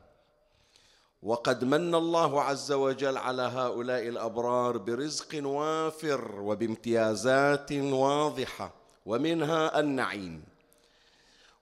وقد 1.22 1.64
من 1.64 1.94
الله 1.94 2.42
عز 2.42 2.72
وجل 2.72 3.16
على 3.16 3.42
هؤلاء 3.42 4.08
الأبرار 4.08 4.78
برزق 4.78 5.46
وافر 5.46 6.40
وبامتيازات 6.40 7.72
واضحة 7.72 8.74
ومنها 9.06 9.80
النعيم. 9.80 10.44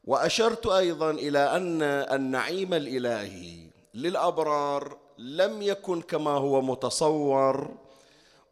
وأشرت 0.05 0.67
أيضا 0.67 1.11
إلى 1.11 1.39
أن 1.39 1.83
النعيم 1.83 2.75
الإلهي 2.75 3.71
للأبرار 3.95 4.97
لم 5.19 5.63
يكن 5.63 6.01
كما 6.01 6.31
هو 6.31 6.63
متصور 6.63 7.75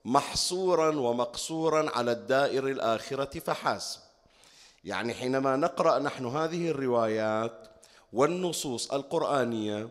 محصورا 0.05 0.97
ومقصورا 0.97 1.91
على 1.91 2.13
الدائر 2.13 2.69
الآخرة 2.69 3.39
فحسب. 3.39 4.02
يعني 4.85 5.15
حينما 5.15 5.57
نقرأ 5.57 5.99
نحن 5.99 6.27
هذه 6.27 6.71
الروايات 6.71 7.69
والنصوص 8.13 8.93
القرآنية 8.93 9.89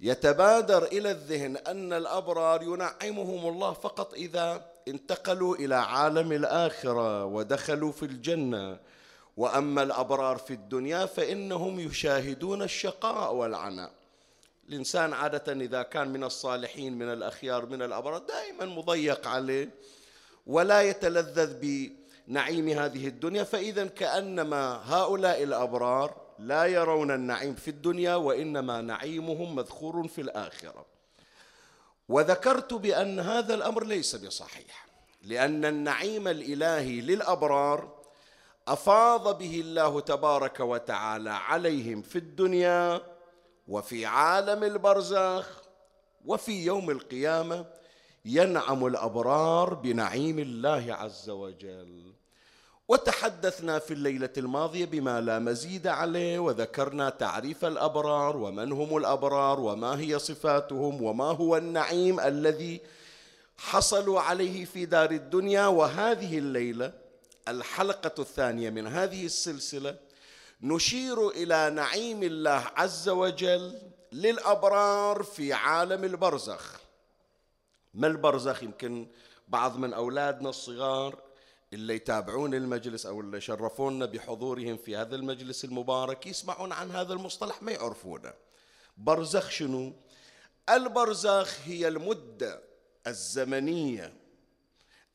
يتبادر 0.00 0.84
إلى 0.84 1.10
الذهن 1.10 1.56
أن 1.56 1.92
الأبرار 1.92 2.62
ينعمهم 2.62 3.48
الله 3.48 3.72
فقط 3.72 4.14
إذا 4.14 4.64
انتقلوا 4.88 5.56
إلى 5.56 5.74
عالم 5.74 6.32
الآخرة 6.32 7.24
ودخلوا 7.24 7.92
في 7.92 8.02
الجنة. 8.02 8.78
وأما 9.36 9.82
الأبرار 9.82 10.36
في 10.36 10.52
الدنيا 10.54 11.06
فإنهم 11.06 11.80
يشاهدون 11.80 12.62
الشقاء 12.62 13.34
والعناء. 13.34 13.90
الإنسان 14.68 15.12
عادة 15.12 15.52
إذا 15.52 15.82
كان 15.82 16.08
من 16.08 16.24
الصالحين 16.24 16.98
من 16.98 17.12
الأخيار 17.12 17.66
من 17.66 17.82
الأبرار 17.82 18.18
دائما 18.18 18.64
مضيق 18.64 19.26
عليه 19.28 19.70
ولا 20.46 20.82
يتلذذ 20.82 21.54
بنعيم 22.28 22.68
هذه 22.68 23.08
الدنيا 23.08 23.44
فإذا 23.44 23.86
كأنما 23.86 24.80
هؤلاء 24.84 25.42
الأبرار 25.42 26.16
لا 26.38 26.64
يرون 26.66 27.10
النعيم 27.10 27.54
في 27.54 27.68
الدنيا 27.68 28.14
وإنما 28.14 28.80
نعيمهم 28.80 29.54
مذخور 29.54 30.08
في 30.08 30.20
الآخرة. 30.20 30.86
وذكرت 32.08 32.74
بأن 32.74 33.20
هذا 33.20 33.54
الأمر 33.54 33.84
ليس 33.84 34.16
بصحيح 34.16 34.88
لأن 35.22 35.64
النعيم 35.64 36.28
الإلهي 36.28 37.00
للأبرار 37.00 37.98
أفاض 38.68 39.38
به 39.38 39.60
الله 39.60 40.00
تبارك 40.00 40.60
وتعالى 40.60 41.30
عليهم 41.30 42.02
في 42.02 42.16
الدنيا 42.18 43.00
وفي 43.68 44.06
عالم 44.06 44.64
البرزخ 44.64 45.62
وفي 46.24 46.64
يوم 46.64 46.90
القيامة 46.90 47.66
ينعم 48.24 48.86
الأبرار 48.86 49.74
بنعيم 49.74 50.38
الله 50.38 50.94
عز 50.94 51.30
وجل. 51.30 52.17
وتحدثنا 52.88 53.78
في 53.78 53.94
الليلة 53.94 54.32
الماضية 54.36 54.84
بما 54.84 55.20
لا 55.20 55.38
مزيد 55.38 55.86
عليه 55.86 56.38
وذكرنا 56.38 57.10
تعريف 57.10 57.64
الأبرار 57.64 58.36
ومن 58.36 58.72
هم 58.72 58.96
الأبرار 58.96 59.60
وما 59.60 60.00
هي 60.00 60.18
صفاتهم 60.18 61.02
وما 61.02 61.24
هو 61.24 61.56
النعيم 61.56 62.20
الذي 62.20 62.80
حصلوا 63.58 64.20
عليه 64.20 64.64
في 64.64 64.86
دار 64.86 65.10
الدنيا. 65.10 65.66
وهذه 65.66 66.38
الليلة 66.38 66.92
الحلقة 67.48 68.22
الثانية 68.22 68.70
من 68.70 68.86
هذه 68.86 69.26
السلسلة 69.26 69.96
نشير 70.62 71.28
إلى 71.28 71.70
نعيم 71.70 72.22
الله 72.22 72.64
عز 72.76 73.08
وجل 73.08 73.78
للأبرار 74.12 75.22
في 75.22 75.52
عالم 75.52 76.04
البرزخ. 76.04 76.80
ما 77.94 78.06
البرزخ؟ 78.06 78.62
يمكن 78.62 79.06
بعض 79.48 79.76
من 79.76 79.92
أولادنا 79.92 80.48
الصغار 80.48 81.27
اللي 81.72 81.94
يتابعون 81.94 82.54
المجلس 82.54 83.06
أو 83.06 83.20
اللي 83.20 83.40
شرفونا 83.40 84.06
بحضورهم 84.06 84.76
في 84.76 84.96
هذا 84.96 85.16
المجلس 85.16 85.64
المبارك 85.64 86.26
يسمعون 86.26 86.72
عن 86.72 86.90
هذا 86.90 87.12
المصطلح 87.12 87.62
ما 87.62 87.72
يعرفونه. 87.72 88.34
برزخ 88.96 89.50
شنو؟ 89.50 89.92
البرزخ 90.68 91.56
هي 91.64 91.88
المدة 91.88 92.62
الزمنية 93.06 94.12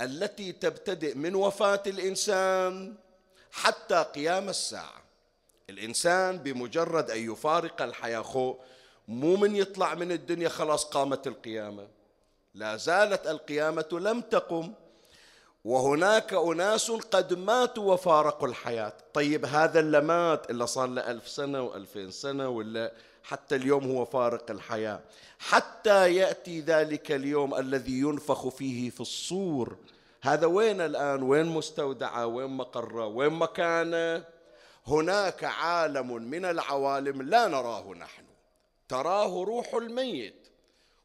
التي 0.01 0.51
تبتدئ 0.51 1.15
من 1.15 1.35
وفاة 1.35 1.83
الإنسان 1.87 2.95
حتى 3.51 4.03
قيام 4.03 4.49
الساعة. 4.49 5.03
الإنسان 5.69 6.37
بمجرد 6.37 7.11
أن 7.11 7.31
يفارق 7.31 7.81
الحياة 7.81 8.21
خو 8.21 8.55
مو 9.07 9.35
من 9.35 9.55
يطلع 9.55 9.95
من 9.95 10.11
الدنيا 10.11 10.49
خلاص 10.49 10.85
قامت 10.85 11.27
القيامة. 11.27 11.87
لا 12.53 12.75
زالت 12.75 13.27
القيامة 13.27 13.87
لم 13.91 14.21
تقم 14.21 14.73
وهناك 15.65 16.33
أناس 16.33 16.91
قد 16.91 17.33
ماتوا 17.33 17.93
وفارقوا 17.93 18.47
الحياة. 18.47 18.93
طيب 19.13 19.45
هذا 19.45 19.79
اللي 19.79 20.01
مات 20.01 20.49
إلا 20.51 20.65
صار 20.65 20.87
له 20.87 21.11
ألف 21.11 21.27
سنة 21.27 21.61
وألفين 21.61 22.11
سنة 22.11 22.49
ولا 22.49 22.91
حتى 23.23 23.55
اليوم 23.55 23.91
هو 23.91 24.05
فارق 24.05 24.51
الحياة. 24.51 24.99
حتى 25.39 26.15
يأتي 26.15 26.61
ذلك 26.61 27.11
اليوم 27.11 27.55
الذي 27.55 27.99
ينفخ 27.99 28.47
فيه 28.47 28.89
في 28.89 29.01
الصور. 29.01 29.77
هذا 30.21 30.47
وين 30.47 30.81
الآن؟ 30.81 31.23
وين 31.23 31.45
مستودعة؟ 31.45 32.25
وين 32.25 32.49
مقرة؟ 32.49 33.05
وين 33.07 33.33
مكانة؟ 33.33 34.23
هناك 34.87 35.43
عالم 35.43 36.23
من 36.23 36.45
العوالم 36.45 37.21
لا 37.21 37.47
نراه 37.47 37.93
نحن. 37.93 38.23
تراه 38.89 39.43
روح 39.43 39.73
الميت. 39.73 40.42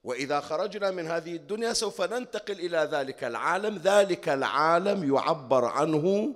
وإذا 0.09 0.41
خرجنا 0.41 0.91
من 0.91 1.07
هذه 1.07 1.37
الدنيا 1.37 1.73
سوف 1.73 2.01
ننتقل 2.01 2.61
إلى 2.61 2.89
ذلك 2.93 3.25
العالم. 3.25 3.77
ذلك 3.77 4.29
العالم 4.29 5.15
يعبر 5.15 5.65
عنه 5.65 6.35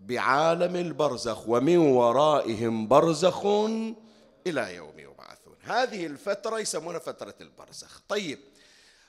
بعالم 0.00 0.76
البرزخ 0.76 1.48
ومن 1.48 1.76
ورائهم 1.76 2.88
برزخ 2.88 3.46
إلى 4.46 4.74
يوم 4.74 4.98
يبعثون. 4.98 5.56
هذه 5.62 6.06
الفترة 6.06 6.58
يسمونها 6.58 6.98
فترة 6.98 7.34
البرزخ. 7.40 8.00
طيب 8.08 8.38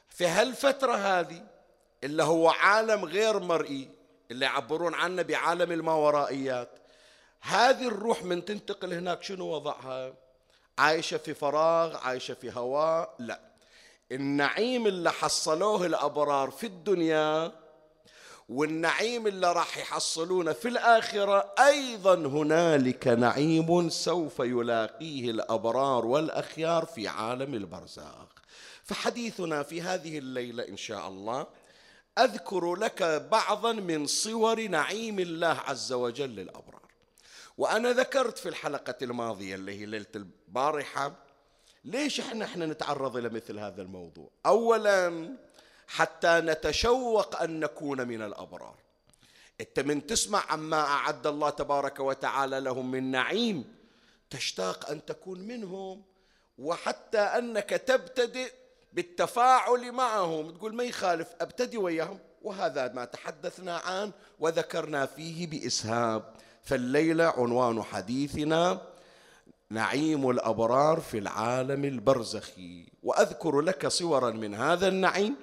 في 0.09 0.27
هالفترة 0.27 0.95
هذه 0.95 1.43
اللي 2.03 2.23
هو 2.23 2.49
عالم 2.49 3.05
غير 3.05 3.39
مرئي 3.39 3.89
اللي 4.31 4.45
يعبرون 4.45 4.93
عنه 4.93 5.21
بعالم 5.21 5.71
الماورائيات 5.71 6.69
هذه 7.41 7.87
الروح 7.87 8.23
من 8.23 8.45
تنتقل 8.45 8.93
هناك 8.93 9.23
شنو 9.23 9.45
وضعها؟ 9.45 10.13
عايشة 10.77 11.17
في 11.17 11.33
فراغ 11.33 11.97
عايشة 11.97 12.33
في 12.33 12.51
هواء؟ 12.51 13.15
لا. 13.19 13.48
النعيم 14.11 14.87
اللي 14.87 15.11
حصلوه 15.11 15.85
الأبرار 15.85 16.51
في 16.51 16.67
الدنيا 16.67 17.51
والنعيم 18.49 19.27
اللي 19.27 19.53
راح 19.53 19.77
يحصلونه 19.77 20.53
في 20.53 20.67
الآخرة 20.67 21.53
أيضا 21.59 22.15
هنالك 22.15 23.07
نعيم 23.07 23.89
سوف 23.89 24.39
يلاقيه 24.39 25.31
الأبرار 25.31 26.05
والأخيار 26.05 26.85
في 26.85 27.07
عالم 27.07 27.53
البرزاخ 27.53 28.27
فحديثنا 28.83 29.63
في 29.63 29.81
هذه 29.81 30.17
الليلة 30.17 30.67
إن 30.67 30.77
شاء 30.77 31.07
الله 31.07 31.47
أذكر 32.19 32.75
لك 32.75 33.03
بعضا 33.31 33.71
من 33.73 34.05
صور 34.05 34.67
نعيم 34.67 35.19
الله 35.19 35.59
عز 35.67 35.93
وجل 35.93 36.29
للأبرار. 36.29 36.81
وأنا 37.57 37.91
ذكرت 37.91 38.37
في 38.37 38.49
الحلقة 38.49 38.95
الماضية 39.01 39.55
اللي 39.55 39.79
هي 39.81 39.85
ليلة 39.85 40.05
البارحة 40.15 41.28
ليش 41.83 42.19
إحنا 42.19 42.45
إحنا 42.45 42.65
نتعرض 42.65 43.17
إلى 43.17 43.29
مثل 43.29 43.59
هذا 43.59 43.81
الموضوع؟ 43.81 44.29
أولا 44.45 45.29
حتى 45.87 46.41
نتشوق 46.43 47.41
أن 47.41 47.59
نكون 47.59 48.07
من 48.07 48.21
الأبرار. 48.21 48.75
أنت 49.61 49.79
من 49.79 50.07
تسمع 50.07 50.43
عما 50.49 50.81
أعد 50.81 51.27
الله 51.27 51.49
تبارك 51.49 51.99
وتعالى 51.99 52.59
لهم 52.59 52.91
من 52.91 53.11
نعيم 53.11 53.75
تشتاق 54.29 54.89
أن 54.89 55.05
تكون 55.05 55.39
منهم 55.39 56.03
وحتى 56.57 57.19
أنك 57.19 57.69
تبتدئ 57.69 58.51
بالتفاعل 58.93 59.91
معهم. 59.91 60.51
تقول 60.51 60.75
ما 60.75 60.83
يخالف 60.83 61.27
أبتدي 61.41 61.77
وياهم. 61.77 62.19
وهذا 62.41 62.93
ما 62.93 63.05
تحدثنا 63.05 63.77
عنه 63.77 64.11
وذكرنا 64.39 65.05
فيه 65.05 65.47
بإسهاب. 65.47 66.33
فالليلة 66.63 67.33
عنوان 67.37 67.83
حديثنا 67.83 68.81
نعيم 69.71 70.29
الأبرار 70.29 70.99
في 70.99 71.17
العالم 71.17 71.85
البرزخي 71.85 72.85
وأذكر 73.03 73.61
لك 73.61 73.87
صورا 73.87 74.31
من 74.31 74.55
هذا 74.55 74.87
النعيم 74.87 75.35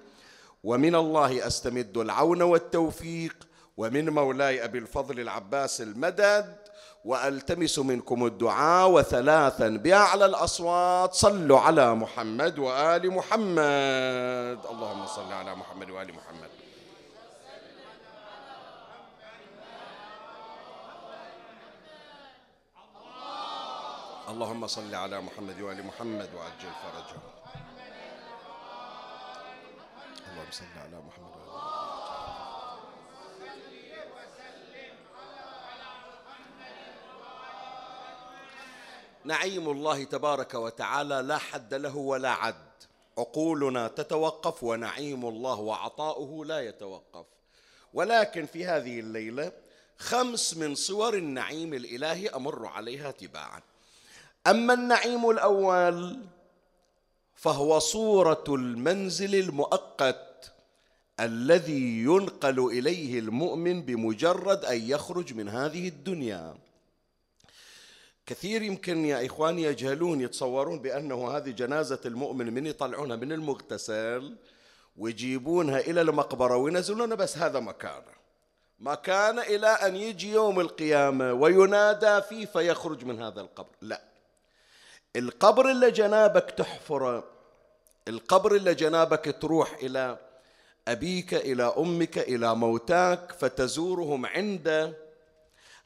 ومن 0.64 0.94
الله 0.94 1.46
أستمد 1.46 1.96
العون 1.96 2.43
والتوفيق 2.43 3.37
ومن 3.76 4.08
مولاي 4.08 4.64
أبي 4.64 4.78
الفضل 4.78 5.20
العباس 5.20 5.81
المدد 5.81 6.56
وألتمس 7.05 7.78
منكم 7.78 8.26
الدعاء 8.26 8.90
وثلاثا 8.90 9.69
بأعلى 9.69 10.26
الأصوات. 10.26 11.14
صلوا 11.14 11.61
على 11.61 11.94
محمد 11.94 12.58
وآل 12.58 13.11
محمد. 13.11 14.58
اللهم 14.70 15.06
صل 15.06 15.32
على 15.32 15.55
محمد 15.55 15.90
وآل 15.90 16.14
محمد. 16.14 16.56
اللهم 24.28 24.67
صل 24.67 24.94
على 24.94 25.20
محمد 25.20 25.61
وآل 25.61 25.87
محمد 25.87 26.31
وعجل 26.34 26.73
فرجه 26.82 27.20
اللهم 30.31 30.50
صل 30.50 30.64
على 30.76 30.99
محمد 31.06 31.37
وآل 31.37 31.46
نعيم 39.25 39.70
الله 39.70 40.05
تبارك 40.05 40.55
وتعالى 40.55 41.22
لا 41.22 41.38
حد 41.38 41.75
له 41.75 41.96
ولا 41.96 42.31
عد. 42.31 42.67
عقولنا 43.19 43.88
تتوقف 43.88 44.62
ونعيم 44.62 45.29
الله 45.29 45.61
وعطاؤه 45.61 46.44
لا 46.44 46.61
يتوقف. 46.61 47.26
ولكن 47.94 48.46
في 48.46 48.67
هذه 48.67 49.00
الليلة 49.00 49.52
خمس 49.99 50.56
من 50.56 50.75
صور 50.75 51.14
النعيم 51.14 51.75
الإلهي 51.75 52.29
أمر 52.29 52.67
عليها 52.67 53.11
تباعا. 53.11 53.62
أما 54.46 54.75
النعيم 54.75 55.31
الأول 55.31 56.19
فهو 57.34 57.78
صورة 57.78 58.44
المنزل 58.48 59.34
المؤقت 59.34 60.52
الذي 61.20 62.02
ينقل 62.02 62.66
إليه 62.66 63.19
المؤمن 63.19 63.82
بمجرد 63.82 64.64
أن 64.64 64.81
يخرج 64.81 65.34
من 65.34 65.48
هذه 65.48 65.88
الدنيا. 65.88 66.54
كثير 68.26 68.62
يمكن 68.62 69.04
يا 69.04 69.26
إخواني 69.26 69.62
يجهلون 69.62 70.20
يتصورون 70.20 70.78
بأنه 70.78 71.31
هذه 71.31 71.50
جنازة 71.50 72.00
المؤمن 72.06 72.54
من 72.54 72.66
يطلعونها 72.66 73.16
من 73.16 73.32
المغتسل 73.32 74.37
ويجيبونها 74.96 75.81
إلى 75.81 76.00
المقبرة 76.00 76.56
وينزلونها 76.56 77.16
بس 77.16 77.38
هذا 77.38 77.60
مكانه 77.60 78.16
مكان 78.81 79.38
إلى 79.38 79.66
أن 79.66 79.96
يجي 79.96 80.32
يوم 80.32 80.60
القيامة 80.60 81.32
وينادى 81.32 82.22
فيه 82.22 82.46
فيخرج 82.46 83.04
من 83.04 83.22
هذا 83.22 83.40
القبر. 83.40 83.76
لا. 83.82 84.15
القبر 85.16 85.70
اللي 85.70 85.90
جنابك 85.90 86.50
تحفره 86.50 87.24
القبر 88.08 88.55
اللي 88.55 88.74
جنابك 88.74 89.36
تروح 89.41 89.74
إلى 89.74 90.19
أبيك 90.88 91.34
إلى 91.34 91.74
أمك 91.79 92.19
إلى 92.19 92.55
موتاك 92.55 93.32
فتزورهم 93.32 94.26
عنده 94.26 94.96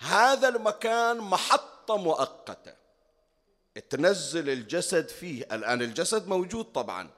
هذا 0.00 0.48
المكان 0.48 1.18
محطة 1.18 1.96
مؤقتة. 1.96 2.72
تنزل 3.90 4.50
الجسد 4.50 5.08
فيه. 5.08 5.46
الآن 5.52 5.82
الجسد 5.82 6.28
موجود 6.28 6.64
طبعا. 6.64 7.10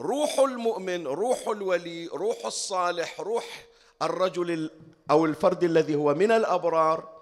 روح 0.00 0.38
المؤمن 0.38 1.06
روح 1.06 1.48
الولي 1.48 2.06
روح 2.06 2.46
الصالح 2.46 3.20
روح 3.20 3.66
الرجل 4.02 4.70
أو 5.10 5.24
الفرد 5.24 5.64
الذي 5.64 5.94
هو 5.94 6.14
من 6.14 6.32
الأبرار 6.32 7.15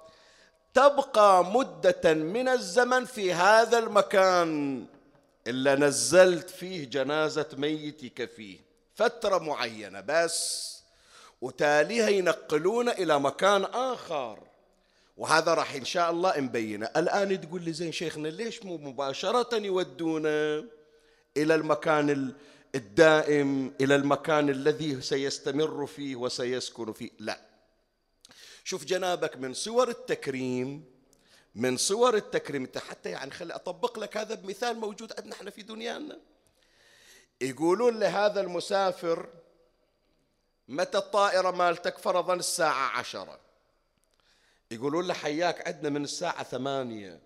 تبقى 0.74 1.44
مدة 1.44 2.14
من 2.14 2.48
الزمن 2.48 3.04
في 3.04 3.32
هذا 3.32 3.78
المكان. 3.78 4.84
إلا 5.46 5.74
نزلت 5.74 6.50
فيه 6.50 6.84
جنازة 6.84 7.48
ميتك 7.56 8.30
فيه 8.30 8.58
فترة 8.94 9.38
معينة 9.38 10.00
بس. 10.00 10.70
وتاليها 11.40 12.08
ينقلون 12.08 12.88
إلى 12.88 13.20
مكان 13.20 13.64
آخر. 13.64 14.38
وهذا 15.16 15.54
راح 15.54 15.74
إن 15.74 15.84
شاء 15.84 16.10
الله 16.10 16.40
نبينه. 16.40 16.90
الآن 16.96 17.40
تقول 17.40 17.62
لي 17.62 17.72
زين 17.72 17.92
شيخنا 17.92 18.28
ليش 18.28 18.62
مو 18.64 18.76
مباشرة 18.76 19.56
يودونا 19.56 20.64
إلى 21.36 21.54
المكان 21.54 22.32
الدائم 22.74 23.72
إلى 23.80 23.96
المكان 23.96 24.50
الذي 24.50 25.00
سيستمر 25.00 25.86
فيه 25.86 26.16
وسيسكن 26.16 26.92
فيه؟ 26.92 27.10
لا. 27.18 27.53
شوف 28.64 28.84
جنابك 28.84 29.36
من 29.36 29.54
صور 29.54 29.88
التكريم 29.88 30.94
من 31.54 31.76
صور 31.76 32.16
التكريم 32.16 32.68
حتى 32.88 33.10
يعني 33.10 33.30
خلي 33.30 33.54
أطبق 33.54 33.98
لك 33.98 34.16
هذا 34.16 34.34
بمثال 34.34 34.76
موجود 34.76 35.12
عندنا 35.18 35.34
إحنا 35.34 35.50
في 35.50 35.62
دنيانا. 35.62 36.20
يقولون 37.40 37.98
لهذا 37.98 38.40
المسافر 38.40 39.28
متى 40.68 40.98
الطائرة 40.98 41.50
مالتك 41.50 41.98
فرضا 41.98 42.34
الساعة 42.34 42.98
عشرة؟ 42.98 43.40
يقولون 44.70 45.06
له 45.06 45.14
حياك 45.14 45.68
عندنا 45.68 45.88
من 45.88 46.04
الساعة 46.04 46.44
ثمانية. 46.44 47.20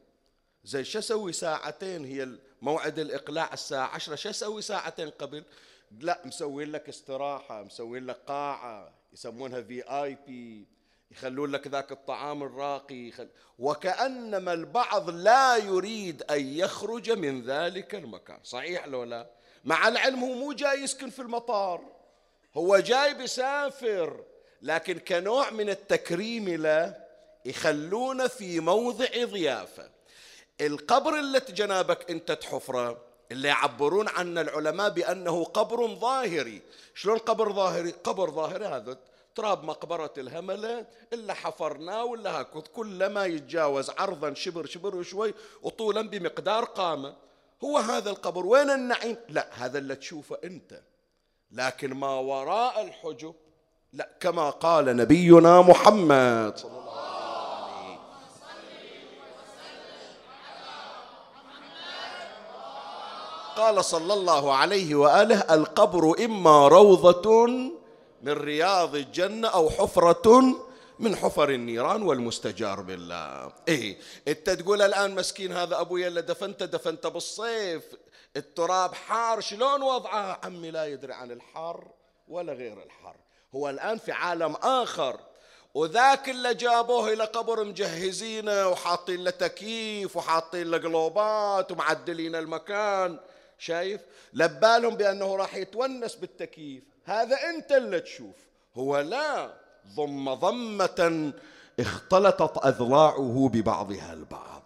زي 0.65 0.85
شو 0.85 0.99
أسوي 0.99 1.33
ساعتين؟ 1.33 2.05
هي 2.05 2.39
موعد 2.63 2.99
الإقلاع 2.99 3.53
الساعة 3.53 3.87
عشرة. 3.87 4.15
شو 4.15 4.31
أسوي 4.31 4.63
ساعتين 4.63 5.11
قبل؟ 5.11 5.45
لا 6.01 6.23
مسوين 6.25 6.73
لك 6.73 6.89
استراحة 6.89 7.63
مسوين 7.63 8.07
لك 8.07 8.17
قاعة 8.27 8.95
يسمونها 9.13 9.63
في 9.63 9.83
اي 9.83 10.19
بي 10.27 10.78
يخلون 11.11 11.51
لك 11.51 11.67
ذاك 11.67 11.93
الطعام 11.93 12.43
الراقي. 12.43 13.09
يخل... 13.09 13.29
وكأنما 13.59 14.53
البعض 14.53 15.11
لا 15.11 15.57
يريد 15.57 16.23
أن 16.23 16.41
يخرج 16.41 17.11
من 17.11 17.43
ذلك 17.43 17.95
المكان. 17.95 18.39
صحيح 18.45 18.87
لو 18.87 19.05
لا؟ 19.05 19.27
مع 19.65 19.89
العلم 19.89 20.25
هو 20.25 20.35
مو 20.35 20.53
جاي 20.53 20.83
يسكن 20.83 21.11
في 21.11 21.23
المطار. 21.23 21.81
هو 22.57 22.79
جاي 22.79 23.15
بيسافر. 23.15 24.25
لكن 24.63 24.99
كنوع 24.99 25.51
من 25.51 25.71
التكريم 25.71 26.49
له 26.49 26.97
يخلونه 27.45 28.27
في 28.27 28.61
موضع 28.61 29.25
ضيافة. 29.25 29.91
القبر 30.61 31.19
اللي 31.19 31.41
جنابك 31.49 32.11
أنت 32.11 32.33
تحفره 32.33 33.01
اللي 33.33 33.49
يعبرون 33.49 34.09
عنه 34.09 34.41
العلماء 34.41 34.89
بأنه 34.89 35.45
قبر 35.45 35.95
ظاهري. 35.95 36.63
شلون 36.95 37.19
قبر 37.19 37.53
ظاهري؟ 37.53 37.91
قبر 37.91 38.31
ظاهري 38.31 38.67
هذا 38.67 38.99
تراب 39.39 39.65
مقبرة 39.65 40.13
الهملة 40.19 40.87
إلا 41.13 41.35
حفرناه 41.35 42.05
ولا 42.05 42.41
هكذا 42.41 42.63
كلما 42.77 43.27
يتجاوز 43.27 43.91
عرضا 43.91 44.35
شبر 44.35 44.67
شبر 44.67 44.97
وشوي 44.97 45.35
وطولا 45.63 46.03
بمقدار 46.03 46.65
قامة 46.65 47.15
هو 47.65 47.79
هذا 47.79 48.11
القبر 48.11 48.47
وين 48.47 48.71
النعيم؟ 48.71 49.17
لا 49.29 49.49
هذا 49.53 49.79
اللي 49.79 49.97
تشوفه 49.97 50.39
أنت. 50.45 50.81
لكن 51.53 51.95
ما 51.95 52.09
وراء 52.09 52.83
الحجب 52.83 53.35
لا 53.93 54.09
كما 54.21 54.51
قال 54.51 54.97
نبينا 54.97 55.61
محمد. 55.61 56.59
صلى 56.59 56.71
الله 56.71 56.99
عليه 57.01 57.99
قال 63.57 63.85
صلى 63.85 64.15
الله 64.15 64.55
عليه 64.55 64.95
وآله 64.95 65.55
القبر 65.55 66.25
إما 66.25 66.69
روضة 66.69 67.49
من 68.23 68.33
رياض 68.33 68.95
الجنة 68.95 69.49
أو 69.49 69.71
حفرة 69.71 70.43
من 70.99 71.17
حفر 71.17 71.51
النيران 71.51 72.03
والمستجار 72.03 72.81
بالله. 72.81 73.53
إيه 73.69 73.99
إنت 74.29 74.51
تقول 74.51 74.83
الآن 74.83 75.15
مسكين 75.15 75.53
هذا 75.53 75.81
ابويا 75.81 76.09
اللي 76.09 76.23
دفنته 76.23 76.67
دفنته 76.67 77.09
بالصيف. 77.09 77.85
التراب 78.37 78.95
حار 78.95 79.41
شلون 79.41 79.83
وضعه؟ 79.83 80.41
عمي 80.45 80.71
لا 80.71 80.87
يدري 80.87 81.13
عن 81.13 81.31
الحر 81.31 81.89
ولا 82.29 82.53
غير 82.53 82.83
الحر. 82.83 83.17
هو 83.55 83.71
الآن 83.71 83.99
في 83.99 84.13
عالم 84.13 84.55
آخر. 84.55 85.21
وذاك 85.75 86.29
اللي 86.29 86.55
جابوه 86.55 87.13
إلى 87.13 87.25
قبر 87.25 87.65
مجهزينه 87.65 88.69
وحاطين 88.69 89.25
له 89.25 89.31
تكييف 89.31 90.17
وحاطين 90.17 90.71
له 90.71 90.79
قلوبات 90.79 91.73
ومعدلين 91.73 92.35
المكان. 92.37 93.19
شايف؟ 93.59 94.01
لبالهم 94.33 94.95
بأنه 94.95 95.37
راح 95.37 95.55
يتونس 95.55 96.15
بالتكييف. 96.15 96.83
هذا 97.09 97.37
أنت 97.51 97.73
اللي 97.73 98.01
تشوف. 98.01 98.35
هو 98.75 99.01
لا 99.01 99.55
ضم 99.97 100.35
ضمة 100.35 101.33
اختلطت 101.81 102.67
أذراعه 102.67 103.51
ببعضها 103.53 104.13
البعض. 104.13 104.63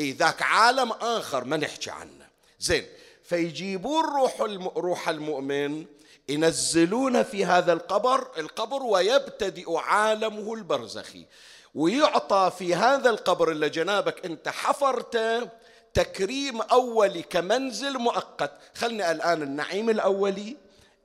إيه 0.00 0.16
ذاك 0.16 0.42
عالم 0.42 0.92
آخر 0.92 1.44
ما 1.44 1.56
نحكي 1.56 1.90
عنه. 1.90 2.28
زين 2.60 2.86
فيجيبون 3.22 4.04
روح 4.04 4.40
روح 4.76 5.08
المؤمن 5.08 5.86
ينزلون 6.28 7.22
في 7.22 7.44
هذا 7.44 7.72
القبر 7.72 8.28
القبر 8.38 8.82
ويبتدئ 8.82 9.76
عالمه 9.76 10.54
البرزخي. 10.54 11.26
ويعطى 11.74 12.52
في 12.58 12.74
هذا 12.74 13.10
القبر 13.10 13.50
اللي 13.50 13.68
جنابك 13.68 14.26
أنت 14.26 14.48
حفرته 14.48 15.48
تكريم 15.94 16.62
أولي 16.62 17.22
كمنزل 17.22 17.98
مؤقت. 17.98 18.52
خلني 18.74 19.10
الآن 19.10 19.42
النعيم 19.42 19.90
الأولي. 19.90 20.56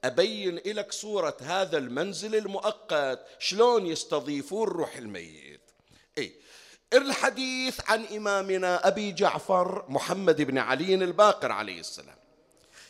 أبين 0.04 0.56
لك 0.66 0.92
صورة 0.92 1.38
هذا 1.42 1.77
المنزل 1.77 2.36
المؤقت. 2.36 3.25
شلون 3.39 3.86
يستضيفون 3.86 4.68
روح 4.68 4.96
الميت؟ 4.96 5.62
اي 6.18 6.36
الحديث 6.94 7.80
عن 7.89 8.06
إمامنا 8.06 8.88
أبي 8.88 9.12
جعفر 9.12 9.86
محمد 9.89 10.42
بن 10.42 10.58
علي 10.58 10.96
الباقر 10.96 11.51
عليه 11.51 11.80
السلام. 11.80 12.18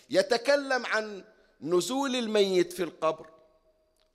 يتكلم 0.09 0.85
عن 0.85 1.23
نزول 1.61 2.15
الميت 2.15 2.73
في 2.73 2.83
القبر. 2.83 3.27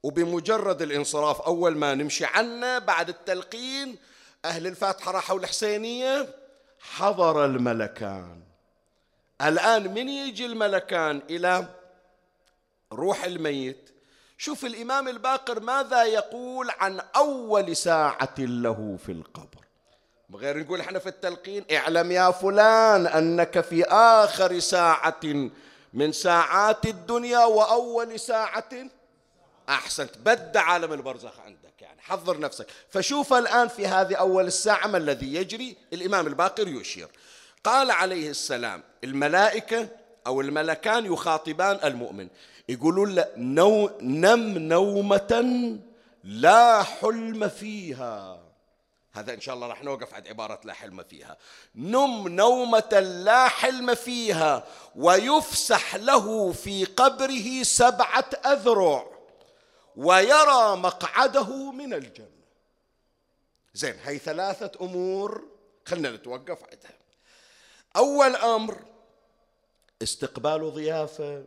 وبمجرد 0.02 0.82
الانصراف 0.82 1.40
أول 1.40 1.76
ما 1.76 1.94
نمشي 1.94 2.24
عنه 2.24 2.78
بعد 2.78 3.08
التلقين 3.08 3.96
أهل 4.44 4.66
الفاتحة 4.66 5.12
راحوا 5.12 5.38
الحسينية 5.38 6.28
حضر 6.80 7.44
الملكان. 7.44 8.42
الآن 9.42 9.94
من 9.94 10.08
يجي 10.08 10.46
الملكان 10.46 11.22
إلى 11.30 11.68
روح 12.92 13.24
الميت. 13.24 13.90
شوف 14.38 14.64
الإمام 14.64 15.08
الباقر 15.08 15.60
ماذا 15.60 16.04
يقول 16.04 16.70
عن 16.78 17.00
أول 17.16 17.76
ساعة 17.76 18.34
له 18.38 18.98
في 19.06 19.12
القبر. 19.12 19.62
غير 20.34 20.58
نقول 20.58 20.80
إحنا 20.80 20.98
في 20.98 21.08
التلقين 21.08 21.64
اعلم 21.72 22.12
يا 22.12 22.30
فلان 22.30 23.06
أنك 23.06 23.60
في 23.60 23.84
آخر 23.84 24.58
ساعة 24.58 25.50
من 25.92 26.12
ساعات 26.12 26.86
الدنيا 26.86 27.44
وأول 27.44 28.20
ساعة. 28.20 28.70
أحسنت. 29.68 30.18
بد 30.18 30.56
عالم 30.56 30.92
البرزخ 30.92 31.40
عندك 31.40 31.82
يعني. 31.82 32.00
حضر 32.00 32.40
نفسك. 32.40 32.66
فشوف 32.90 33.32
الآن 33.32 33.68
في 33.68 33.86
هذه 33.86 34.14
أول 34.14 34.46
الساعة 34.46 34.86
ما 34.86 34.98
الذي 34.98 35.34
يجري. 35.34 35.76
الإمام 35.92 36.26
الباقر 36.26 36.68
يشير. 36.68 37.08
قال 37.64 37.90
عليه 37.90 38.30
السلام 38.30 38.82
الملائكة 39.04 39.88
أو 40.26 40.40
الملكان 40.40 41.12
يخاطبان 41.12 41.78
المؤمن. 41.84 42.28
يقولون 42.68 43.14
له 43.14 43.28
نو 43.36 43.90
نم 44.00 44.58
نومة 44.58 45.78
لا 46.24 46.82
حلم 46.82 47.48
فيها. 47.48 48.42
هذا 49.12 49.34
إن 49.34 49.40
شاء 49.40 49.54
الله 49.54 49.66
راح 49.66 49.84
نوقف 49.84 50.14
عند 50.14 50.28
عبارة 50.28 50.60
لا 50.64 50.72
حلم 50.72 51.02
فيها. 51.02 51.36
نم 51.74 52.28
نومة 52.28 53.00
لا 53.00 53.48
حلم 53.48 53.94
فيها 53.94 54.66
ويفسح 54.96 55.96
له 55.96 56.52
في 56.52 56.84
قبره 56.84 57.62
سبعة 57.62 58.30
أذرع 58.46 59.06
ويرى 59.96 60.76
مقعده 60.76 61.72
من 61.72 61.94
الجنة. 61.94 62.42
زين 63.74 63.94
هي 64.04 64.18
ثلاثة 64.18 64.70
أمور. 64.80 65.44
خلنا 65.86 66.10
نتوقف 66.10 66.58
عندها 66.64 66.98
أول 67.96 68.36
أمر 68.36 68.78
استقبال 70.02 70.74
ضيافة. 70.74 71.44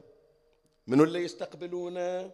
من 0.88 1.01
اللي 1.01 1.24
يستقبلونه 1.24 2.32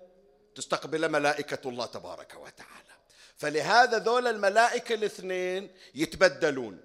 تستقبل 0.55 1.09
ملائكة 1.09 1.69
الله 1.69 1.85
تبارك 1.85 2.33
وتعالى. 2.33 2.91
فلهذا 3.37 3.97
ذول 3.97 4.27
الملائكة 4.27 4.95
الاثنين 4.95 5.69
يتبدلون. 5.95 6.79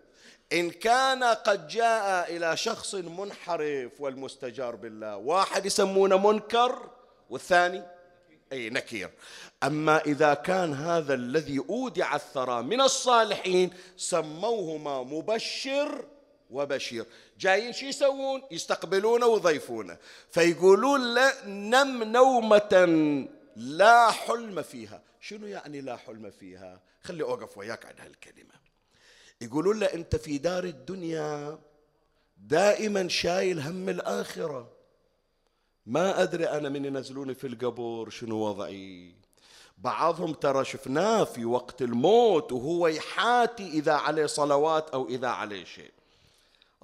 إن 0.52 0.70
كان 0.70 1.24
قد 1.24 1.68
جاء 1.68 2.36
إلى 2.36 2.56
شخص 2.56 2.94
منحرف 2.94 4.00
والمستجار 4.00 4.76
بالله 4.76 5.16
واحد 5.16 5.66
يسمونه 5.66 6.32
منكر 6.32 6.90
والثاني 7.30 7.82
أي 8.52 8.70
نكير. 8.70 9.10
أما 9.62 10.00
إذا 10.00 10.34
كان 10.34 10.72
هذا 10.74 11.14
الذي 11.14 11.58
أودع 11.58 12.16
الثرى 12.16 12.62
من 12.62 12.80
الصالحين 12.80 13.70
سموهما 13.96 15.02
مبشر 15.02 16.04
وبشير. 16.50 17.06
جايين 17.38 17.72
شو 17.72 17.86
يسوون؟ 17.86 18.42
يستقبلونه 18.50 19.26
ويضيفونه 19.26 19.96
فيقولون 20.30 21.14
له 21.14 21.32
نم 21.46 22.02
نومة 22.02 22.86
لا 23.56 24.10
حلم 24.10 24.62
فيها. 24.62 25.02
شنو 25.20 25.46
يعني 25.46 25.80
لا 25.80 25.96
حلم 25.96 26.30
فيها؟ 26.30 26.80
خلي 27.02 27.22
أوقف 27.22 27.58
وياك 27.58 27.86
عن 27.86 27.94
هالكلمة. 27.98 28.54
يقولون 29.40 29.80
له 29.80 29.86
أنت 29.86 30.16
في 30.16 30.38
دار 30.38 30.64
الدنيا 30.64 31.58
دائما 32.36 33.08
شايل 33.08 33.60
هم 33.60 33.88
الآخرة. 33.88 34.72
ما 35.86 36.22
أدري 36.22 36.48
أنا 36.48 36.68
من 36.68 36.84
ينزلوني 36.84 37.34
في 37.34 37.46
القبر 37.46 38.10
شنو 38.10 38.36
وضعي. 38.36 39.14
بعضهم 39.78 40.32
ترى 40.32 40.64
شفناه 40.64 41.24
في 41.24 41.44
وقت 41.44 41.82
الموت 41.82 42.52
وهو 42.52 42.88
يحاتي 42.88 43.68
إذا 43.68 43.92
عليه 43.92 44.26
صلوات 44.26 44.90
أو 44.90 45.08
إذا 45.08 45.28
عليه 45.28 45.64
شيء. 45.64 45.92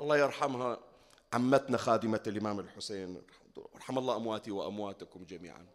الله 0.03 0.19
يرحمها 0.19 0.79
عمتنا 1.33 1.79
خادمة 1.79 2.23
الإمام 2.27 2.61
الحسين. 2.61 3.23
رحم 3.77 3.99
الله 3.99 4.17
أمواتي 4.17 4.51
وأمواتكم 4.51 5.25
جميعا. 5.25 5.67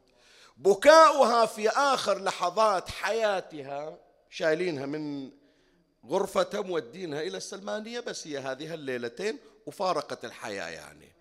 بكاؤها 0.58 1.46
في 1.46 1.70
آخر 1.70 2.24
لحظات 2.24 2.90
حياتها 2.90 3.98
شايلينها 4.30 4.86
من 4.86 5.32
غرفتها 6.06 6.62
مودينها 6.62 7.22
إلى 7.22 7.38
السلمانية 7.38 8.00
بس 8.00 8.28
هي 8.28 8.38
هذه 8.38 8.74
الليلتين 8.74 9.40
وفارقت 9.66 10.26
الحياة 10.26 10.70
يعني. 10.70 11.12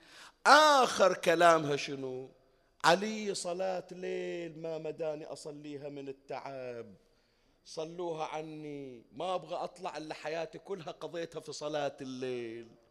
آخر 0.47 1.15
كلامها 1.15 1.77
شنو؟ 1.77 2.31
علي 2.85 3.35
صلاة 3.35 3.87
ليل 3.91 4.59
ما 4.59 4.79
مداني 4.79 5.25
أصليها 5.25 5.89
من 5.89 6.09
التعب. 6.09 6.95
صلوها 7.65 8.25
عني 8.25 9.05
ما 9.13 9.35
أبغى 9.35 9.55
أطلع 9.57 9.97
إلا 9.97 10.15
حياتي 10.15 10.59
كلها 10.59 10.91
قضيتها 10.91 11.41
في 11.41 11.53
صلاة 11.53 11.97
الليل. 12.01 12.86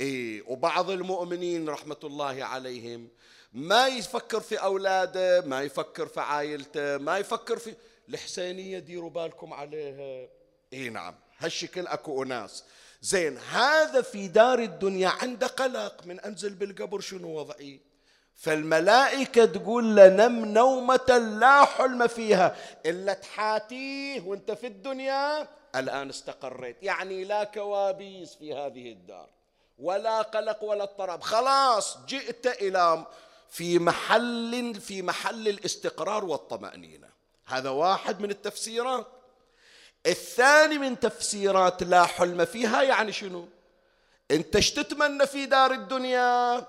إيه 0.00 0.42
وبعض 0.46 0.90
المؤمنين 0.90 1.68
رحمة 1.68 1.96
الله 2.04 2.44
عليهم 2.44 3.08
ما 3.52 3.86
يفكر 3.86 4.40
في 4.40 4.56
أولاده 4.56 5.40
ما 5.40 5.62
يفكر 5.62 6.06
في 6.06 6.20
عائلته 6.20 6.98
ما 6.98 7.18
يفكر 7.18 7.58
في 7.58 7.74
الحسينية 8.08 8.78
ديروا 8.78 9.10
بالكم 9.10 9.52
عليها. 9.52 10.28
اي 10.72 10.88
نعم 10.88 11.14
هالشكل 11.38 11.86
أكو 11.86 12.22
أناس. 12.22 12.64
زين 13.02 13.38
هذا 13.38 14.02
في 14.02 14.28
دار 14.28 14.58
الدنيا 14.58 15.08
عنده 15.08 15.46
قلق 15.46 16.06
من 16.06 16.20
أنزل 16.20 16.54
بالقبر 16.54 17.00
شنو 17.00 17.38
وضعي؟ 17.38 17.80
فالملائكة 18.34 19.44
تقول 19.44 19.96
له 19.96 20.08
نم 20.08 20.44
نومة 20.44 21.36
لا 21.40 21.64
حلم 21.64 22.06
فيها 22.06 22.56
إلا 22.86 23.12
تحاتيه 23.12 24.20
وأنت 24.20 24.50
في 24.50 24.66
الدنيا. 24.66 25.48
الآن 25.76 26.08
استقريت 26.08 26.82
يعني 26.82 27.24
لا 27.24 27.44
كوابيس 27.44 28.34
في 28.34 28.54
هذه 28.54 28.92
الدار. 28.92 29.39
ولا 29.80 30.22
قلق 30.22 30.64
ولا 30.64 30.82
اضطراب. 30.82 31.22
خلاص 31.22 31.98
جئت 32.06 32.46
إلى 32.46 33.06
في 33.50 33.78
محل 33.78 34.74
في 34.80 35.02
محل 35.02 35.48
الاستقرار 35.48 36.24
والطمأنينة. 36.24 37.08
هذا 37.46 37.70
واحد 37.70 38.20
من 38.20 38.30
التفسيرات. 38.30 39.06
الثاني 40.06 40.78
من 40.78 41.00
تفسيرات 41.00 41.82
لا 41.82 42.04
حلم 42.04 42.44
فيها 42.44 42.82
يعني 42.82 43.12
شنو؟ 43.12 43.48
أنت 44.30 44.56
إيش 44.56 44.70
تتمنى 44.70 45.26
في 45.26 45.46
دار 45.46 45.72
الدنيا؟ 45.72 46.66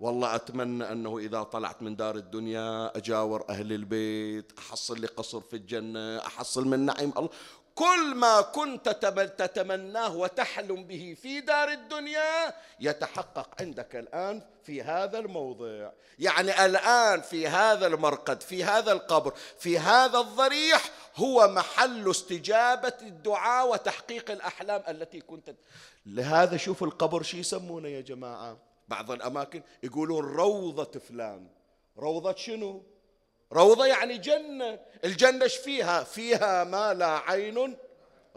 والله 0.00 0.34
أتمنى 0.34 0.92
أنه 0.92 1.18
إذا 1.18 1.42
طلعت 1.42 1.82
من 1.82 1.96
دار 1.96 2.14
الدنيا 2.14 2.96
أجاور 2.96 3.44
أهل 3.50 3.72
البيت 3.72 4.52
أحصل 4.58 5.00
لي 5.00 5.06
قصر 5.06 5.40
في 5.40 5.56
الجنة 5.56 6.18
أحصل 6.18 6.68
من 6.68 6.80
نعيم 6.80 7.12
الله. 7.16 7.28
كل 7.76 8.14
ما 8.14 8.40
كنت 8.40 8.88
تتمناه 9.38 10.16
وتحلم 10.16 10.84
به 10.84 11.16
في 11.22 11.40
دار 11.40 11.68
الدنيا 11.68 12.54
يتحقق 12.80 13.48
عندك 13.60 13.96
الآن 13.96 14.42
في 14.64 14.82
هذا 14.82 15.18
الموضع. 15.18 15.90
يعني 16.18 16.66
الآن 16.66 17.20
في 17.20 17.48
هذا 17.48 17.86
المرقد 17.86 18.40
في 18.40 18.64
هذا 18.64 18.92
القبر 18.92 19.34
في 19.58 19.78
هذا 19.78 20.18
الضريح 20.18 20.90
هو 21.16 21.48
محل 21.48 22.10
استجابة 22.10 22.94
الدعاء 23.02 23.68
وتحقيق 23.68 24.30
الأحلام 24.30 24.82
التي 24.88 25.20
كنت 25.20 25.54
لهذا 26.06 26.56
شوف 26.56 26.82
القبر 26.82 27.22
شو 27.22 27.36
يسمونه 27.36 27.88
يا 27.88 28.00
جماعة. 28.00 28.58
بعض 28.88 29.10
الأماكن 29.10 29.62
يقولون 29.82 30.24
روضة 30.24 30.98
فلان. 30.98 31.46
روضة 31.98 32.34
شنو؟ 32.34 32.82
روضة 33.52 33.86
يعني 33.86 34.18
جنة. 34.18 34.80
الجنة 35.04 35.44
إيش 35.44 35.56
فيها؟ 35.56 36.04
فيها 36.04 36.64
ما 36.64 36.94
لا 36.94 37.30
عين 37.30 37.76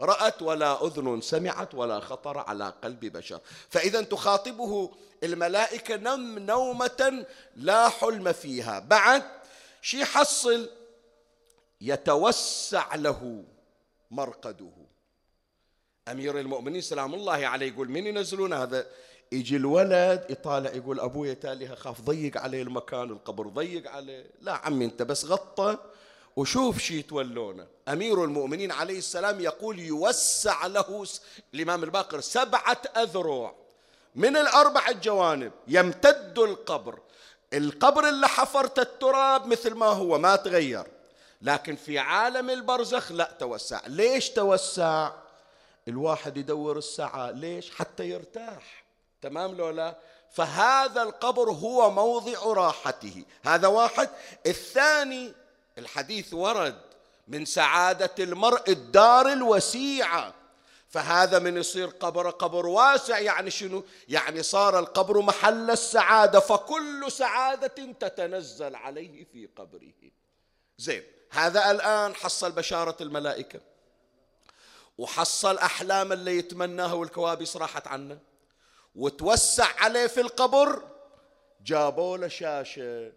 رأت 0.00 0.42
ولا 0.42 0.86
أذن 0.86 1.20
سمعت 1.20 1.74
ولا 1.74 2.00
خطر 2.00 2.38
على 2.38 2.74
قلب 2.84 3.00
بشر. 3.00 3.40
فإذا 3.68 4.02
تخاطبه 4.02 4.90
الملائكة 5.22 5.96
نم 5.96 6.38
نومة 6.38 7.26
لا 7.56 7.88
حلم 7.88 8.32
فيها. 8.32 8.78
بعد 8.78 9.22
شي 9.82 10.04
حصل 10.04 10.70
يتوسع 11.80 12.94
له 12.94 13.44
مرقده. 14.10 14.72
أمير 16.08 16.40
المؤمنين 16.40 16.80
سلام 16.80 17.14
الله 17.14 17.46
عليه 17.46 17.66
يقول 17.66 17.88
من 17.90 18.06
ينزلون 18.06 18.52
هذا 18.52 18.86
يجي 19.32 19.56
الولد 19.56 20.26
يطالع 20.30 20.70
يقول 20.70 21.00
أبويا 21.00 21.34
تالي 21.34 21.76
خاف 21.76 22.00
ضيق 22.00 22.40
عليه 22.40 22.62
المكان 22.62 23.10
القبر 23.10 23.46
ضيق 23.48 23.90
عليه. 23.90 24.26
لا 24.40 24.52
عمي 24.52 24.84
أنت 24.84 25.02
بس 25.02 25.24
غطى 25.24 25.78
وشوف 26.36 26.78
شي 26.78 27.02
تولونه 27.02 27.66
أمير 27.88 28.24
المؤمنين 28.24 28.72
عليه 28.72 28.98
السلام 28.98 29.40
يقول 29.40 29.78
يوسع 29.78 30.66
له 30.66 31.06
الإمام 31.54 31.84
الباقر 31.84 32.20
سبعة 32.20 32.82
أذرع 32.96 33.54
من 34.14 34.36
الأربع 34.36 34.88
الجوانب 34.88 35.52
يمتد 35.68 36.38
القبر. 36.38 36.98
القبر 37.52 38.08
اللي 38.08 38.28
حفرت 38.28 38.78
التراب 38.78 39.46
مثل 39.46 39.74
ما 39.74 39.86
هو 39.86 40.18
ما 40.18 40.36
تغير. 40.36 40.86
لكن 41.42 41.76
في 41.76 41.98
عالم 41.98 42.50
البرزخ 42.50 43.12
لا 43.12 43.36
توسع. 43.38 43.80
ليش 43.86 44.30
توسع؟ 44.30 45.12
الواحد 45.88 46.36
يدور 46.36 46.78
الساعة 46.78 47.30
ليش؟ 47.30 47.70
حتى 47.70 48.08
يرتاح. 48.08 48.84
تمام 49.22 49.54
لولا 49.54 49.98
فهذا 50.30 51.02
القبر 51.02 51.50
هو 51.50 51.90
موضع 51.90 52.38
راحته. 52.42 53.24
هذا 53.42 53.68
واحد. 53.68 54.10
الثاني 54.46 55.32
الحديث 55.78 56.34
ورد 56.34 56.80
من 57.28 57.44
سعادة 57.44 58.14
المرء 58.18 58.70
الدار 58.70 59.32
الوسيعة. 59.32 60.34
فهذا 60.88 61.38
من 61.38 61.56
يصير 61.56 61.86
قبر 61.86 62.30
قبر 62.30 62.66
واسع. 62.66 63.18
يعني 63.18 63.50
شنو؟ 63.50 63.84
يعني 64.08 64.42
صار 64.42 64.78
القبر 64.78 65.20
محل 65.20 65.70
السعادة 65.70 66.40
فكل 66.40 67.12
سعادة 67.12 67.92
تتنزل 67.92 68.74
عليه 68.74 69.24
في 69.24 69.48
قبره. 69.56 69.92
زين 70.78 71.02
هذا 71.30 71.70
الآن 71.70 72.14
حصل 72.14 72.52
بشارة 72.52 72.96
الملائكة. 73.00 73.60
وحصل 74.98 75.58
أحلام 75.58 76.12
اللي 76.12 76.38
يتمناها 76.38 76.92
والكوابيس 76.92 77.56
راحت 77.56 77.86
عنه. 77.86 78.29
وتوسع 78.94 79.66
عليه 79.78 80.06
في 80.06 80.20
القبر 80.20 80.82
جابوا 81.64 82.16
له 82.16 82.28
شاشة 82.28 83.12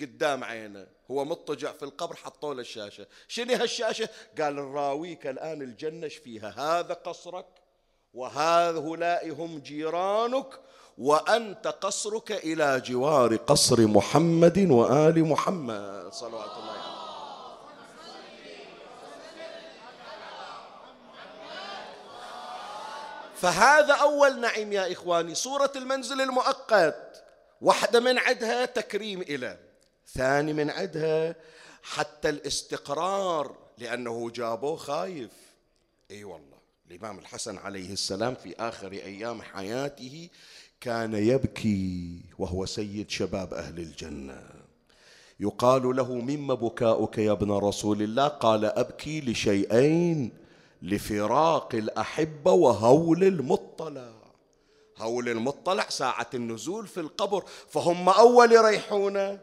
قدام 0.00 0.44
عينه. 0.44 0.86
هو 1.10 1.24
مضطجع 1.24 1.72
في 1.72 1.82
القبر 1.82 2.16
حطوا 2.16 2.54
له 2.54 2.60
الشاشة. 2.60 3.06
شنو 3.28 3.54
هالشاشة 3.54 4.08
قال 4.40 4.56
نراويك 4.56 5.26
الآن 5.26 5.62
الجنة 5.62 6.08
فيها؟ 6.08 6.54
هذا 6.58 6.94
قصرك 6.94 7.46
وهؤلاء 8.14 9.30
هم 9.30 9.58
جيرانك 9.58 10.60
وأنت 10.98 11.66
قصرك 11.66 12.32
إلى 12.32 12.80
جوار 12.80 13.36
قصر 13.36 13.86
محمد 13.86 14.70
وآل 14.70 15.24
محمد. 15.24 16.08
صلوات 16.12 16.50
الله 16.58 16.70
عليه. 16.70 16.95
فهذا 23.36 23.94
أول 23.94 24.40
نعيم 24.40 24.72
يا 24.72 24.92
إخواني 24.92 25.34
صورة 25.34 25.72
المنزل 25.76 26.20
المؤقت. 26.20 27.24
واحدة 27.60 28.00
من 28.00 28.18
عدها 28.18 28.64
تكريم 28.64 29.20
إلى 29.20 29.58
ثاني 30.14 30.52
من 30.52 30.70
عدها 30.70 31.34
حتى 31.82 32.28
الاستقرار 32.28 33.56
لأنه 33.78 34.30
جابوه 34.30 34.76
خايف. 34.76 35.30
أي 36.10 36.16
أيوة 36.16 36.32
والله 36.32 36.56
الإمام 36.90 37.18
الحسن 37.18 37.58
عليه 37.58 37.92
السلام 37.92 38.34
في 38.34 38.54
آخر 38.58 38.92
أيام 38.92 39.42
حياته 39.42 40.28
كان 40.80 41.14
يبكي 41.14 42.20
وهو 42.38 42.66
سيد 42.66 43.10
شباب 43.10 43.54
أهل 43.54 43.78
الجنة. 43.78 44.42
يقال 45.40 45.96
له 45.96 46.14
مما 46.14 46.54
بكاؤك 46.54 47.18
يا 47.18 47.32
ابن 47.32 47.52
رسول 47.52 48.02
الله؟ 48.02 48.28
قال 48.28 48.64
أبكي 48.64 49.20
لشيئين. 49.20 50.45
لفراق 50.86 51.74
الأحبة 51.74 52.52
وهول 52.52 53.24
المطلع. 53.24 54.12
هول 54.98 55.28
المطلع 55.28 55.88
ساعة 55.88 56.26
النزول 56.34 56.86
في 56.86 57.00
القبر 57.00 57.44
فهم 57.68 58.08
أول 58.08 58.52
يريحونه 58.52 59.38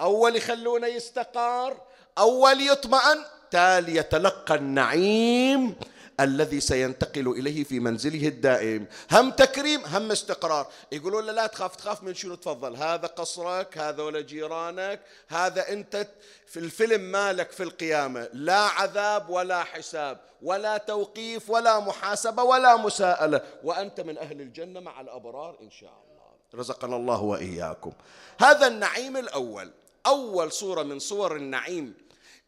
أول 0.00 0.36
يخلونه 0.36 0.86
يستقار 0.86 1.76
أول 2.18 2.60
يطمئن 2.60 3.24
تالي 3.50 3.96
يتلقى 3.96 4.54
النعيم. 4.54 5.74
الذي 6.20 6.60
سينتقل 6.60 7.28
إليه 7.28 7.64
في 7.64 7.80
منزله 7.80 8.28
الدائم. 8.28 8.86
هم 9.12 9.30
تكريم 9.30 9.84
هم 9.84 10.10
استقرار. 10.10 10.66
يقولون 10.92 11.26
له 11.26 11.32
لا 11.32 11.46
تخاف 11.46 11.76
تخاف 11.76 12.02
من 12.02 12.14
شنو؟ 12.14 12.34
تفضل. 12.34 12.76
هذا 12.76 13.06
قصرك 13.06 13.78
هذا 13.78 14.20
جيرانك 14.20 15.00
هذا 15.28 15.68
أنت 15.72 16.08
في 16.46 16.58
الفيلم 16.58 17.00
مالك 17.00 17.52
في 17.52 17.62
القيامة. 17.62 18.28
لا 18.32 18.60
عذاب 18.60 19.30
ولا 19.30 19.64
حساب 19.64 20.20
ولا 20.42 20.78
توقيف 20.78 21.50
ولا 21.50 21.80
محاسبة 21.80 22.42
ولا 22.42 22.76
مساءلة. 22.76 23.40
وأنت 23.64 24.00
من 24.00 24.18
أهل 24.18 24.40
الجنة 24.40 24.80
مع 24.80 25.00
الأبرار 25.00 25.58
إن 25.62 25.70
شاء 25.70 25.90
الله. 25.90 26.26
رزقنا 26.54 26.96
الله 26.96 27.22
وإياكم. 27.22 27.92
هذا 28.40 28.66
النعيم 28.66 29.16
الأول. 29.16 29.70
أول 30.06 30.52
صورة 30.52 30.82
من 30.82 30.98
صور 30.98 31.36
النعيم 31.36 31.94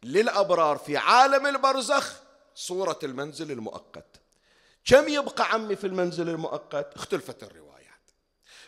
للأبرار 0.03 0.77
في 0.77 0.97
عالم 0.97 1.47
البرزخ 1.47 2.28
صورة 2.59 2.99
المنزل 3.03 3.51
المؤقت. 3.51 4.21
كم 4.85 5.07
يبقى 5.07 5.53
عمي 5.53 5.75
في 5.75 5.87
المنزل 5.87 6.29
المؤقت؟ 6.29 6.95
اختلفت 6.95 7.43
الروايات. 7.43 8.11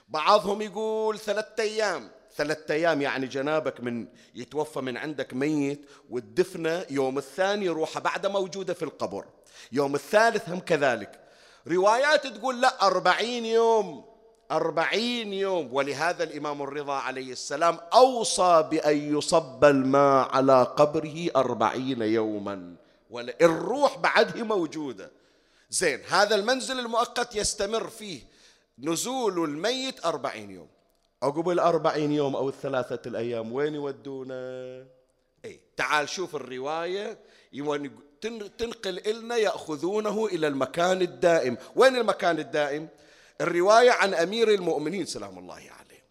بعضهم 0.09 0.61
يقول 0.61 1.19
ثلاثة 1.19 1.63
أيام. 1.63 2.11
ثلاثة 2.35 2.73
أيام 2.73 3.01
يعني 3.01 3.27
جنابك 3.27 3.79
من 3.79 4.07
يتوفى 4.35 4.79
من 4.81 4.97
عندك 4.97 5.33
ميت 5.33 5.85
والدفنة 6.09 6.85
يوم 6.89 7.17
الثاني 7.17 7.69
روحه 7.69 7.99
بعد 7.99 8.27
موجودة 8.27 8.73
في 8.73 8.83
القبر. 8.83 9.25
يوم 9.71 9.95
الثالث 9.95 10.49
هم 10.49 10.59
كذلك. 10.59 11.19
روايات 11.67 12.27
تقول 12.27 12.61
لا 12.61 12.87
أربعين 12.87 13.45
يوم. 13.45 14.05
أربعين 14.51 15.33
يوم. 15.33 15.73
ولهذا 15.73 16.23
الإمام 16.23 16.61
الرضا 16.61 16.93
عليه 16.93 17.31
السلام 17.31 17.79
أوصى 17.93 18.67
بأن 18.71 19.17
يصب 19.17 19.65
الماء 19.65 20.29
على 20.35 20.63
قبره 20.63 21.29
أربعين 21.35 22.01
يوما. 22.01 22.80
الروح 23.19 23.97
بعده 23.97 24.43
موجودة. 24.43 25.11
زين 25.69 26.01
هذا 26.09 26.35
المنزل 26.35 26.79
المؤقت 26.79 27.35
يستمر 27.35 27.87
فيه 27.87 28.21
نزول 28.79 29.43
الميت 29.43 30.05
أربعين 30.05 30.51
يوم. 30.51 30.67
عقب 31.23 31.49
الأربعين 31.49 32.11
يوم 32.11 32.35
أو 32.35 32.49
الثلاثة 32.49 32.99
الأيام 33.05 33.53
وين 33.53 33.75
يودونا 33.75 34.85
اي 35.45 35.59
تعال 35.77 36.09
شوف 36.09 36.35
الرواية. 36.35 37.17
تنقل 38.57 38.99
إلنا 39.07 39.35
يأخذونه 39.35 40.25
إلى 40.25 40.47
المكان 40.47 41.01
الدائم. 41.01 41.57
وين 41.75 41.95
المكان 41.95 42.39
الدائم؟ 42.39 42.87
الرواية 43.41 43.91
عن 43.91 44.13
أمير 44.13 44.53
المؤمنين 44.53 45.05
سلام 45.05 45.39
الله 45.39 45.55
عليه. 45.55 46.03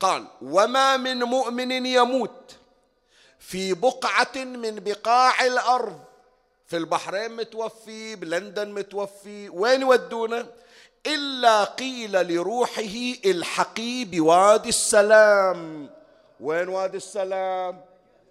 قال 0.00 0.26
وما 0.42 0.96
من 0.96 1.18
مؤمن 1.18 1.86
يموت 1.86 2.56
في 3.38 3.74
بقعة 3.74 4.36
من 4.36 4.74
بقاع 4.74 5.46
الأرض 5.46 6.07
في 6.68 6.76
البحرين 6.76 7.36
متوفي 7.36 8.16
بلندن 8.16 8.70
متوفي. 8.72 9.48
وين 9.48 9.80
يودونه 9.80 10.46
إلا 11.06 11.64
قيل 11.64 12.12
لروحه 12.12 13.14
الحقي 13.26 14.04
بوادي 14.04 14.68
السلام. 14.68 15.90
وين 16.40 16.68
وادي 16.68 16.96
السلام؟ 16.96 17.80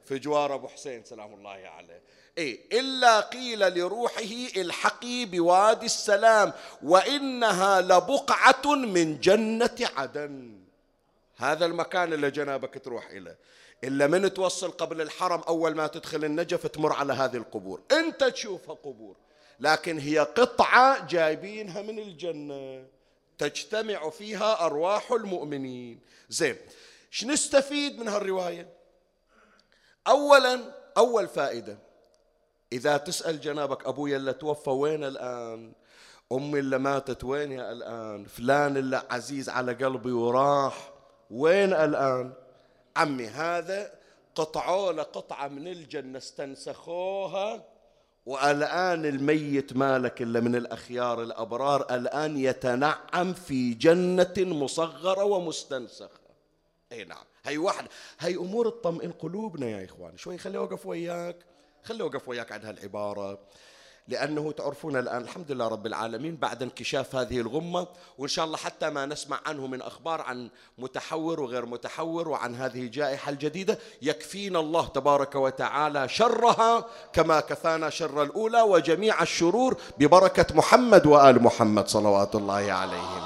في 0.06 0.20
جوار 0.20 0.56
أبو 0.56 0.68
حسين 0.68 1.04
سلام 1.04 1.34
الله 1.34 1.50
عليه. 1.50 2.02
إيه 2.38 2.80
إلا 2.80 3.20
قيل 3.20 3.60
لروحه 3.60 4.22
الحقي 4.58 5.26
بوادي 5.26 5.86
السلام 5.86 6.54
وإنها 6.84 7.82
لبقعة 7.82 8.76
من 8.76 9.20
جنة 9.20 9.78
عدن. 9.98 10.67
هذا 11.38 11.66
المكان 11.66 12.14
اللي 12.14 12.32
جنابك 12.32 12.82
تروح 12.84 13.10
إليه. 13.10 13.38
إلا 13.84 14.08
من 14.08 14.34
توصل 14.34 14.72
قبل 14.72 15.02
الحرم 15.02 15.42
أول 15.42 15.76
ما 15.76 15.88
تدخل 15.88 16.26
النجف 16.26 16.68
تمر 16.68 16.94
على 16.94 17.14
هذه 17.14 17.36
القبور. 17.36 17.82
أنت 17.92 18.24
تشوفها 18.24 18.76
قبور 18.76 19.16
لكن 19.60 20.00
هي 20.00 20.20
قطعة 20.20 21.08
جايبينها 21.08 21.82
من 21.82 22.00
الجنة. 22.00 22.86
تجتمع 23.38 24.10
فيها 24.10 24.66
أرواح 24.66 25.12
المؤمنين. 25.12 26.00
زين 26.30 26.56
شنو 27.12 27.34
نستفيد 27.34 28.00
من 28.00 28.08
هالرواية؟ 28.08 28.70
أولا 30.08 30.60
أول 30.98 31.28
فائدة 31.28 31.78
إذا 32.74 32.98
تسأل 32.98 33.42
جنابك 33.42 33.86
أبويا 33.86 34.18
اللي 34.18 34.34
توفى 34.34 34.70
وين 34.70 35.04
الآن؟ 35.04 35.74
أمي 36.32 36.60
اللي 36.60 36.78
ماتت 36.78 37.24
وين 37.24 37.52
يا 37.52 37.72
الآن؟ 37.72 38.26
فلان 38.26 38.78
اللي 38.78 39.02
عزيز 39.10 39.50
على 39.50 39.74
قلبي 39.74 40.12
وراح 40.12 40.97
وين 41.32 41.74
الآن؟ 41.74 42.34
عمي 42.96 43.28
هذا 43.28 43.92
قطعوا 44.36 44.92
له 44.92 45.04
قطعة 45.04 45.48
من 45.48 45.68
الجنة 45.68 46.18
استنسخوها 46.18 47.64
والآن 48.26 49.06
الميت 49.06 49.74
مالك 49.74 50.22
إلا 50.22 50.40
من 50.40 50.56
الأخيار 50.56 51.24
الأبرار 51.24 51.96
الآن 51.96 52.38
يتنعم 52.38 53.34
في 53.34 53.74
جنة 53.74 54.34
مصغرة 54.38 55.24
ومستنسخة. 55.24 56.20
أي 56.92 57.04
نعم. 57.04 57.24
هي 57.44 57.58
واحدة 57.58 57.90
هي 58.20 58.36
أمور 58.36 58.70
تطمئن 58.70 59.12
قلوبنا 59.12 59.70
يا 59.70 59.86
إخوان 59.86 60.18
شوي 60.18 60.38
خلي 60.38 60.58
أوقف 60.58 60.86
وياك 60.86 61.36
خلي 61.84 62.04
أوقف 62.04 62.30
وياك 62.30 62.52
عند 62.52 62.66
هالعبارة. 62.66 63.40
لأنه 64.08 64.52
تعرفون 64.52 64.96
الآن 64.96 65.22
الحمد 65.22 65.52
لله 65.52 65.68
رب 65.68 65.86
العالمين 65.86 66.36
بعد 66.36 66.64
انكشاف 66.64 67.16
هذه 67.16 67.40
الغمة 67.40 67.88
وإن 68.18 68.28
شاء 68.28 68.46
الله 68.46 68.58
حتى 68.58 68.90
ما 68.90 69.06
نسمع 69.06 69.40
عنه 69.46 69.68
من 69.68 69.82
أخبار 69.82 70.22
عن 70.22 70.50
متحور 70.78 71.40
وغير 71.40 71.66
متحور 71.66 72.30
وعن 72.30 72.56
هذه 72.56 72.80
الجائحة 72.80 73.30
الجديدة 73.30 73.78
يكفينا 74.02 74.60
الله 74.60 74.88
تبارك 74.88 75.36
وتعالى 75.36 76.10
شرها 76.10 76.86
كما 77.14 77.40
كفانا 77.40 77.90
شر 77.90 78.24
الأولى 78.24 78.62
وجميع 78.62 79.22
الشرور 79.22 79.78
ببركة 79.98 80.56
محمد 80.56 81.06
وآل 81.06 81.44
محمد 81.44 81.88
صلوات 81.88 82.36
الله 82.36 82.72
عليهم. 82.72 83.24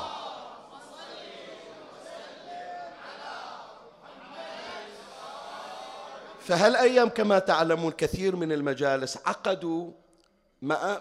فهالأيام 6.39 7.10
كما 7.10 7.39
تعلمون 7.39 7.91
كثير 7.91 8.36
من 8.36 8.52
المجالس 8.52 9.17
عقدوا 9.26 9.91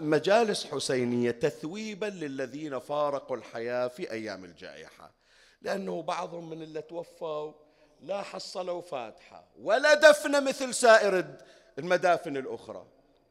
مجالس 0.00 0.66
حسينية 0.66 1.30
تثويبا 1.30 2.06
للذين 2.06 2.78
فارقوا 2.78 3.36
الحياة 3.36 3.88
في 3.88 4.10
أيام 4.10 4.44
الجائحة. 4.44 5.12
لأنه 5.62 6.02
بعضهم 6.02 6.50
من 6.50 6.62
اللي 6.62 6.82
توفوا 6.82 7.52
لا 8.02 8.22
حصلوا 8.22 8.82
فاتحة 8.82 9.44
ولا 9.62 9.94
دفن 9.94 10.44
مثل 10.44 10.74
سائر 10.74 11.24
المدافن 11.78 12.36
الأخرى. 12.36 12.86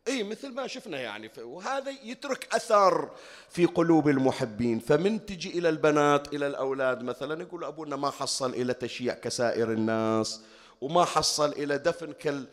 إي 0.08 0.24
مثل 0.24 0.54
ما 0.54 0.68
شفنا 0.68 1.02
يعني. 1.02 1.32
وهذا 1.38 1.92
يترك 2.04 2.56
أثر 2.56 3.12
في 3.50 3.65
قلوب 3.65 4.10
المحبين. 4.10 4.80
فمن 4.80 5.26
تجي 5.26 5.60
إلى 5.60 5.70
البنات 5.70 6.34
إلى 6.34 6.48
الأولاد 6.48 7.04
مثلا 7.04 7.42
يقول 7.42 7.63
أبونا 7.63 7.96
ما 7.96 8.10
حصل 8.10 8.50
إلى 8.50 8.74
تشييع 8.74 9.13
كسائر 9.13 9.72
الناس 9.72 10.42
وما 10.82 11.06
حصل 11.06 11.52
إلى 11.52 11.78
دفن 11.78 12.13
كال 12.13 12.48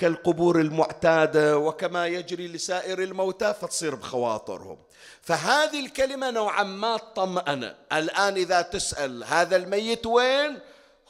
كالقبور 0.00 0.60
المعتادة 0.60 1.58
وكما 1.58 2.06
يجري 2.06 2.48
لسائر 2.48 3.02
الموتى 3.02 3.54
فتصير 3.54 3.94
بخواطرهم. 3.94 4.78
فهذه 5.22 5.80
الكلمة 5.86 6.30
نوعا 6.30 6.62
ما 6.62 6.96
طمأنة. 6.96 7.76
الآن 7.92 8.34
إذا 8.34 8.62
تسأل 8.62 9.24
هذا 9.24 9.56
الميت 9.56 10.06
وين؟ 10.06 10.58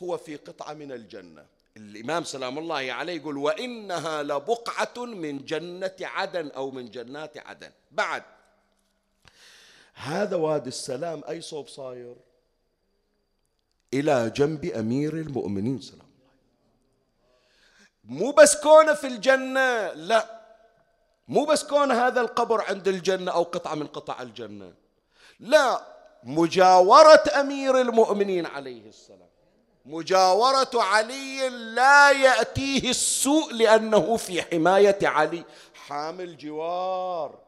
هو 0.02 0.16
في 0.16 0.36
قطعة 0.36 0.72
من 0.74 0.92
الجنة. 0.92 1.46
الإمام 1.76 2.24
سلام 2.24 2.58
الله 2.58 2.92
عليه 2.92 3.12
يقول 3.12 3.36
وإنها 3.36 4.22
لبقعة 4.22 5.04
من 5.04 5.44
جنة 5.44 5.96
عدن 6.00 6.48
أو 6.48 6.70
من 6.70 6.90
جنات 6.90 7.38
عدن. 7.38 7.70
بعد. 7.90 8.22
هذا 9.94 10.36
وادي 10.36 10.68
السلام 10.68 11.22
أي 11.28 11.40
صوب 11.40 11.68
صاير؟ 11.68 12.14
إلى 13.94 14.32
جنب 14.36 14.64
أمير 14.64 15.14
المؤمنين 15.14 15.80
سلام 15.80 16.09
مو 18.04 18.30
بس 18.30 18.56
كونه 18.56 18.94
في 18.94 19.06
الجنة 19.06 19.92
لا. 19.92 20.40
مو 21.28 21.44
بس 21.44 21.64
كون 21.64 21.92
هذا 21.92 22.20
القبر 22.20 22.64
عند 22.64 22.88
الجنة 22.88 23.32
أو 23.32 23.42
قطعة 23.42 23.74
من 23.74 23.86
قطع 23.86 24.22
الجنة. 24.22 24.72
لا 25.40 25.82
مجاورة 26.24 27.22
أمير 27.40 27.80
المؤمنين 27.80 28.46
عليه 28.46 28.88
السلام. 28.88 29.28
مجاورة 29.84 30.70
علي 30.74 31.48
لا 31.48 32.10
يأتيه 32.10 32.90
السوء 32.90 33.52
لأنه 33.52 34.16
في 34.16 34.42
حماية 34.42 34.98
علي. 35.02 35.44
حامل 35.86 36.36
جوار. 36.36 37.38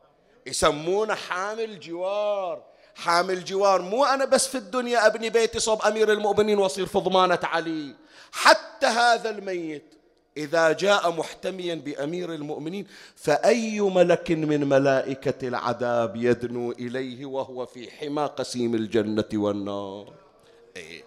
يسمونه 0.47 1.15
حامل 1.15 1.81
جوار. 1.81 2.63
حامل 2.95 3.45
جوار. 3.45 3.83
مو 3.83 4.05
أنا 4.05 4.25
بس 4.25 4.47
في 4.47 4.59
الدنيا 4.59 5.07
أبني 5.07 5.31
بيتي 5.31 5.61
صوب 5.61 5.83
أمير 5.83 6.13
المؤمنين 6.13 6.59
وأصير 6.59 6.87
في 6.87 6.99
ضمانة 6.99 7.41
علي. 7.43 7.95
حتى 8.33 8.87
هذا 8.87 9.31
الميت 9.31 10.02
إذا 10.37 10.73
جاء 10.73 11.11
محتميا 11.11 11.75
بأمير 11.75 12.35
المؤمنين 12.35 12.87
فأي 13.17 13.81
ملك 13.81 14.31
من 14.31 14.69
ملائكة 14.69 15.49
العذاب 15.49 16.17
يدنو 16.17 16.73
إليه 16.73 17.27
وهو 17.27 17.67
في 17.67 17.91
حمى 17.91 18.23
قسيم 18.23 18.75
الجنة 18.75 19.25
والنار 19.35 20.13
إيه. 20.77 21.03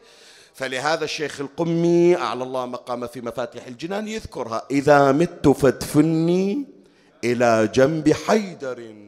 فلهذا 0.54 1.04
الشيخ 1.04 1.42
القمي 1.42 2.16
أعلى 2.16 2.44
الله 2.44 2.66
مقام 2.66 3.08
في 3.08 3.22
مفاتيح 3.22 3.68
الجنان 3.68 4.08
يذكرها 4.08 4.66
إذا 4.72 5.12
مت 5.12 5.48
فادفني 5.48 6.66
إلى 7.24 7.70
جنب 7.74 8.14
حيدر 8.14 9.05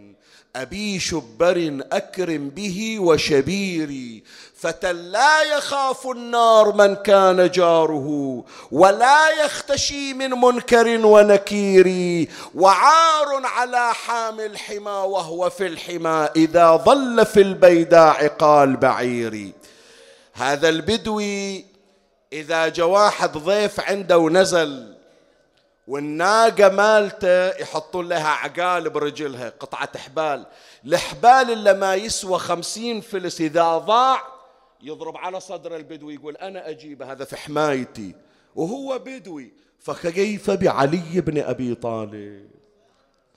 أبي 0.58 1.00
شبر 1.00 1.82
أكرم 1.92 2.50
به 2.50 3.00
وشبيري 3.00 4.24
فتى 4.56 4.94
لا 4.94 5.44
يخاف 5.44 6.08
النار 6.08 6.74
من 6.74 6.96
كان 6.96 7.50
جاره 7.50 8.44
ولا 8.72 9.30
يختشي 9.46 10.14
من 10.14 10.30
منكر 10.30 11.06
ونكير 11.06 11.88
وعار 12.56 13.42
على 13.44 13.94
حامل 13.94 14.46
الحمى 14.46 14.92
وهو 14.92 15.50
في 15.50 15.68
الحمى 15.68 16.30
إذا 16.36 16.76
ظل 16.76 17.26
في 17.26 17.42
البيداء 17.42 18.28
قال 18.28 18.78
بعيري 18.78 19.54
هذا 20.34 20.70
البدوي 20.70 21.66
إذا 22.34 22.68
جاء 22.68 22.88
واحد 22.88 23.38
ضيف 23.38 23.80
عنده 23.80 24.18
ونزل 24.18 24.97
والناقة 25.88 26.70
مالته 26.70 27.62
يحطون 27.62 28.10
لها 28.10 28.28
عقال 28.28 28.90
برجلها 28.90 29.50
قطعة 29.50 29.98
حبال. 29.98 30.46
الحبال 30.86 31.52
اللي 31.52 31.74
ما 31.74 31.96
يسوى 31.96 32.40
خمسين 32.40 33.02
فلس 33.02 33.42
إذا 33.42 33.78
ضاع 33.78 34.24
يضرب 34.82 35.18
على 35.18 35.40
صدر 35.40 35.76
البدوي 35.76 36.14
يقول 36.14 36.36
أنا 36.36 36.70
أجيبه 36.70 37.12
هذا 37.12 37.26
في 37.26 37.38
حمايتي. 37.38 38.16
وهو 38.56 39.00
بدوي 39.00 39.54
فكيف 39.80 40.52
بعلي 40.52 41.22
بن 41.22 41.42
أبي 41.42 41.76
طالب؟ 41.76 42.48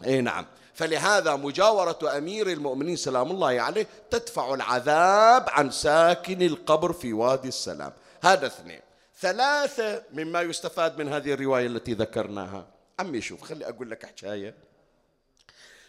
إي 0.07 0.21
نعم. 0.21 0.47
فلهذا 0.75 1.37
مجاورة 1.37 1.99
أمير 2.19 2.47
المؤمنين 2.47 2.97
سلام 2.97 3.31
الله 3.31 3.61
عليه 3.61 3.87
تدفع 4.11 4.55
العذاب 4.55 5.45
عن 5.49 5.71
ساكن 5.71 6.43
القبر 6.43 6.93
في 6.93 7.13
وادي 7.13 7.49
السلام. 7.49 7.93
هذا 8.23 8.47
اثنين. 8.47 8.81
ثلاثة 9.21 10.05
مما 10.13 10.43
يستفاد 10.43 10.99
من 10.99 11.09
هذه 11.09 11.33
الرواية 11.33 11.67
التي 11.67 11.95
ذكرناها. 11.95 12.75
عمي 12.99 13.21
شوف 13.21 13.43
خلي 13.43 13.69
أقول 13.69 13.91
لك 13.91 14.07
حكاية. 14.07 14.55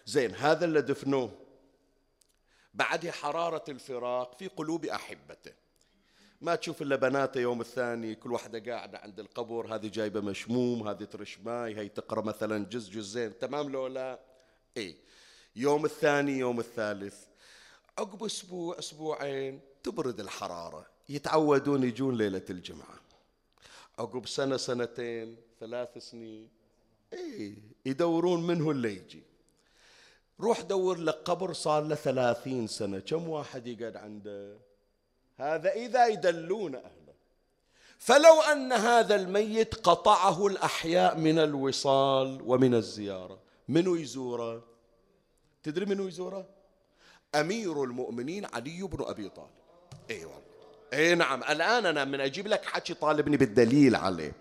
زين 0.06 0.36
هذا 0.36 0.66
اللي 0.66 0.82
دفنوه. 0.82 1.32
بعد 2.74 3.10
حرارة 3.10 3.64
الفراق 3.70 4.38
في 4.38 4.48
قلوب 4.48 4.86
أحبته. 4.86 5.52
ما 6.42 6.56
تشوف 6.56 6.82
إلا 6.82 6.96
بناته 6.96 7.40
يوم 7.40 7.62
الثاني 7.62 8.16
كل 8.16 8.32
واحدة 8.32 8.72
قاعدة 8.72 8.98
عند 8.98 9.20
القبر 9.20 9.76
هذه 9.76 9.88
جايبة 9.88 10.22
مشموم 10.22 10.88
هذه 10.88 11.04
ترش 11.04 11.40
ماي 11.40 11.78
هي 11.78 11.90
تقرأ 11.90 12.22
مثلا 12.22 12.66
جزء 12.66 12.92
جزئين 12.92 13.38
تمام 13.40 13.70
لو 13.70 13.88
لا؟ 13.88 14.20
اي 14.78 14.96
يوم 15.56 15.86
الثاني 15.86 16.38
يوم 16.38 16.60
الثالث. 16.60 17.18
عقب 17.98 18.24
أسبوع 18.24 18.80
أسبوعين 18.80 19.62
تبرد 19.84 20.20
الحرارة. 20.20 20.86
يتعودون 21.10 21.84
يجون 21.84 22.18
ليلة 22.18 22.46
الجمعة. 22.50 23.01
عقب 24.00 24.28
سنة 24.28 24.58
سنتين 24.58 25.38
ثلاث 25.60 25.98
سنين. 25.98 26.50
اي 27.14 27.58
يدورون 27.86 28.48
منه 28.48 28.72
اللي 28.72 28.96
يجي. 28.96 29.24
روح 30.40 30.62
دور 30.62 30.98
لك 30.98 31.16
قبر 31.16 31.54
صار 31.54 31.84
له 31.84 31.96
ثلاثين 31.96 32.68
سنة. 32.68 33.00
كم 33.00 33.30
واحد 33.30 33.68
يقعد 33.68 33.96
عنده؟ 33.96 34.58
هذا 35.38 35.72
إذا 35.72 36.08
يدلون 36.08 36.76
أهله. 36.76 37.14
فلو 37.98 38.42
أن 38.42 38.72
هذا 38.72 39.16
الميت 39.16 39.76
قطعه 39.76 40.48
الأحياء 40.48 41.18
من 41.18 41.40
الوصال 41.40 42.42
ومن 42.46 42.74
الزيارة 42.74 43.40
منو 43.68 43.96
يزوره؟ 43.96 44.64
تدري 45.64 45.86
منو 45.86 46.08
يزوره؟ 46.08 46.50
أمير 47.36 47.84
المؤمنين 47.84 48.46
علي 48.46 48.84
بن 48.84 49.04
أبي 49.04 49.30
طالب. 49.30 49.50
أي 50.10 50.26
والله 50.26 50.51
اي 50.94 51.16
نعم. 51.16 51.44
الآن 51.44 51.86
أنا 51.86 52.06
من 52.06 52.22
أجيب 52.22 52.48
لك 52.48 52.66
حكي 52.66 52.94
طالبني 52.94 53.38
بالدليل 53.38 53.96
عليه. 53.96 54.34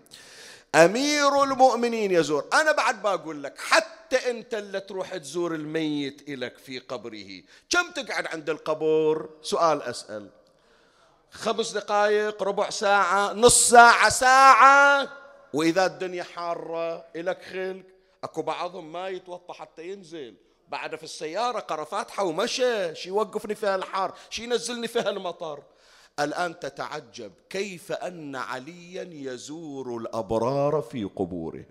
أمير 0.75 1.43
المؤمنين 1.43 2.11
يزور. 2.11 2.45
أنا 2.53 2.71
بعد 2.71 3.01
بقول 3.01 3.43
لك 3.43 3.57
حتى 3.57 4.29
أنت 4.29 4.53
اللي 4.53 4.79
تروح 4.79 5.17
تزور 5.17 5.55
الميت 5.55 6.29
إلك 6.29 6.57
في 6.57 6.79
قبره. 6.79 7.41
كم 7.69 7.91
تقعد 7.91 8.27
عند 8.27 8.49
القبر 8.49 9.29
سؤال 9.41 9.81
أسأل. 9.81 10.29
خمس 11.31 11.71
دقائق 11.71 12.43
ربع 12.43 12.69
ساعة 12.69 13.33
نص 13.33 13.69
ساعة 13.69 14.09
ساعة. 14.09 15.09
وإذا 15.53 15.85
الدنيا 15.85 16.23
حارة 16.23 17.05
إلك 17.15 17.43
خلق. 17.43 17.83
أكو 18.23 18.41
بعضهم 18.41 18.91
ما 18.91 19.09
يتوطى 19.09 19.53
حتى 19.53 19.87
ينزل. 19.87 20.35
بعد 20.67 20.95
في 20.95 21.03
السيارة 21.03 21.59
قرا 21.59 21.83
فاتحة 21.83 22.23
ومشى. 22.23 22.95
شي 22.95 23.09
يوقفني 23.09 23.55
فيها 23.55 23.75
الحار 23.75 24.13
شي 24.29 24.43
ينزلني 24.43 24.87
فيها 24.87 25.09
المطر 25.09 25.63
الآن 26.19 26.59
تتعجب 26.59 27.31
كيف 27.49 27.91
أن 27.91 28.35
عليا 28.35 29.09
يزور 29.11 29.97
الأبرار 29.97 30.81
في 30.81 31.03
قبورهم. 31.03 31.65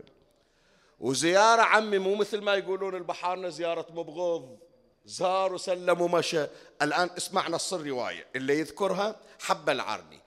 وزيارة 1.01 1.63
عمي 1.63 1.99
مو 1.99 2.15
مثل 2.15 2.41
ما 2.41 2.55
يقولون 2.55 2.95
البحارنا 2.95 3.49
زيارة 3.49 3.87
مبغض 3.91 4.59
زار 5.05 5.53
وسلم 5.53 6.01
ومشى 6.01 6.47
الآن 6.83 7.11
اسمع 7.17 7.49
نص 7.49 7.73
الرواية 7.75 8.27
اللي 8.37 8.59
يذكرها 8.59 9.17
حب 9.41 9.71
العرني. 9.71 10.21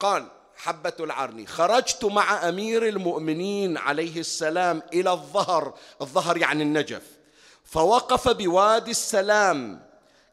قال 0.00 0.28
حبة 0.56 0.92
العرني 1.00 1.46
خرجت 1.46 2.04
مع 2.04 2.48
أمير 2.48 2.88
المؤمنين 2.88 3.78
عليه 3.78 4.20
السلام 4.20 4.82
إلى 4.92 5.12
الظهر. 5.12 5.74
الظهر 6.00 6.36
يعني 6.36 6.62
النجف. 6.62 7.18
فوقف 7.64 8.28
بوادي 8.28 8.90
السلام 8.90 9.82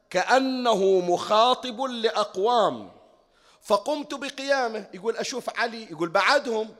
كأنه 0.09 0.99
مخاطب 0.99 1.81
لأقوام. 1.81 2.96
فقمت 3.67 4.13
بقيامه. 4.13 4.87
يقول 4.93 5.17
أشوف 5.17 5.59
علي 5.59 5.83
يقول 5.83 6.09
بعدهم 6.09 6.75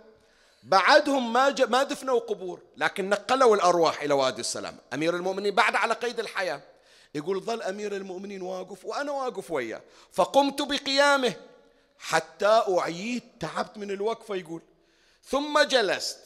بعدهم 0.64 1.34
ما 1.34 1.56
ما 1.70 1.84
دفنوا 1.84 2.20
قبور 2.20 2.62
لكن 2.78 3.10
نقلوا 3.10 3.56
الأرواح 3.56 4.02
إلى 4.02 4.14
وادي 4.14 4.42
السلام. 4.42 4.78
أمير 4.94 5.16
المؤمنين 5.16 5.56
بعد 5.56 5.76
على 5.76 5.94
قيد 5.94 6.20
الحياة 6.20 6.62
يقول 7.16 7.42
ظل 7.42 7.62
أمير 7.62 7.96
المؤمنين 7.96 8.42
واقف 8.42 8.86
وأنا 8.86 9.12
واقف 9.12 9.52
وياه. 9.52 9.82
فقمت 10.12 10.62
بقيامه 10.62 11.34
حتى 12.00 12.64
أعيت 12.80 13.24
تعبت 13.40 13.78
من 13.78 13.92
الوقفة. 13.92 14.36
يقول 14.36 14.62
ثم 15.30 15.60
جلست 15.60 16.20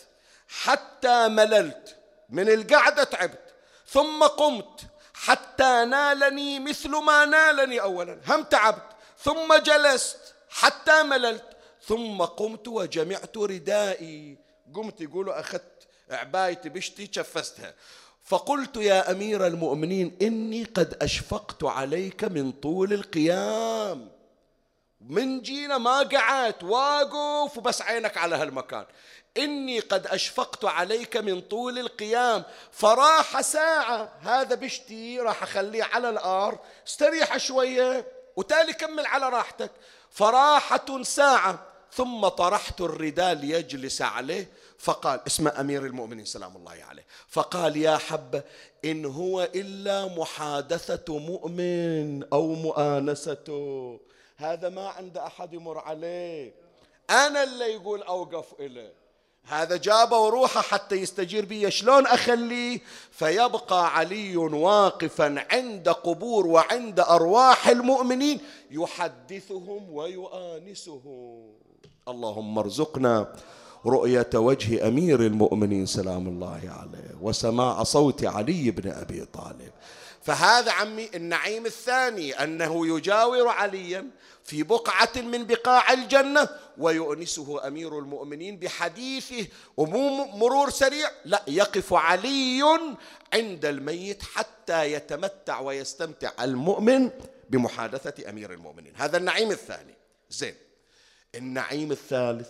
حتى 0.47 1.27
مللت 1.27 1.97
من 2.29 2.49
القعدة 2.49 3.03
تعبت. 3.03 3.53
ثم 3.87 4.23
قمت 4.23 4.81
حتى 5.13 5.85
نالني 5.85 6.59
مثل 6.59 6.89
ما 6.89 7.25
نالني 7.25 7.81
أولا. 7.81 8.21
هم 8.27 8.43
تعبت. 8.43 8.85
ثم 9.23 9.55
جلست 9.55 10.30
حتى 10.51 11.03
مللت. 11.03 11.57
ثم 11.87 12.21
قمت 12.21 12.67
وجمعت 12.67 13.37
ردائي. 13.37 14.37
قمت 14.75 15.01
يقولوا 15.01 15.39
أخذت 15.39 15.87
عبايتي 16.09 16.69
بشتي 16.69 17.09
شفستها. 17.11 17.73
فقلت 18.23 18.77
يا 18.77 19.11
أمير 19.11 19.47
المؤمنين 19.47 20.17
إني 20.21 20.63
قد 20.63 20.97
أشفقت 21.01 21.63
عليك 21.63 22.23
من 22.23 22.51
طول 22.51 22.93
القيام. 22.93 24.11
من 25.01 25.41
جينا 25.41 25.77
ما 25.77 26.01
قعدت 26.01 26.63
واقف 26.63 27.57
وبس 27.57 27.81
عينك 27.81 28.17
على 28.17 28.35
هالمكان. 28.35 28.85
إني 29.37 29.79
قد 29.79 30.07
أشفقت 30.07 30.65
عليك 30.65 31.17
من 31.17 31.41
طول 31.41 31.79
القيام. 31.79 32.43
فراح 32.71 33.41
ساعة 33.41 34.13
هذا 34.21 34.55
بشتي 34.55 35.19
راح 35.19 35.43
أخليه 35.43 35.83
على 35.83 36.09
الأرض 36.09 36.57
استريح 36.87 37.37
شوية 37.37 38.07
وتالي 38.35 38.73
كمل 38.73 39.05
على 39.05 39.29
راحتك. 39.29 39.71
فراحة 40.11 41.03
ساعة 41.03 41.59
ثم 41.93 42.27
طرحت 42.27 42.81
الرداء 42.81 43.33
ليجلس 43.33 44.01
عليه 44.01 44.51
فقال 44.77 45.19
اسم 45.27 45.47
أمير 45.47 45.85
المؤمنين 45.85 46.25
سلام 46.25 46.55
الله 46.57 46.77
عليه 46.89 47.05
فقال 47.27 47.77
يا 47.77 47.97
حبة 47.97 48.43
إن 48.85 49.05
هو 49.05 49.49
إلا 49.55 50.05
محادثة 50.05 51.17
مؤمن 51.17 52.23
أو 52.33 52.53
مؤانسته 52.53 53.99
هذا 54.37 54.69
ما 54.69 54.87
عند 54.89 55.17
أحد 55.17 55.53
يمر 55.53 55.79
عليه. 55.79 56.53
أنا 57.09 57.43
اللي 57.43 57.65
يقول 57.65 58.03
أوقف 58.03 58.45
إليه. 58.59 58.93
هذا 59.45 59.77
جابه 59.77 60.17
وروحه 60.17 60.61
حتى 60.61 60.95
يستجير 60.95 61.45
بي 61.45 61.71
شلون 61.71 62.07
أخليه؟ 62.07 62.79
فيبقى 63.11 63.97
علي 63.97 64.37
واقفا 64.37 65.45
عند 65.51 65.89
قبور 65.89 66.47
وعند 66.47 66.99
أرواح 66.99 67.67
المؤمنين. 67.67 68.39
يحدثهم 68.71 69.89
ويؤانسهم. 69.89 71.53
اللهم 72.07 72.57
ارزقنا 72.59 73.33
رؤية 73.85 74.29
وجه 74.35 74.87
أمير 74.87 75.19
المؤمنين 75.19 75.85
سلام 75.85 76.27
الله 76.27 76.61
عليه 76.79 77.15
وسماع 77.21 77.83
صوت 77.83 78.25
علي 78.25 78.71
بن 78.71 78.91
أبي 78.91 79.25
طالب. 79.25 79.71
فهذا 80.21 80.71
عمي 80.71 81.09
النعيم 81.15 81.65
الثاني 81.65 82.33
أنه 82.33 82.87
يجاور 82.87 83.47
عليا 83.47 84.07
في 84.43 84.63
بقعة 84.63 85.11
من 85.15 85.45
بقاع 85.45 85.93
الجنة 85.93 86.49
ويؤنسه 86.77 87.67
أمير 87.67 87.99
المؤمنين 87.99 88.57
بحديثه 88.57 89.47
ومو 89.77 90.25
مرور 90.25 90.69
سريع 90.69 91.09
لا 91.25 91.43
يقف 91.47 91.93
علي 91.93 92.63
عند 93.33 93.65
الميت 93.65 94.23
حتى 94.23 94.93
يتمتع 94.93 95.59
ويستمتع 95.59 96.31
المؤمن 96.43 97.09
بمحادثة 97.51 98.29
أمير 98.29 98.53
المؤمنين. 98.53 98.93
هذا 98.95 99.17
النعيم 99.17 99.51
الثاني. 99.51 99.93
زين 100.29 100.55
النعيم 101.35 101.91
الثالث. 101.91 102.49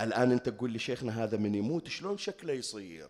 الآن 0.00 0.32
أنت 0.32 0.48
تقول 0.48 0.70
لي 0.70 0.78
شيخنا 0.78 1.24
هذا 1.24 1.36
من 1.36 1.54
يموت 1.54 1.88
شلون 1.88 2.18
شكله 2.18 2.52
يصير؟ 2.52 3.08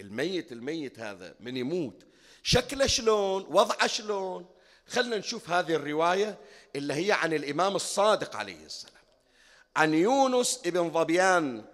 الميت 0.00 0.52
الميت 0.52 0.98
هذا 0.98 1.34
من 1.40 1.56
يموت. 1.56 2.06
شكله 2.42 2.86
شلون؟ 2.86 3.46
وضعه 3.48 3.86
شلون؟ 3.86 4.46
خلنا 4.86 5.16
نشوف 5.18 5.50
هذه 5.50 5.74
الرواية 5.74 6.38
اللي 6.76 6.94
هي 6.94 7.12
عن 7.12 7.32
الإمام 7.32 7.76
الصادق 7.76 8.36
عليه 8.36 8.66
السلام. 8.66 8.94
عن 9.76 9.94
يونس 9.94 10.60
ابن 10.66 10.90
ظبيان 10.90 11.64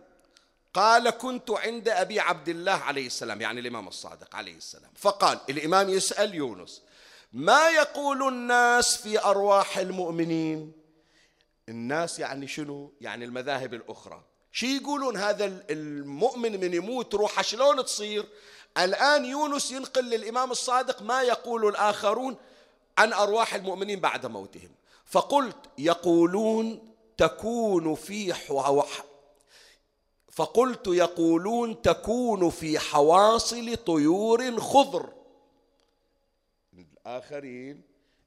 قال 0.75 1.11
كنت 1.11 1.51
عند 1.51 1.89
أبي 1.89 2.21
عبد 2.21 2.49
الله 2.49 2.73
عليه 2.73 3.07
السلام. 3.07 3.41
يعني 3.41 3.61
الإمام 3.61 3.89
الصادق 3.89 4.37
عليه 4.37 4.57
السلام. 4.57 4.91
فقال 4.97 5.41
الإمام 5.51 5.89
يسأل 5.89 6.35
يونس 6.35 6.83
ما 7.35 7.69
يقول 7.69 8.29
الناس 8.29 8.97
في 8.97 9.25
أرواح 9.25 9.79
المؤمنين؟ 9.79 10.73
الناس 11.69 12.19
يعني 12.19 12.49
شنو؟ 12.49 12.93
يعني 13.01 13.25
المذاهب 13.25 13.75
الأخرى. 13.75 14.25
شي 14.53 14.77
يقولون 14.77 15.17
هذا 15.17 15.45
المؤمن 15.71 16.61
من 16.61 16.75
يموت 16.75 17.15
روحه 17.15 17.43
شلون 17.43 17.85
تصير؟ 17.85 18.27
الآن 18.79 19.25
يونس 19.25 19.71
ينقل 19.71 20.05
للإمام 20.05 20.51
الصادق 20.51 21.03
ما 21.03 21.23
يقول 21.23 21.69
الآخرون 21.69 22.37
عن 22.99 23.13
أرواح 23.13 23.55
المؤمنين 23.55 24.01
بعد 24.01 24.27
موتهم. 24.27 24.71
فقلت 25.05 25.57
يقولون 25.79 26.95
تكون 27.17 27.95
في 27.95 28.35
فقلت 30.33 30.87
يقولون 30.87 31.83
تكون 31.83 32.51
في 32.51 32.79
حواصل 32.79 33.77
طيور 33.77 34.61
خضر. 34.61 35.14
الآخرين 37.07 37.83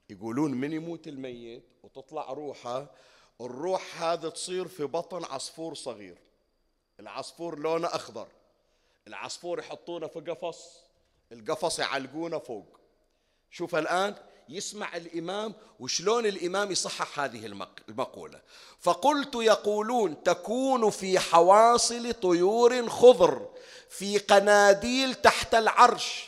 يقولون 0.09 0.51
من 0.51 0.73
يموت 0.73 1.07
الميت 1.07 1.63
وتطلع 1.83 2.33
روحه 2.33 2.91
الروح 3.41 4.03
هذا 4.03 4.29
تصير 4.29 4.67
في 4.67 4.83
بطن 4.83 5.23
عصفور 5.23 5.75
صغير. 5.75 6.17
العصفور 6.99 7.59
لونه 7.59 7.87
أخضر. 7.87 8.27
العصفور 9.07 9.59
يحطونه 9.59 10.07
في 10.07 10.19
قفص 10.19 10.83
القفص 11.31 11.79
يعلقونه 11.79 12.39
فوق. 12.39 12.79
شوف 13.51 13.75
الآن 13.75 14.15
يسمع 14.49 14.97
الإمام 14.97 15.53
وشلون 15.79 16.25
الإمام 16.25 16.71
يصحح 16.71 17.19
هذه 17.19 17.45
المقولة. 17.89 18.41
فقلت 18.79 19.35
يقولون 19.35 20.23
تكون 20.23 20.89
في 20.89 21.19
حواصل 21.19 22.13
طيور 22.13 22.89
خضر 22.89 23.49
في 23.89 24.17
قناديل 24.17 25.15
تحت 25.15 25.55
العرش. 25.55 26.26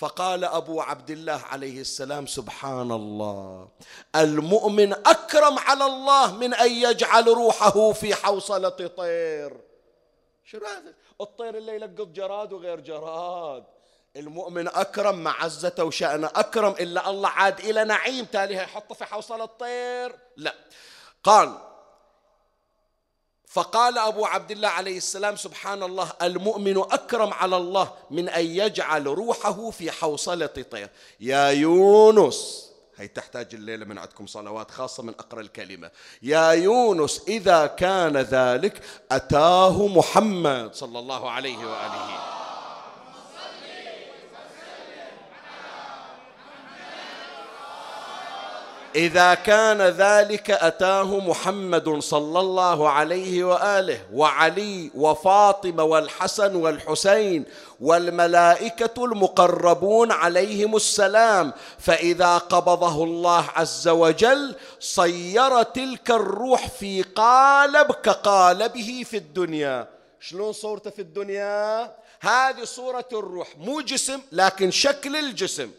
فقال 0.00 0.44
أبو 0.44 0.80
عبد 0.80 1.10
الله 1.10 1.42
عليه 1.50 1.80
السلام 1.80 2.26
سبحان 2.26 2.92
الله 2.92 3.68
المؤمن 4.16 4.92
أكرم 4.92 5.58
على 5.58 5.86
الله 5.86 6.36
من 6.36 6.54
أن 6.54 6.72
يجعل 6.72 7.28
روحه 7.28 7.92
في 7.92 8.14
حوصلة 8.14 8.68
طير. 8.68 9.60
شنو 10.44 10.66
هذا؟ 10.66 10.94
الطير 11.20 11.56
اللي 11.56 11.74
يلقط 11.74 12.06
جراد 12.06 12.52
وغير 12.52 12.80
جراد. 12.80 13.64
المؤمن 14.16 14.68
أكرم 14.68 15.24
معزته 15.24 15.84
وشأنه 15.84 16.30
أكرم 16.34 16.74
إلا 16.80 17.10
الله 17.10 17.28
عاد 17.28 17.60
إلى 17.60 17.84
نعيم 17.84 18.24
تالي 18.24 18.54
يحطه 18.54 18.94
في 18.94 19.04
حوصلة 19.04 19.44
الطير. 19.44 20.18
لا. 20.36 20.54
قال 21.24 21.58
فقال 23.50 23.98
أبو 23.98 24.26
عبد 24.26 24.50
الله 24.50 24.68
عليه 24.68 24.96
السلام 24.96 25.36
سبحان 25.36 25.82
الله 25.82 26.12
المؤمن 26.22 26.78
أكرم 26.78 27.32
على 27.32 27.56
الله 27.56 27.92
من 28.10 28.28
أن 28.28 28.44
يجعل 28.46 29.06
روحه 29.06 29.70
في 29.70 29.90
حوصلة 29.90 30.46
طير. 30.46 30.90
يا 31.20 31.48
يونس 31.48 32.70
هي 32.96 33.08
تحتاج 33.08 33.54
الليلة 33.54 33.84
من 33.84 33.98
عندكم 33.98 34.26
صلوات 34.26 34.70
خاصة 34.70 35.02
من 35.02 35.14
أقرأ 35.18 35.40
الكلمة. 35.40 35.90
يا 36.22 36.50
يونس 36.50 37.22
إذا 37.28 37.66
كان 37.66 38.16
ذلك 38.16 38.82
أتاه 39.12 39.86
محمد 39.86 40.74
صلى 40.74 40.98
الله 40.98 41.30
عليه 41.30 41.58
وآله. 41.58 42.49
إذا 48.96 49.34
كان 49.34 49.82
ذلك 49.82 50.50
أتاه 50.50 51.18
محمد 51.18 51.98
صلى 51.98 52.40
الله 52.40 52.88
عليه 52.88 53.44
وآله 53.44 54.00
وعلي 54.12 54.90
وفاطمة 54.94 55.82
والحسن 55.84 56.56
والحسين 56.56 57.44
والملائكة 57.80 59.04
المقربون 59.04 60.12
عليهم 60.12 60.76
السلام 60.76 61.52
فإذا 61.78 62.38
قبضه 62.38 63.04
الله 63.04 63.44
عز 63.56 63.88
وجل 63.88 64.54
صير 64.80 65.62
تلك 65.62 66.10
الروح 66.10 66.68
في 66.68 67.02
قالب 67.02 67.92
كقالبه 67.92 69.04
في 69.10 69.16
الدنيا. 69.16 69.88
شلون 70.20 70.52
صورته 70.52 70.90
في 70.90 71.02
الدنيا؟ 71.02 71.82
هذه 72.20 72.64
صورة 72.64 73.08
الروح 73.12 73.48
مو 73.58 73.80
جسم 73.80 74.20
لكن 74.32 74.70
شكل 74.70 75.16
الجسم. 75.16 75.70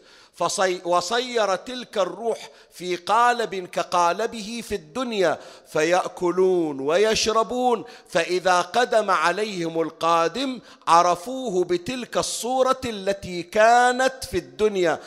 فصي 0.42 0.80
وصير 0.84 1.56
تلك 1.56 1.98
الروح 1.98 2.50
في 2.70 2.96
قالب 2.96 3.54
كقالبه 3.54 4.62
في 4.68 4.74
الدنيا 4.74 5.38
فيأكلون 5.66 6.80
ويشربون 6.80 7.84
فإذا 8.08 8.60
قدم 8.60 9.10
عليهم 9.10 9.80
القادم 9.80 10.60
عرفوه 10.86 11.64
بتلك 11.64 12.16
الصورة 12.16 12.80
التي 12.84 13.42
كانت 13.42 14.24
في 14.24 14.38
الدنيا. 14.38 15.00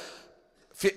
في 0.74 0.91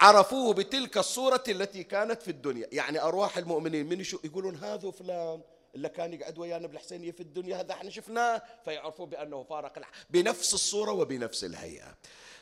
عرفوه 0.00 0.54
بتلك 0.54 0.98
الصورة 0.98 1.44
التي 1.48 1.82
كانت 1.84 2.22
في 2.22 2.30
الدنيا. 2.30 2.68
يعني 2.72 3.02
أرواح 3.02 3.38
المؤمنين 3.38 3.88
من 3.88 4.04
شو 4.04 4.18
يقولون 4.24 4.56
هذا 4.56 4.90
فلان 4.90 5.40
اللي 5.74 5.88
كان 5.88 6.12
يقعد 6.12 6.38
ويانا 6.38 6.66
بالحسينية 6.66 7.10
في 7.10 7.20
الدنيا 7.20 7.60
هذا 7.60 7.72
إحنا 7.72 7.90
شفناه 7.90 8.42
فيعرفوا 8.64 9.06
بأنه 9.06 9.42
فارق 9.42 9.78
بنفس 10.10 10.54
الصورة 10.54 10.92
وبنفس 10.92 11.44
الهيئة. 11.44 11.94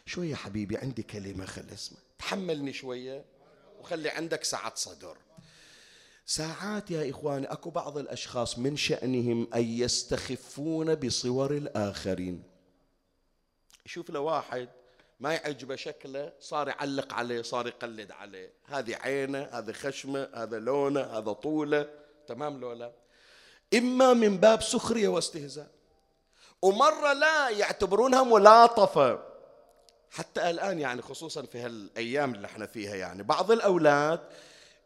شوية 0.06 0.34
حبيبي 0.34 0.76
عندي 0.76 1.02
كلمة 1.02 1.46
خل 1.46 1.64
اسمع. 1.74 1.98
تحملني 2.18 2.72
شوية 2.72 3.24
وخلي 3.80 4.08
عندك 4.08 4.44
سعة 4.44 4.72
صدر. 4.74 5.16
ساعات 6.26 6.90
يا 6.90 7.10
إخواني 7.10 7.46
أكو 7.46 7.70
بعض 7.70 7.98
الأشخاص 7.98 8.58
من 8.58 8.76
شأنهم 8.76 9.48
أن 9.54 9.64
يستخفون 9.64 10.94
بصور 10.94 11.50
الآخرين. 11.50 12.42
يشوف 13.86 14.10
له 14.10 14.20
واحد 14.20 14.68
ما 15.20 15.34
يعجبه 15.34 15.76
شكله 15.76 16.32
صار 16.40 16.68
يعلق 16.68 17.12
عليه 17.12 17.42
صار 17.42 17.66
يقلد 17.66 18.12
عليه. 18.12 18.52
هذه 18.64 18.96
عينه 18.96 19.48
هذا 19.52 19.72
خشمه 19.72 20.28
هذا 20.34 20.58
لونه 20.58 21.00
هذا 21.00 21.32
طوله. 21.32 21.88
تمام 22.26 22.60
لولا 22.60 22.92
إما 23.74 24.12
من 24.12 24.36
باب 24.36 24.62
سخرية 24.62 25.08
واستهزاء. 25.08 25.70
ومرة 26.62 27.12
لا 27.12 27.48
يعتبرونها 27.48 28.22
ملاطفة. 28.22 29.33
حتى 30.10 30.50
الآن 30.50 30.78
يعني 30.80 31.02
خصوصا 31.02 31.42
في 31.42 31.58
هالأيام 31.58 32.34
اللي 32.34 32.46
إحنا 32.46 32.66
فيها 32.66 32.94
يعني. 32.94 33.22
بعض 33.22 33.50
الأولاد 33.50 34.20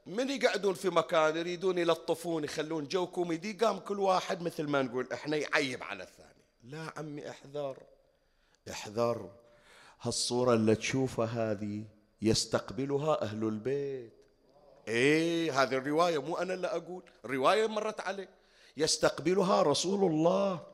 من 0.06 0.30
يقعدون 0.30 0.74
في 0.74 0.90
مكان 0.90 1.36
يريدون 1.36 1.78
يلطفون 1.78 2.44
يخلون 2.44 2.88
جو 2.88 3.06
كوميدي 3.06 3.52
قام 3.52 3.78
كل 3.78 3.98
واحد 3.98 4.42
مثل 4.42 4.66
ما 4.66 4.82
نقول 4.82 5.08
إحنا 5.12 5.36
يعيب 5.36 5.82
على 5.82 6.02
الثاني. 6.02 6.44
لا 6.64 6.92
عمي 6.96 7.30
احذر 7.30 7.76
احذر. 8.70 9.30
هالصورة 10.00 10.54
اللي 10.54 10.74
تشوفها 10.74 11.26
هذه 11.26 11.84
يستقبلها 12.22 13.22
أهل 13.22 13.44
البيت. 13.44 14.12
إيه 14.88 15.62
هذه 15.62 15.74
الرواية 15.74 16.18
مو 16.22 16.36
أنا 16.36 16.54
اللي 16.54 16.66
أقول 16.66 17.02
الرواية 17.24 17.66
مرت 17.66 18.00
عليه. 18.00 18.28
يستقبلها 18.76 19.62
رسول 19.62 20.10
الله. 20.10 20.66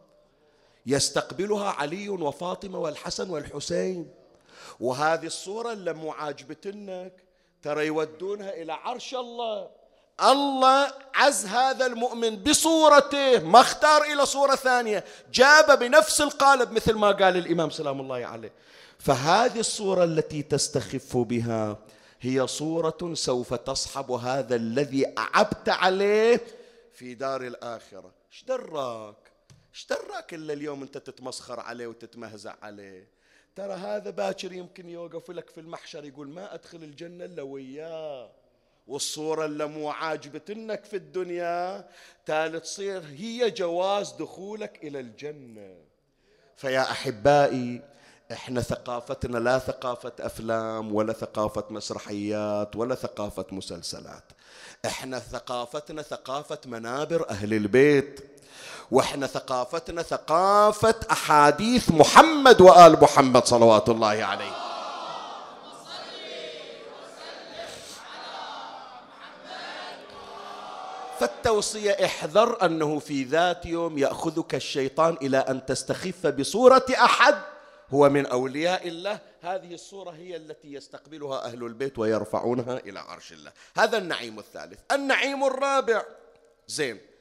يستقبلها 0.86 1.70
علي 1.70 2.08
وفاطمة 2.08 2.78
والحسن 2.78 3.30
والحسين. 3.30 4.10
وهذه 4.80 5.26
الصورة 5.26 5.72
اللي 5.72 5.92
مو 5.92 6.12
عاجبتنك 6.12 7.12
ترى 7.62 7.86
يودونها 7.86 8.62
إلى 8.62 8.72
عرش 8.72 9.14
الله. 9.14 9.70
الله 10.20 10.92
عز 11.14 11.46
هذا 11.46 11.86
المؤمن 11.86 12.36
بصورته 12.36 13.38
ما 13.38 13.60
اختار 13.60 14.02
إلى 14.02 14.26
صورة 14.26 14.54
ثانية 14.54 15.04
جاب 15.32 15.78
بنفس 15.78 16.20
القالب 16.20 16.72
مثل 16.72 16.94
ما 16.94 17.10
قال 17.10 17.36
الإمام 17.36 17.70
سلام 17.70 18.00
الله 18.00 18.26
عليه. 18.26 18.52
فهذه 18.98 19.60
الصورة 19.60 20.04
التي 20.04 20.42
تستخف 20.42 21.16
بها 21.16 21.78
هي 22.20 22.46
صورة 22.46 23.14
سوف 23.14 23.54
تصحب 23.54 24.10
هذا 24.10 24.56
الذي 24.56 25.14
أعبت 25.18 25.68
عليه 25.68 26.40
في 26.92 27.14
دار 27.14 27.42
الآخرة. 27.42 28.12
إيش 28.32 28.44
دراك؟ 28.44 29.16
إيش 29.74 29.86
دراك 29.86 30.34
إلا 30.34 30.52
اليوم 30.52 30.82
أنت 30.82 30.98
تتمسخر 30.98 31.60
عليه 31.60 31.86
وتتمهزع 31.86 32.54
عليه؟ 32.62 33.13
ترى 33.56 33.72
هذا 33.72 34.10
باكر 34.10 34.52
يمكن 34.52 34.88
يوقف 34.88 35.30
لك 35.30 35.50
في 35.50 35.60
المحشر 35.60 36.04
يقول 36.04 36.28
ما 36.28 36.54
أدخل 36.54 36.78
الجنة 36.78 37.24
إلا 37.24 37.42
وياه. 37.42 38.30
والصورة 38.86 39.44
اللي 39.44 39.66
مو 39.66 39.90
عاجبتنك 39.90 40.84
في 40.84 40.96
الدنيا. 40.96 41.88
تالي 42.26 42.60
تصير 42.60 43.02
هي 43.16 43.50
جواز 43.50 44.12
دخولك 44.12 44.84
إلى 44.84 45.00
الجنة. 45.00 45.76
فيا 46.56 46.80
أحبائي 46.80 47.82
إحنا 48.32 48.60
ثقافتنا 48.60 49.38
لا 49.38 49.58
ثقافة 49.58 50.12
أفلام 50.20 50.94
ولا 50.94 51.12
ثقافة 51.12 51.64
مسرحيات 51.70 52.76
ولا 52.76 52.94
ثقافة 52.94 53.46
مسلسلات. 53.52 54.32
إحنا 54.86 55.18
ثقافتنا 55.18 56.02
ثقافة 56.02 56.58
منابر 56.66 57.30
أهل 57.30 57.54
البيت. 57.54 58.33
وإحنا 58.90 59.26
ثقافتنا 59.26 60.02
ثقافة 60.02 60.94
أحاديث 61.10 61.90
محمد 61.90 62.60
وآل 62.60 63.00
محمد 63.02 63.44
صلوات 63.44 63.88
الله 63.88 64.24
عليه. 64.24 64.52
فالتوصية 71.20 71.90
احذر 72.04 72.64
أنه 72.64 72.98
في 72.98 73.24
ذات 73.24 73.66
يوم 73.66 73.98
يأخذك 73.98 74.54
الشيطان 74.54 75.16
إلى 75.22 75.38
أن 75.38 75.66
تستخف 75.66 76.26
بصورة 76.26 76.86
أحد 76.90 77.34
هو 77.90 78.08
من 78.08 78.26
أولياء 78.26 78.88
الله. 78.88 79.18
هذه 79.42 79.74
الصورة 79.74 80.10
هي 80.10 80.36
التي 80.36 80.72
يستقبلها 80.72 81.44
أهل 81.44 81.64
البيت 81.64 81.98
ويرفعونها 81.98 82.76
إلى 82.78 83.00
عرش 83.00 83.32
الله. 83.32 83.52
هذا 83.76 83.98
النعيم 83.98 84.38
الثالث. 84.38 84.78
النعيم 84.92 85.44
الرابع. 85.44 86.02
زين. 86.68 87.13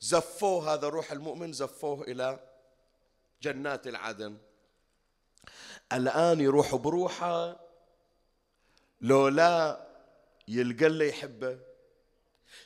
زفوه 0.00 0.74
هذا 0.74 0.86
الروح 0.86 1.12
المؤمن 1.12 1.52
زفوه 1.52 2.02
إلى 2.02 2.38
جنات 3.42 3.86
العدن. 3.86 4.36
الآن 5.92 6.40
يروح 6.40 6.74
بروحه 6.74 7.60
لو 9.00 9.28
لا 9.28 9.86
يلقى 10.48 10.86
اللي 10.86 11.08
يحبه. 11.08 11.58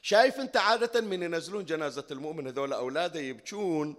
شايف 0.02 0.40
أنت 0.40 0.56
عادة 0.56 1.00
من 1.00 1.22
ينزلون 1.22 1.64
جنازة 1.64 2.06
المؤمن 2.10 2.46
هذول 2.46 2.72
أولاده 2.72 3.20
يبكون 3.20 3.96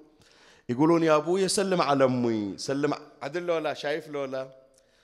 يقولون 0.69 1.03
يا 1.03 1.15
أبوي 1.15 1.47
سلم 1.47 1.81
على 1.81 2.03
أمي 2.03 2.57
سلم 2.57 2.93
عدل 3.21 3.45
لو 3.45 3.57
لا 3.57 3.73
شايف 3.73 4.07
لو 4.07 4.25
لا؟ 4.25 4.47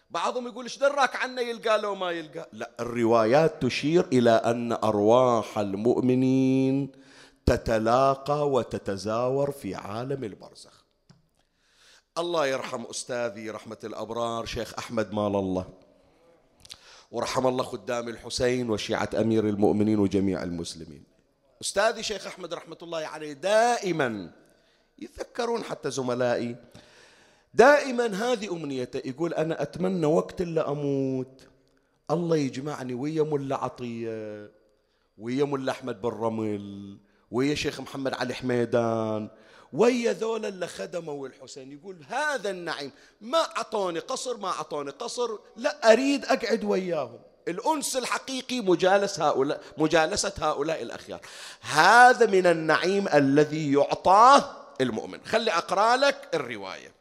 بعضهم 0.09 0.47
يقول 0.47 0.63
إيش 0.63 0.77
دراك 0.77 1.15
عنه 1.15 1.41
يلقى 1.41 1.81
لو 1.81 1.95
ما 1.95 2.11
يلقى؟ 2.11 2.49
لا 2.53 2.71
الروايات 2.79 3.65
تشير 3.65 4.05
إلى 4.13 4.31
أن 4.31 4.71
أرواح 4.71 5.59
المؤمنين 5.59 6.91
تتلاقى 7.49 8.49
وتتزاور 8.49 9.51
في 9.51 9.75
عالم 9.75 10.23
البرزخ. 10.23 10.85
الله 12.17 12.47
يرحم 12.47 12.83
أستاذي 12.83 13.49
رحمة 13.49 13.77
الأبرار 13.83 14.45
شيخ 14.45 14.73
أحمد 14.77 15.13
مال 15.13 15.35
الله. 15.35 15.65
ورحم 17.11 17.47
الله 17.47 17.63
خدام 17.63 18.09
الحسين 18.09 18.69
وشيعة 18.69 19.09
أمير 19.19 19.49
المؤمنين 19.49 19.99
وجميع 19.99 20.43
المسلمين. 20.43 21.03
أستاذي 21.61 22.03
شيخ 22.03 22.27
أحمد 22.27 22.53
رحمة 22.53 22.77
الله 22.81 23.07
عليه 23.07 23.33
دائما 23.33 24.31
يتذكرون 24.99 25.63
حتى 25.63 25.91
زملائي 25.91 26.55
دائما 27.53 28.05
هذه 28.05 28.51
أمنيته 28.51 29.01
يقول 29.09 29.33
أنا 29.33 29.61
أتمنى 29.61 30.05
وقت 30.05 30.41
اللي 30.41 30.61
أموت. 30.61 31.47
الله 32.11 32.37
يجمعني 32.37 32.93
ويا 32.93 33.23
ملا 33.23 33.55
عطية 33.55 34.51
ويا 35.17 35.45
ملا 35.45 35.71
أحمد 35.71 36.01
بن 36.01 36.09
رمل 36.09 36.97
ويا 37.31 37.55
شيخ 37.55 37.79
محمد 37.79 38.13
علي 38.13 38.33
حميدان 38.33 39.29
ويا 39.73 40.13
ذولا 40.13 40.47
اللي 40.47 40.67
خدموا 40.67 41.27
الحسين 41.27 41.71
يقول 41.71 42.05
هذا 42.07 42.49
النعيم 42.49 42.91
ما 43.21 43.57
أعطوني 43.57 43.99
قصر 43.99 44.37
ما 44.37 44.47
أعطوني 44.49 44.91
قصر 44.91 45.37
لا 45.55 45.93
أريد 45.93 46.25
أقعد 46.25 46.63
وياهم. 46.63 47.19
الأنس 47.47 47.97
الحقيقي 47.97 48.61
مجالس 48.61 49.19
هؤلاء 49.19 49.61
مجالسة 49.77 50.33
هؤلاء 50.39 50.81
الأخيار. 50.81 51.19
هذا 51.61 52.25
من 52.25 52.47
النعيم 52.47 53.07
الذي 53.07 53.73
يعطاه 53.73 54.55
المؤمن. 54.81 55.25
خلي 55.25 55.51
أقرأ 55.51 55.95
لك 55.95 56.29
الرواية. 56.33 56.91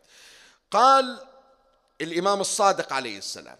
قال 0.70 1.18
الإمام 2.00 2.40
الصادق 2.40 2.92
عليه 2.92 3.18
السلام 3.18 3.56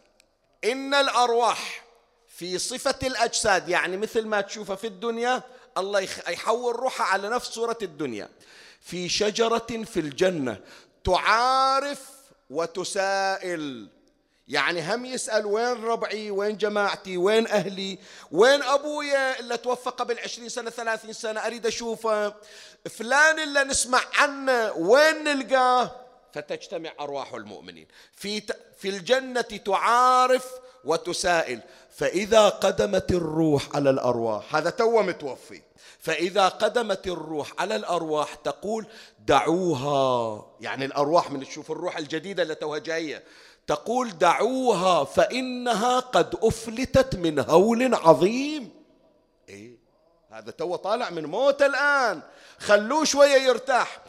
إن 0.64 0.94
الأرواح 0.94 1.84
في 2.28 2.58
صفة 2.58 2.98
الأجساد 3.02 3.68
يعني 3.68 3.96
مثل 3.96 4.26
ما 4.26 4.40
تشوفه 4.40 4.74
في 4.74 4.86
الدنيا 4.86 5.42
الله 5.78 6.00
يحول 6.28 6.76
روحها 6.76 7.06
على 7.06 7.28
نفس 7.28 7.48
صورة 7.48 7.78
الدنيا. 7.82 8.28
في 8.80 9.08
شجرة 9.08 9.84
في 9.84 10.00
الجنة 10.00 10.60
تعارف 11.04 12.10
وتسائل. 12.50 13.88
يعني 14.48 14.94
هم 14.94 15.04
يسأل 15.04 15.46
وين 15.46 15.84
ربعي 15.84 16.30
وين 16.30 16.56
جماعتي 16.56 17.16
وين 17.16 17.46
أهلي 17.46 17.98
وين 18.32 18.62
أبويا 18.62 19.40
اللي 19.40 19.56
توفى 19.56 19.90
قبل 19.90 20.18
عشرين 20.18 20.48
سنة 20.48 20.70
ثلاثين 20.70 21.12
سنة 21.12 21.40
أريد 21.46 21.66
أشوفه. 21.66 22.34
فلان 22.90 23.40
اللي 23.40 23.64
نسمع 23.64 24.00
عنه 24.14 24.72
وين 24.72 25.24
نلقاه؟ 25.24 25.96
فتجتمع 26.32 26.92
أرواح 27.00 27.34
المؤمنين. 27.34 27.86
في, 28.12 28.40
في 28.78 28.88
الجنة 28.88 29.40
تعارف 29.40 30.46
وتسائل. 30.84 31.60
فإذا 31.90 32.48
قدمت 32.48 33.10
الروح 33.10 33.76
على 33.76 33.90
الأرواح 33.90 34.56
هذا 34.56 34.70
تو 34.70 35.02
متوفي. 35.02 35.62
فإذا 35.98 36.48
قدمت 36.48 37.06
الروح 37.06 37.52
على 37.58 37.76
الأرواح 37.76 38.34
تقول 38.34 38.86
دعوها. 39.26 40.46
يعني 40.60 40.84
الأرواح 40.84 41.30
من 41.30 41.44
تشوف 41.44 41.70
الروح 41.70 41.96
الجديدة 41.98 42.42
اللي 42.42 42.54
توها 42.54 42.78
جاية. 42.78 43.24
تقول 43.66 44.18
دعوها 44.18 45.04
فإنها 45.04 46.00
قد 46.00 46.34
أفلتت 46.42 47.16
من 47.16 47.38
هول 47.38 47.94
عظيم. 47.94 48.70
إيه؟ 49.48 49.78
هذا 50.30 50.50
تو 50.50 50.76
طالع 50.76 51.10
من 51.10 51.26
موت 51.26 51.62
الآن. 51.62 52.20
خلوه 52.58 53.04
شوية 53.04 53.36
يرتاح. 53.36 54.00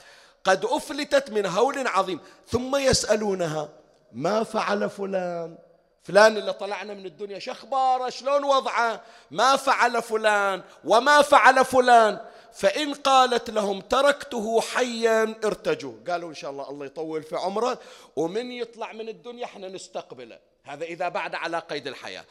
قد 0.44 0.66
أفلتت 0.66 1.32
من 1.32 1.46
هول 1.46 1.88
عظيم. 1.88 2.20
ثم 2.48 2.76
يسألونها 2.76 3.70
ما 4.12 4.44
فعل 4.44 4.90
فلان؟ 4.90 5.58
فلان 6.04 6.38
اللي 6.38 6.54
طلعنا 6.54 6.93
من 6.93 7.06
الدنيا 7.06 7.39
شخباره 7.39 8.10
شلون 8.10 8.43
وضعه؟ 8.43 9.02
ما 9.32 9.56
فعل 9.56 10.02
فلان 10.02 10.62
وما 10.84 11.22
فعل 11.22 11.66
فلان. 11.66 12.20
فإن 12.54 12.93
قالت 12.93 13.50
لهم 13.50 13.82
تركته 13.82 14.62
حيا 14.62 15.36
ارتجوا. 15.45 15.93
قالوا 16.08 16.30
إن 16.30 16.36
شاء 16.36 16.52
الله 16.52 16.70
الله 16.70 16.86
يطول 16.86 17.24
في 17.24 17.36
عمره 17.36 17.80
ومن 18.16 18.52
يطلع 18.52 18.93
من 18.93 19.10
الدنيا 19.10 19.45
إحنا 19.45 19.68
نستقبله. 19.68 20.39
هذا 20.64 20.86
إذا 20.86 21.10
بعد 21.10 21.36
على 21.36 21.60
قيد 21.60 21.88
الحياة. 21.88 22.26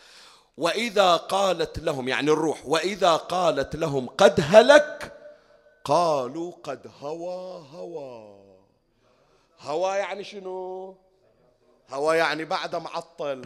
وإذا 0.58 1.16
قالت 1.16 1.78
لهم 1.78 2.08
يعني 2.08 2.30
الروح 2.30 2.66
وإذا 2.66 3.16
قالت 3.16 3.76
لهم 3.76 4.06
قد 4.08 4.40
هلك 4.42 5.12
قالوا 5.84 6.52
قد 6.62 6.90
هوى 7.00 7.66
هوى. 7.72 8.38
هوى 9.60 9.96
يعني 9.96 10.24
شنو؟ 10.24 10.96
هوى 11.90 12.16
يعني 12.16 12.44
بعد 12.44 12.76
معطل. 12.76 13.44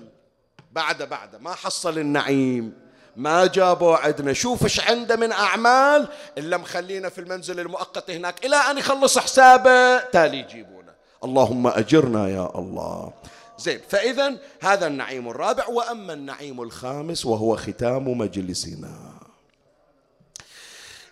بعد 0.73 1.03
بعد. 1.03 1.37
ما 1.37 1.55
حصل 1.55 1.99
النعيم. 1.99 2.83
ما 3.17 3.47
جابوا 3.47 3.97
عندنا 3.97 4.33
شوف 4.33 4.63
إيش 4.63 4.81
عنده 4.81 5.17
من 5.17 5.33
أعمال 5.33 6.09
إلا 6.39 6.57
مخلينا 6.57 7.09
في 7.09 7.21
المنزل 7.21 7.61
المؤقت 7.61 8.11
هناك. 8.11 8.45
إلى 8.47 8.57
أن 8.57 8.79
يخلص 8.79 9.19
حسابه 9.19 9.99
تالي 9.99 10.39
يجيبونه. 10.39 10.93
اللهم 11.25 11.67
أجرنا 11.67 12.29
يا 12.29 12.59
الله. 12.59 13.13
زين 13.59 13.81
فإذا 13.89 14.37
هذا 14.61 14.87
النعيم 14.87 15.29
الرابع. 15.29 15.67
وأما 15.67 16.13
النعيم 16.13 16.63
الخامس 16.63 17.27
وهو 17.27 17.57
ختام 17.57 18.19
مجلسنا. 18.19 19.13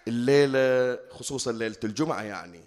الليلة 0.08 0.98
خصوصا 1.10 1.52
ليلة 1.52 1.76
الجمعة 1.84 2.22
يعني 2.22 2.64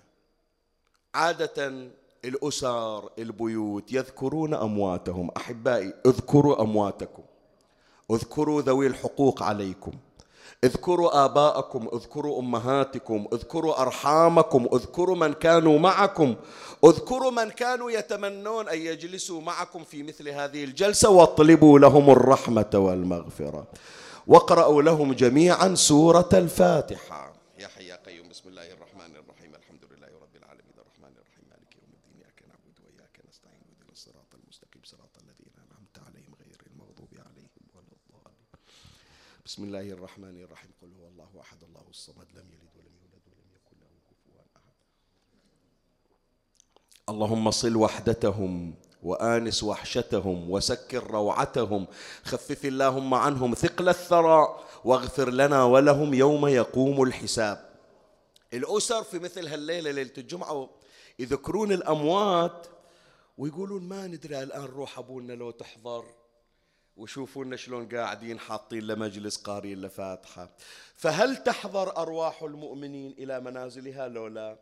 عادة 1.15 1.87
الأسر 2.25 3.09
البيوت 3.19 3.91
يذكرون 3.91 4.53
أمواتهم. 4.53 5.31
أحبائي 5.37 5.93
اذكروا 6.05 6.61
أمواتكم. 6.61 7.23
اذكروا 8.11 8.61
ذوي 8.61 8.87
الحقوق 8.87 9.43
عليكم. 9.43 9.91
اذكروا 10.63 11.25
آباءكم 11.25 11.89
اذكروا 11.93 12.39
أمهاتكم. 12.39 13.27
اذكروا 13.33 13.81
أرحامكم. 13.81 14.67
اذكروا 14.73 15.15
من 15.15 15.33
كانوا 15.33 15.79
معكم. 15.79 16.35
اذكروا 16.85 17.31
من 17.31 17.49
كانوا 17.49 17.91
يتمنون 17.91 18.69
أن 18.69 18.77
يجلسوا 18.77 19.41
معكم 19.41 19.83
في 19.83 20.03
مثل 20.03 20.29
هذه 20.29 20.63
الجلسة. 20.63 21.09
واطلبوا 21.09 21.79
لهم 21.79 22.09
الرحمة 22.09 22.69
والمغفرة. 22.73 23.67
واقرأوا 24.27 24.81
لهم 24.81 25.13
جميعا 25.13 25.75
سورة 25.75 26.29
الفاتحة 26.33 27.33
يا 27.59 27.67
حي 27.67 27.87
يا 27.87 27.95
قيوم 27.95 28.29
بسم 28.29 28.49
الله 28.49 28.71
الرحمن 28.71 29.15
الرحيم 29.15 29.51
الحمد 29.55 29.83
لله 29.91 30.07
رب 30.23 30.35
العالمين 30.35 30.75
الرحمن 30.83 31.13
الرحيم 31.17 31.43
مالك 31.51 31.71
يوم 31.75 31.91
الدين 31.97 32.15
إياك 32.19 32.37
نعبد 32.49 32.75
وإياك 32.83 33.15
نستعين 33.29 33.63
اهدنا 33.71 33.91
الصراط 33.91 34.31
المستقيم 34.43 34.81
صراط 34.83 35.13
الذين 35.23 35.53
أنعمت 35.65 35.95
عليهم 36.07 36.33
غير 36.41 36.59
المغضوب 36.71 37.11
عليهم 37.27 37.63
ولا 37.75 37.93
الضالين 37.99 38.47
بسم 39.53 39.63
الله 39.63 39.89
الرحمن 39.89 40.43
الرحيم. 40.43 40.71
قل 40.81 40.87
هو 41.01 41.07
الله 41.07 41.41
أحد 41.41 41.63
الله 41.63 41.85
الصمد 41.89 42.25
لم 42.33 42.51
يلد 42.51 42.73
ولم 42.75 42.95
يولد 43.01 43.23
ولم 43.27 43.49
يكن 43.55 43.77
له 43.81 43.87
كفوا 44.09 44.41
أحد. 44.55 44.61
اللهم 47.09 47.51
صل 47.51 47.75
وحدتهم 47.75 48.75
وآنس 49.03 49.63
وحشتهم 49.63 50.49
وسكر 50.49 51.11
روعتهم. 51.11 51.87
خفف 52.23 52.65
اللهم 52.65 53.13
عنهم 53.13 53.53
ثقل 53.53 53.89
الثرى 53.89 54.59
واغفر 54.85 55.29
لنا 55.29 55.63
ولهم 55.63 56.13
يوم 56.13 56.47
يقوم 56.47 57.03
الحساب. 57.03 57.69
الأسر 58.53 59.03
في 59.03 59.19
مثل 59.19 59.47
هالليلة 59.47 59.91
ليلة 59.91 60.13
الجمعة 60.17 60.69
يذكرون 61.19 61.71
الأموات 61.71 62.67
ويقولون 63.37 63.83
ما 63.83 64.07
ندري 64.07 64.43
الآن 64.43 64.65
روح 64.65 64.99
أبونا 64.99 65.33
لو 65.33 65.51
تحضر. 65.51 66.05
وشوفونا 66.97 67.55
شلون 67.55 67.89
قاعدين 67.89 68.39
حاطين 68.39 68.83
لمجلس 68.87 69.37
قارين 69.37 69.81
لفاتحة 69.81 70.49
فهل 70.95 71.37
تحضر 71.37 71.97
أرواح 71.97 72.43
المؤمنين 72.43 73.15
إلى 73.17 73.39
منازلها 73.39 74.07
لو 74.07 74.27
لا؟ 74.27 74.57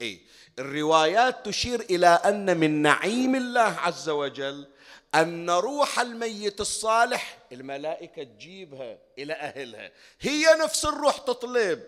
إيه. 0.00 0.20
الروايات 0.58 1.46
تشير 1.46 1.80
إلى 1.80 2.06
أن 2.06 2.56
من 2.56 2.82
نعيم 2.82 3.34
الله 3.34 3.60
عز 3.60 4.08
وجل 4.08 4.66
أن 5.14 5.50
روح 5.50 6.00
الميت 6.00 6.60
الصالح 6.60 7.38
الملائكة 7.52 8.22
تجيبها 8.22 8.98
إلى 9.18 9.32
أهلها. 9.32 9.90
هي 10.20 10.46
نفس 10.60 10.84
الروح 10.84 11.18
تطلب. 11.18 11.82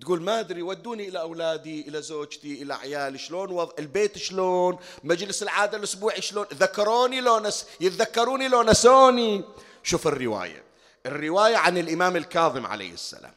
تقول 0.00 0.22
ما 0.22 0.40
أدري 0.40 0.62
ودوني 0.62 1.08
إلى 1.08 1.20
أولادي 1.20 1.88
إلى 1.88 2.02
زوجتي 2.02 2.62
إلى 2.62 2.74
عيالي 2.74 3.18
شلون 3.18 3.50
وضع 3.50 3.72
البيت 3.78 4.18
شلون 4.18 4.78
مجلس 5.04 5.42
العادة 5.42 5.78
الأسبوعي 5.78 6.22
شلون 6.22 6.46
ذكروني 6.54 7.20
لو 7.20 7.38
نس 7.38 7.66
يتذكروني 7.80 8.48
لو 8.48 8.62
نسوني. 8.62 9.44
شوف 9.82 10.06
الرواية 10.06 10.62
الرواية 11.06 11.56
عن 11.56 11.78
الإمام 11.78 12.16
الكاظم 12.16 12.66
عليه 12.66 12.92
السلام. 12.92 13.32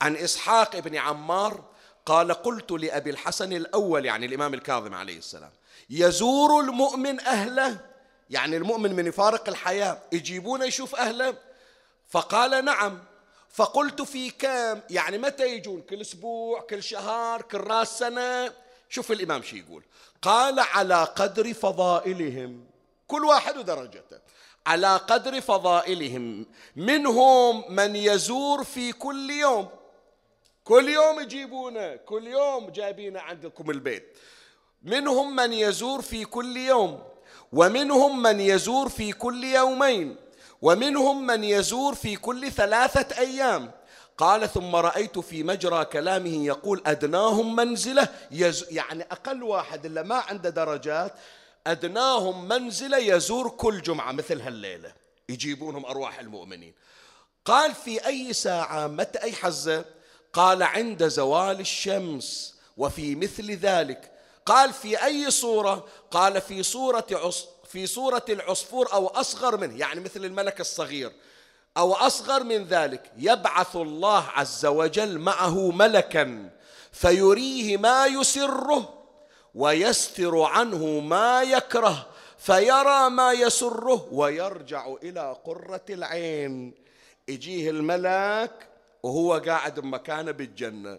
عن 0.00 0.16
إسحاق 0.16 0.78
بن 0.78 0.96
عمار 0.96 1.64
قال 2.06 2.32
قلت 2.32 2.72
لأبي 2.72 3.10
الحسن 3.10 3.52
الأول 3.52 4.04
يعني 4.04 4.26
الإمام 4.26 4.54
الكاظم 4.54 4.94
عليه 4.94 5.18
السلام 5.18 5.50
يزور 5.90 6.60
المؤمن 6.60 7.20
أهله 7.20 7.78
يعني 8.30 8.56
المؤمن 8.56 8.96
من 8.96 9.06
يفارق 9.06 9.48
الحياة 9.48 9.98
يجيبونه 10.12 10.64
يشوف 10.64 10.94
أهله؟ 10.94 11.34
فقال 12.08 12.64
نعم. 12.64 12.98
فقلت 13.56 14.02
في 14.02 14.30
كم 14.30 14.80
يعني 14.90 15.18
متى 15.18 15.46
يجون؟ 15.46 15.82
كل 15.82 16.00
أسبوع 16.00 16.60
كل 16.60 16.82
شهر 16.82 17.42
كل 17.42 17.58
راس 17.58 17.98
سنة؟ 17.98 18.52
شوف 18.88 19.12
الإمام 19.12 19.42
شو 19.42 19.56
يقول. 19.56 19.82
قال 20.22 20.60
على 20.60 21.04
قدر 21.04 21.54
فضائلهم. 21.54 22.66
كل 23.06 23.24
واحد 23.24 23.56
ودرجته. 23.58 24.18
على 24.66 24.96
قدر 24.96 25.40
فضائلهم. 25.40 26.46
منهم 26.76 27.74
من 27.74 27.96
يزور 27.96 28.64
في 28.64 28.92
كل 28.92 29.30
يوم. 29.30 29.68
كل 30.64 30.88
يوم 30.88 31.20
يجيبونه. 31.20 31.96
كل 31.96 32.26
يوم 32.26 32.70
جايبينه 32.70 33.20
عندكم 33.20 33.70
البيت. 33.70 34.16
منهم 34.82 35.36
من 35.36 35.52
يزور 35.52 36.02
في 36.02 36.24
كل 36.24 36.56
يوم. 36.56 37.02
ومنهم 37.52 38.22
من 38.22 38.40
يزور 38.40 38.88
في 38.88 39.12
كل 39.12 39.44
يومين. 39.44 40.16
ومنهم 40.62 41.26
من 41.26 41.44
يزور 41.44 41.94
في 41.94 42.16
كل 42.16 42.52
ثلاثة 42.52 43.18
أيام. 43.18 43.70
قال 44.18 44.48
ثم 44.48 44.76
رأيت 44.76 45.18
في 45.18 45.42
مجرى 45.42 45.84
كلامه 45.84 46.46
يقول 46.46 46.82
أدناهم 46.86 47.56
منزلة. 47.56 48.08
يز 48.30 48.66
يعني 48.70 49.02
أقل 49.02 49.42
واحد 49.42 49.86
اللي 49.86 50.02
ما 50.02 50.14
عنده 50.14 50.50
درجات 50.50 51.12
أدناهم 51.66 52.48
منزلة 52.48 52.98
يزور 52.98 53.48
كل 53.48 53.82
جمعة 53.82 54.12
مثل 54.12 54.40
هالليلة 54.40 54.92
يجيبونهم 55.28 55.86
أرواح 55.86 56.18
المؤمنين. 56.18 56.74
قال 57.44 57.74
في 57.74 58.06
أي 58.06 58.32
ساعة 58.32 58.86
متى 58.86 59.22
أي 59.22 59.32
حزة؟ 59.32 59.84
قال 60.32 60.62
عند 60.62 61.08
زوال 61.08 61.60
الشمس 61.60 62.54
وفي 62.76 63.14
مثل 63.14 63.50
ذلك. 63.52 64.12
قال 64.46 64.72
في 64.72 65.04
أي 65.04 65.30
صورة؟ 65.30 65.86
قال 66.10 66.40
في 66.40 66.62
صورة 66.62 67.06
في 67.68 67.86
صورة 67.86 68.24
العصفور 68.28 68.92
أو 68.92 69.06
أصغر 69.06 69.56
منه 69.56 69.78
يعني 69.78 70.00
مثل 70.00 70.24
الملك 70.24 70.60
الصغير 70.60 71.12
أو 71.76 71.92
أصغر 71.92 72.44
من 72.44 72.64
ذلك 72.64 73.12
يبعث 73.16 73.76
الله 73.76 74.24
عز 74.34 74.66
وجل 74.66 75.18
معه 75.18 75.70
ملكا 75.70 76.50
فيريه 76.92 77.76
ما 77.76 78.06
يسره 78.06 79.06
ويستر 79.54 80.40
عنه 80.40 81.00
ما 81.00 81.42
يكره 81.42 82.06
فيرى 82.38 83.10
ما 83.10 83.32
يسره 83.32 84.08
ويرجع 84.12 84.94
إلى 85.02 85.36
قرة 85.44 85.84
العين. 85.90 86.74
يجيه 87.28 87.70
الملك 87.70 88.68
وهو 89.02 89.34
قاعد 89.34 89.80
بمكانه 89.80 90.30
بالجنة. 90.30 90.98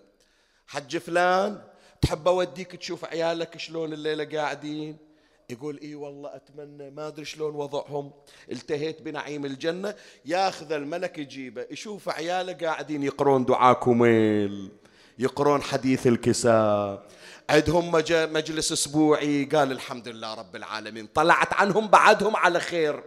حج 0.68 0.98
فلان 0.98 1.62
تحب 2.02 2.28
أوديك 2.28 2.76
تشوف 2.76 3.06
عيالك 3.06 3.58
شلون 3.58 3.94
الليلة 3.94 4.40
قاعدين؟ 4.40 5.07
يقول 5.50 5.80
إي 5.84 5.96
والله 5.96 6.36
أتمنى 6.36 6.90
ما 6.90 7.08
أدري 7.08 7.26
شلون 7.26 7.56
وضعهم. 7.56 8.12
التهيت 8.52 9.02
بنعيم 9.02 9.46
الجنة 9.46 9.96
ياخذ 10.26 10.72
الملك 10.72 11.18
يجيبه 11.18 11.66
يشوف 11.72 12.10
عياله 12.10 12.54
قاعدين 12.54 13.04
يقرون 13.04 13.46
دعاء 13.46 13.74
كميل 13.74 14.72
يقرون 15.20 15.62
حديث 15.62 16.08
الكساء. 16.08 17.04
عندهم 17.50 17.92
مجلس 18.34 18.72
أسبوعي 18.72 19.46
قال 19.46 19.72
الحمد 19.72 20.08
لله 20.08 20.34
رب 20.34 20.56
العالمين. 20.56 21.08
طلعت 21.16 21.54
عنهم 21.54 21.88
بعدهم 21.88 22.36
على 22.36 22.60
خير. 22.60 23.04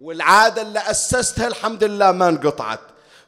والعادة 0.00 0.62
اللي 0.62 0.78
اسستها 0.78 1.46
الحمد 1.46 1.84
لله 1.84 2.12
ما 2.12 2.28
انقطعت. 2.28 2.80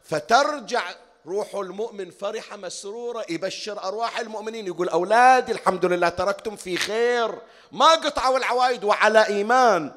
فترجع 0.03 0.83
روح 1.27 1.55
المؤمن 1.55 2.11
فرح 2.11 2.55
مسرورة 2.55 3.27
يبشر 3.31 3.83
أرواح 3.83 4.19
المؤمنين 4.19 4.67
يقول 4.67 4.89
أولادي 4.89 5.53
الحمد 5.53 5.85
لله 5.85 6.09
تركتم 6.09 6.57
في 6.57 6.77
خير 6.77 7.39
ما 7.73 7.91
قطعوا 7.91 8.39
العوايد 8.39 8.85
وعلى 8.85 9.27
إيمان. 9.27 9.93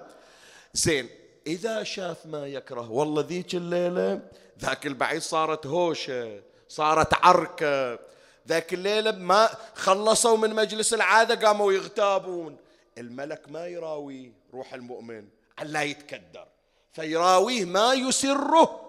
زين 0.74 1.10
إذا 1.48 1.84
شاف 1.84 2.26
ما 2.26 2.48
يكره 2.48 2.92
والله 2.92 3.22
ذيك 3.22 3.56
الليلة 3.56 4.20
ذاك 4.60 4.88
البعيد 4.88 5.22
صارت 5.22 5.68
هوشة 5.68 6.42
صارت 6.70 7.14
عركة 7.14 8.00
ذاك 8.48 8.74
الليلة 8.74 9.12
ما 9.12 9.50
خلصوا 9.76 10.38
من 10.38 10.56
مجلس 10.56 10.94
العادة 10.94 11.48
قاموا 11.48 11.74
يغتابون. 11.74 12.58
الملك 12.98 13.42
ما 13.48 13.68
يراوي 13.68 14.32
روح 14.54 14.74
المؤمن 14.74 15.28
لا 15.64 15.84
يتكدر 15.84 16.48
فيراويه 16.94 17.66
ما 17.66 17.94
يسره. 17.94 18.85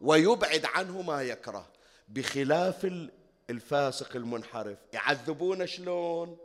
ويبعد 0.00 0.64
عنه 0.64 1.02
ما 1.02 1.22
يكره. 1.22 1.66
بخلاف 2.08 2.92
الفاسق 3.50 4.16
المنحرف 4.16 4.78
يعذبونه 4.92 5.64
شلون؟ 5.66 6.38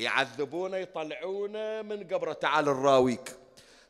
يعذبونه 0.00 0.76
يطلعونه 0.76 1.82
من 1.82 2.04
قبره. 2.04 2.32
تعال 2.32 2.64
نراويك. 2.64 3.36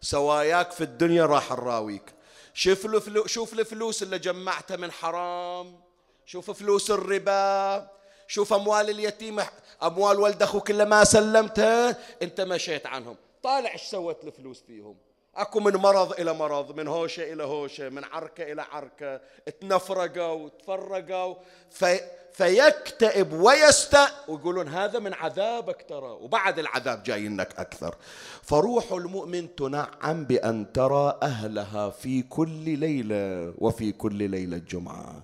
سواياك 0.01 0.73
في 0.73 0.81
الدنيا 0.81 1.27
راح 1.27 1.53
نراويك. 1.53 2.15
شوف 2.55 2.87
الفلو 2.87 3.27
شوف 3.27 3.53
الفلوس 3.53 4.03
اللي 4.03 4.19
جمعتها 4.19 4.77
من 4.77 4.93
حرام. 4.93 5.81
شوف 6.27 6.51
فلوس 6.51 6.91
الربا. 6.91 7.91
شوف 8.29 8.53
أموال 8.53 8.91
اليتيم. 8.91 9.41
أموال 9.83 10.21
ولد 10.21 10.43
أخوك 10.43 10.71
اللي 10.71 10.85
ما 10.85 11.05
سلمتها 11.05 11.97
أنت 12.23 12.41
مشيت 12.41 12.87
عنهم. 12.87 13.17
طالع 13.43 13.73
إيش 13.73 13.83
سوت 13.83 14.25
الفلوس 14.25 14.63
فيهم؟ 14.67 14.97
اكو 15.37 15.61
من 15.61 15.77
مرض 15.77 16.13
إلى 16.13 16.33
مرض 16.33 16.77
من 16.77 16.89
هوشة 16.89 17.33
إلى 17.33 17.43
هوشة 17.43 17.89
من 17.89 18.05
عركة 18.05 18.53
إلى 18.53 18.63
عركة 18.63 19.21
تنفرقوا 19.61 20.49
تفرقوا 20.49 21.35
في 21.71 22.01
فيكتئب 22.35 23.33
ويستاء 23.33 24.25
ويقولون 24.29 24.69
هذا 24.69 24.99
من 24.99 25.15
عذابك 25.15 25.87
ترى 25.89 26.19
وبعد 26.21 26.59
العذاب 26.59 27.03
جاي 27.03 27.37
أكثر. 27.41 27.95
فروح 28.43 28.93
المؤمن 28.93 29.55
تنعم 29.55 30.25
بأن 30.25 30.73
ترى 30.73 31.19
أهلها 31.23 31.91
في 31.91 32.23
كل 32.23 32.79
ليلة 32.79 33.55
وفي 33.59 33.93
كل 33.93 34.31
ليلة 34.31 34.59
جمعه 34.59 35.23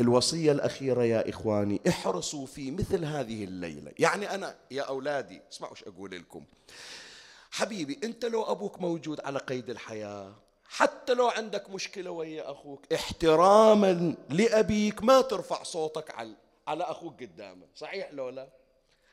الوصية 0.00 0.52
الأخيرة 0.52 1.04
يا 1.04 1.30
إخواني 1.30 1.80
احرصوا 1.88 2.46
في 2.46 2.70
مثل 2.70 3.04
هذه 3.04 3.44
الليلة. 3.44 3.92
يعني 3.98 4.34
أنا 4.34 4.54
يا 4.70 4.82
أولادي 4.82 5.42
اسمعوا 5.52 5.72
إيش 5.72 5.84
أقول 5.84 6.10
لكم. 6.10 6.44
حبيبي 7.54 8.00
انت 8.04 8.24
لو 8.24 8.42
أبوك 8.42 8.80
موجود 8.80 9.20
على 9.20 9.38
قيد 9.38 9.70
الحياة 9.70 10.34
حتى 10.68 11.14
لو 11.14 11.28
عندك 11.28 11.70
مشكلة 11.70 12.10
ويا 12.10 12.50
أخوك 12.50 12.92
احتراما 12.92 14.16
لأبيك 14.30 15.02
ما 15.02 15.20
ترفع 15.20 15.62
صوتك 15.62 16.10
على 16.10 16.34
على 16.66 16.84
أخوك 16.84 17.22
قدامه 17.22 17.66
صحيح 17.74 18.12
لو 18.12 18.28
لا؟ 18.28 18.48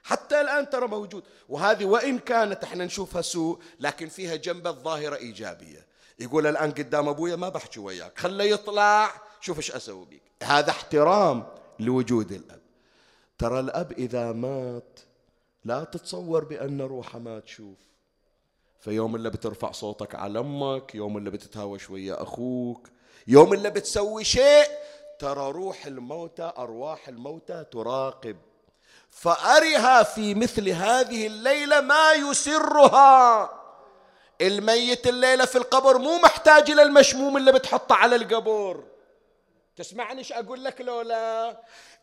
حتى 0.03 0.41
الآن 0.41 0.69
ترى 0.69 0.87
موجود 0.87 1.23
وهذه 1.49 1.85
وإن 1.85 2.19
كانت 2.19 2.63
إحنا 2.63 2.85
نشوفها 2.85 3.21
سوء 3.21 3.59
لكن 3.79 4.09
فيها 4.09 4.35
جنب 4.35 4.67
الظاهرة 4.67 5.15
إيجابية. 5.15 5.85
يقول 6.19 6.47
الآن 6.47 6.71
قدام 6.71 7.09
أبويا 7.09 7.35
ما 7.35 7.49
بحكي 7.49 7.79
وياك 7.79 8.19
خله 8.19 8.43
يطلع 8.43 9.21
شوف 9.41 9.57
إيش 9.57 9.71
أسوي 9.71 10.05
بك 10.05 10.21
هذا 10.43 10.69
احترام 10.69 11.43
لوجود 11.79 12.31
الأب. 12.31 12.61
ترى 13.37 13.59
الأب 13.59 13.91
إذا 13.91 14.31
مات 14.31 14.99
لا 15.65 15.83
تتصور 15.83 16.43
بأن 16.43 16.81
روحه 16.81 17.19
ما 17.19 17.39
تشوف. 17.39 17.90
فيوم 18.81 19.15
اللي 19.15 19.29
بترفع 19.29 19.71
صوتك 19.71 20.15
على 20.15 20.39
أمك 20.39 20.95
يوم 20.95 21.17
اللي 21.17 21.29
بتتهاوش 21.29 21.89
ويا 21.89 22.23
أخوك 22.23 22.89
يوم 23.27 23.53
اللي 23.53 23.69
بتسوي 23.69 24.23
شيء 24.23 24.67
ترى 25.19 25.51
روح 25.51 25.85
الموتى 25.85 26.51
أرواح 26.57 27.07
الموتى 27.07 27.65
تراقب. 27.71 28.37
فأرها 29.09 30.03
في 30.03 30.35
مثل 30.35 30.69
هذه 30.69 31.27
الليلة 31.27 31.81
ما 31.81 32.13
يسرها. 32.13 33.49
الميت 34.41 35.07
الليلة 35.07 35.45
في 35.45 35.57
القبر 35.57 35.97
مو 35.97 36.17
محتاج 36.17 36.71
إلى 36.71 36.81
المشموم 36.83 37.37
اللي 37.37 37.51
بتحطه 37.51 37.95
على 37.95 38.15
القبر 38.15 38.83
تسمعني 39.75 40.19
إيش 40.19 40.31
أقول 40.31 40.63
لك 40.63 40.81
لولا؟ 40.81 41.57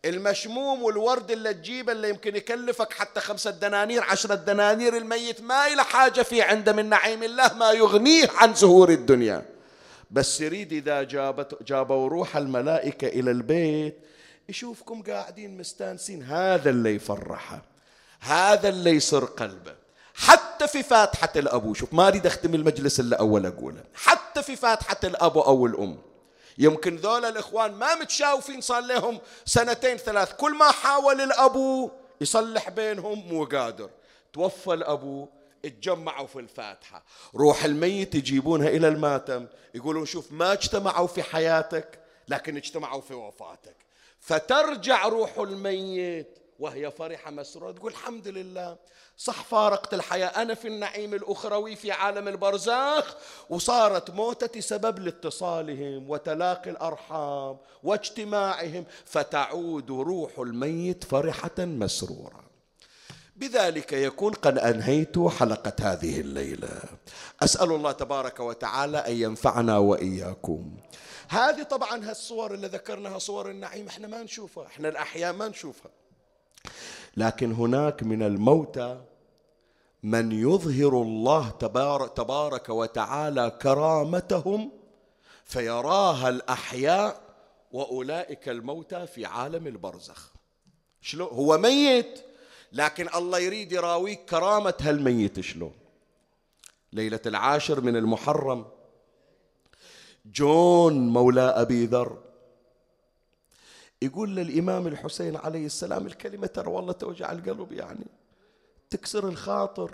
المشموم 0.05 0.83
والورد 0.83 1.31
اللي 1.31 1.55
تجيبه 1.55 1.93
اللي 1.93 2.09
يمكن 2.09 2.37
يكلفك 2.37 2.93
حتى 2.93 3.21
خمسة 3.21 3.51
دنانير 3.51 4.03
عشرة 4.03 4.35
دنانير 4.35 4.97
الميت 4.97 5.41
ما 5.41 5.67
إلى 5.67 5.85
حاجة 5.85 6.23
فيه 6.23 6.45
عنده 6.45 6.73
من 6.73 6.89
نعيم 6.89 7.23
الله 7.23 7.55
ما 7.55 7.73
يغنيه 7.73 8.29
عن 8.35 8.55
زهور 8.55 8.91
الدنيا. 8.91 9.45
بس 10.11 10.41
يريد 10.41 10.73
إذا 10.73 11.03
جابت 11.03 11.63
جابوا 11.63 12.09
روح 12.09 12.37
الملائكة 12.37 13.07
إلى 13.09 13.31
البيت 13.31 13.99
يشوفكم 14.49 15.03
قاعدين 15.03 15.59
مستانسين 15.59 16.23
هذا 16.23 16.71
اللي 16.71 16.95
يفرحه 16.95 17.63
هذا 18.21 18.69
اللي 18.69 18.91
يصر 18.91 19.25
قلبه. 19.25 19.75
حتى 20.15 20.69
في 20.69 20.83
فاتحة 20.83 21.33
الأبو 21.37 21.75
شوف 21.75 21.95
ما 21.95 22.09
أريد 22.09 22.27
أختم 22.27 22.55
المجلس 22.55 23.01
إلا 23.01 23.17
أول 23.17 23.47
أقوله 23.47 23.83
حتى 23.95 24.43
في 24.43 24.57
فاتحة 24.57 24.99
الأب 25.05 25.39
أو 25.39 25.67
الأم. 25.67 25.99
يمكن 26.59 26.97
ذولا 26.97 27.29
الإخوان 27.29 27.73
ما 27.73 27.95
متشاوفين 27.95 28.61
صار 28.61 28.83
لهم 28.83 29.21
سنتين 29.45 29.97
ثلاث. 29.97 30.33
كل 30.33 30.55
ما 30.55 30.71
حاول 30.71 31.21
الأبو 31.21 31.91
يصلح 32.21 32.69
بينهم 32.69 33.29
مو 33.29 33.45
قادر. 33.45 33.91
توفى 34.33 34.75
الأبو 34.75 35.29
اتجمعوا 35.65 36.27
في 36.27 36.39
الفاتحة. 36.39 37.05
روح 37.35 37.65
الميت 37.65 38.15
يجيبونها 38.15 38.69
إلى 38.69 38.89
الماتم 38.89 39.47
يقولون 39.75 40.07
شوف 40.07 40.33
ما 40.33 40.53
اجتمعوا 40.53 41.07
في 41.07 41.23
حياتك 41.23 41.99
لكن 42.29 42.57
اجتمعوا 42.57 43.01
في 43.01 43.15
وفاتك. 43.15 43.77
فترجع 44.21 45.07
روح 45.07 45.39
الميت. 45.39 46.38
وهي 46.59 46.91
فرحة 46.91 47.31
مسرورة. 47.31 47.73
تقول 47.73 47.93
الحمد 47.93 48.29
لله. 48.29 48.77
صح 49.17 49.45
فارقت 49.45 49.95
الحياة. 49.95 50.43
أنا 50.43 50.55
في 50.55 50.69
النعيم 50.69 51.15
الأخروي 51.15 51.77
في 51.77 51.93
عالم 51.93 52.29
البرزاخ 52.29 53.17
وصارت 53.51 54.11
موتتي 54.11 54.61
سبب 54.61 54.99
لاتصالهم 54.99 56.11
وتلاقي 56.11 56.71
الأرحام 56.71 57.59
واجتماعهم 57.83 58.85
فتعود 59.05 59.91
روح 59.91 60.39
الميت 60.39 61.05
فرحة 61.05 61.59
مسرورة. 61.59 62.49
بذلك 63.37 63.93
يكون 63.93 64.33
قد 64.33 64.59
أنهيت 64.59 65.19
حلقة 65.19 65.73
هذه 65.81 66.21
الليلة. 66.21 66.81
أسأل 67.43 67.73
الله 67.73 67.93
تبارك 67.93 68.41
وتعالى 68.41 68.99
أن 68.99 69.13
ينفعنا 69.13 69.79
وإياكم. 69.79 70.77
هذه 71.29 71.63
طبعا 71.63 72.11
هالصور 72.11 72.55
اللي 72.55 72.67
ذكرناها 72.67 73.19
صور 73.19 73.51
النعيم 73.51 73.87
إحنا 73.87 74.09
ما 74.09 74.23
نشوفها 74.23 74.67
إحنا 74.67 74.89
الأحياء 74.89 75.33
ما 75.33 75.49
نشوفها. 75.49 75.91
لكن 77.17 77.53
هناك 77.53 78.03
من 78.03 78.23
الموتى 78.23 79.01
من 80.03 80.33
يظهر 80.33 81.03
الله 81.03 81.51
تبارك, 81.51 82.69
وتعالى 82.69 83.59
كرامتهم 83.63 84.71
فيراها 85.45 86.29
الأحياء 86.29 87.21
وأولئك 87.73 88.49
الموتى 88.49 89.07
في 89.07 89.27
عالم 89.27 89.67
البرزخ. 89.67 90.33
شلون 91.01 91.29
هو 91.29 91.59
ميت 91.59 92.21
لكن 92.73 93.09
الله 93.15 93.39
يريد 93.39 93.73
يراويك 93.73 94.25
كرامة 94.25 94.75
هالميت. 94.81 95.41
شلون 95.41 95.73
ليلة 96.93 97.21
العاشر 97.27 97.81
من 97.81 97.97
المحرم 97.97 98.67
جون 100.27 101.09
مولى 101.09 101.41
أبي 101.41 101.87
ذر 101.87 102.19
يقول 104.03 104.37
للإمام 104.37 104.87
الحسين 104.87 105.37
عليه 105.37 105.67
السلام 105.67 106.07
الكلمة 106.07 106.47
ترى 106.47 106.71
والله 106.71 106.93
توجع 106.93 107.33
القلب 107.33 107.73
يعني. 107.73 108.07
تكسر 108.91 109.29
الخاطر. 109.29 109.91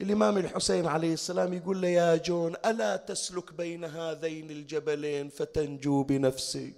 الإمام 0.00 0.38
الحسين 0.38 0.86
عليه 0.86 1.12
السلام 1.12 1.52
يقول 1.52 1.82
له 1.82 1.88
يا 1.88 2.16
جون 2.16 2.54
ألا 2.66 2.96
تسلك 2.96 3.52
بين 3.52 3.84
هذين 3.84 4.50
الجبلين 4.50 5.28
فتنجو 5.28 6.02
بنفسك؟ 6.02 6.74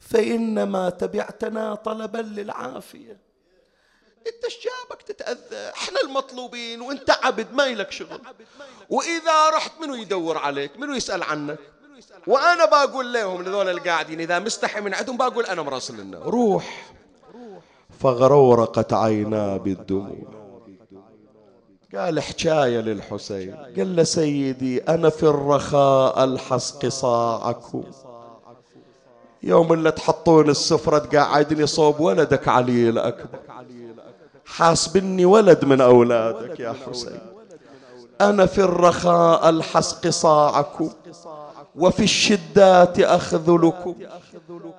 فإنما 0.00 0.90
تبعتنا 0.90 1.74
طلبا 1.74 2.18
للعافية. 2.18 3.20
أنت 4.26 4.44
إيش 4.44 4.58
جابك 4.64 5.02
تتأذى؟ 5.02 5.72
إحنا 5.74 6.00
المطلوبين 6.00 6.80
وإنت 6.80 7.10
عبد 7.10 7.52
ما 7.52 7.68
لك 7.68 7.92
شغل. 7.92 8.20
وإذا 8.90 9.50
رحت 9.50 9.80
منو 9.80 9.94
يدور 9.94 10.38
عليك؟ 10.38 10.76
منو 10.76 10.94
يسأل 10.94 11.22
عنك؟ 11.22 11.58
وأنا 12.26 12.64
بقول 12.64 13.12
لهم 13.12 13.42
لذول 13.42 13.68
القاعدين 13.68 14.20
إذا 14.20 14.38
مستحي 14.38 14.80
من 14.80 14.94
عندهم 14.94 15.16
بقول 15.16 15.46
أنا 15.46 15.62
مراسل 15.62 16.00
لنا 16.00 16.18
روح. 16.18 16.92
فغرورقت 18.00 18.92
عينا 18.92 19.56
بالدموع. 19.56 20.38
قال 21.94 22.20
حكاية 22.20 22.80
للحسين. 22.80 23.56
قال 23.76 23.96
له 23.96 24.02
سيدي 24.02 24.78
أنا 24.78 25.08
في 25.10 25.22
الرخاء 25.22 26.24
ألحس 26.24 26.70
قصاعكم 26.70 27.84
يوم 29.42 29.72
اللي 29.72 29.90
تحطون 29.90 30.50
السفرة 30.50 30.98
تقعدني 30.98 31.66
صوب 31.66 32.00
ولدك 32.00 32.48
علي 32.48 32.88
الأكبر 32.88 33.38
حاسبني 34.44 35.24
ولد 35.24 35.64
من 35.64 35.80
أولادك 35.80 36.60
يا 36.60 36.74
حسين. 36.86 37.20
أنا 38.20 38.46
في 38.46 38.58
الرخاء 38.58 39.48
ألحس 39.48 39.92
قصاعكم 39.92 40.90
وفي 41.78 42.02
الشدات 42.02 43.00
أخذلكم. 43.00 43.94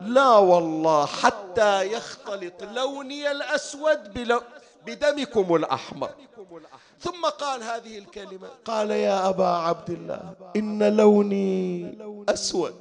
لا 0.01 0.29
والله 0.29 1.05
حتى 1.05 1.93
يختلط 1.93 2.63
لوني 2.63 3.31
الأسود 3.31 3.99
بدمكم 4.85 5.55
الأحمر. 5.55 6.09
ثم 6.99 7.25
قال 7.25 7.63
هذه 7.63 7.97
الكلمة. 7.97 8.47
قال 8.65 8.91
يا 8.91 9.29
أبا 9.29 9.47
عبد 9.47 9.89
الله 9.89 10.33
إن 10.55 10.97
لوني 10.97 11.97
أسود 12.29 12.75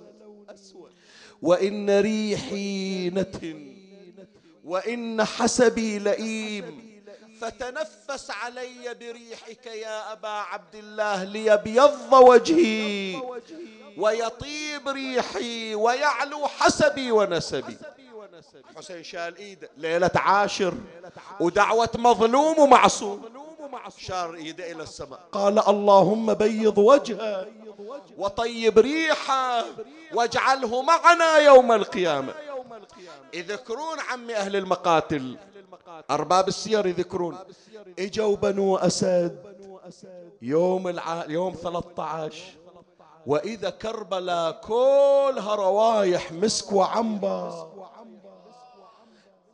وإن 1.43 2.01
ريحي 2.01 3.11
نتن 3.11 3.77
وإن 4.65 5.25
حسبي 5.25 5.99
لئيم. 5.99 6.89
فتنفس 7.41 8.31
علي 8.31 8.95
بريحك 9.01 9.67
يا 9.67 10.13
أبا 10.13 10.29
عبد 10.29 10.75
الله 10.75 11.25
ليبيض 11.25 12.13
وجهي. 12.13 13.21
ويطيب 13.99 14.89
ريحي 14.89 15.75
ويعلو 15.75 16.47
حسبي 16.47 17.13
ونسبي. 17.13 17.77
حسين 18.77 19.03
شال 19.03 19.37
ايده 19.37 19.71
ليلة 19.77 20.11
عاشر 20.15 20.75
ودعوة 21.41 21.91
مظلوم 21.95 22.59
ومعصوم. 22.59 23.23
شار 23.99 24.35
ايده 24.35 24.73
إلى 24.73 24.83
السماء. 24.83 25.21
قال 25.33 25.69
اللهم 25.69 26.35
بيض 26.35 26.79
وجهه 26.79 27.47
وطيب 28.19 28.79
ريحه 28.79 29.65
واجعله 30.15 30.83
معنا 30.83 31.39
يوم 31.39 31.73
القيامة. 31.73 32.35
يذكرون 33.35 34.01
عمي 34.11 34.37
أهل 34.37 34.57
المقاتل. 34.57 35.37
أرباب 36.11 36.49
السير 36.49 36.87
يذكرون. 36.87 37.37
إجوا 37.99 38.37
بنو 38.37 38.77
أسد. 38.77 39.49
يوم 40.43 40.89
الع... 40.89 41.25
يوم 41.29 41.55
13 41.55 42.58
وإذا 43.29 43.71
كربلاء 43.71 44.53
كلها 44.53 45.55
روايح 45.55 46.33
مسك 46.33 46.73
وعنبر 46.73 47.69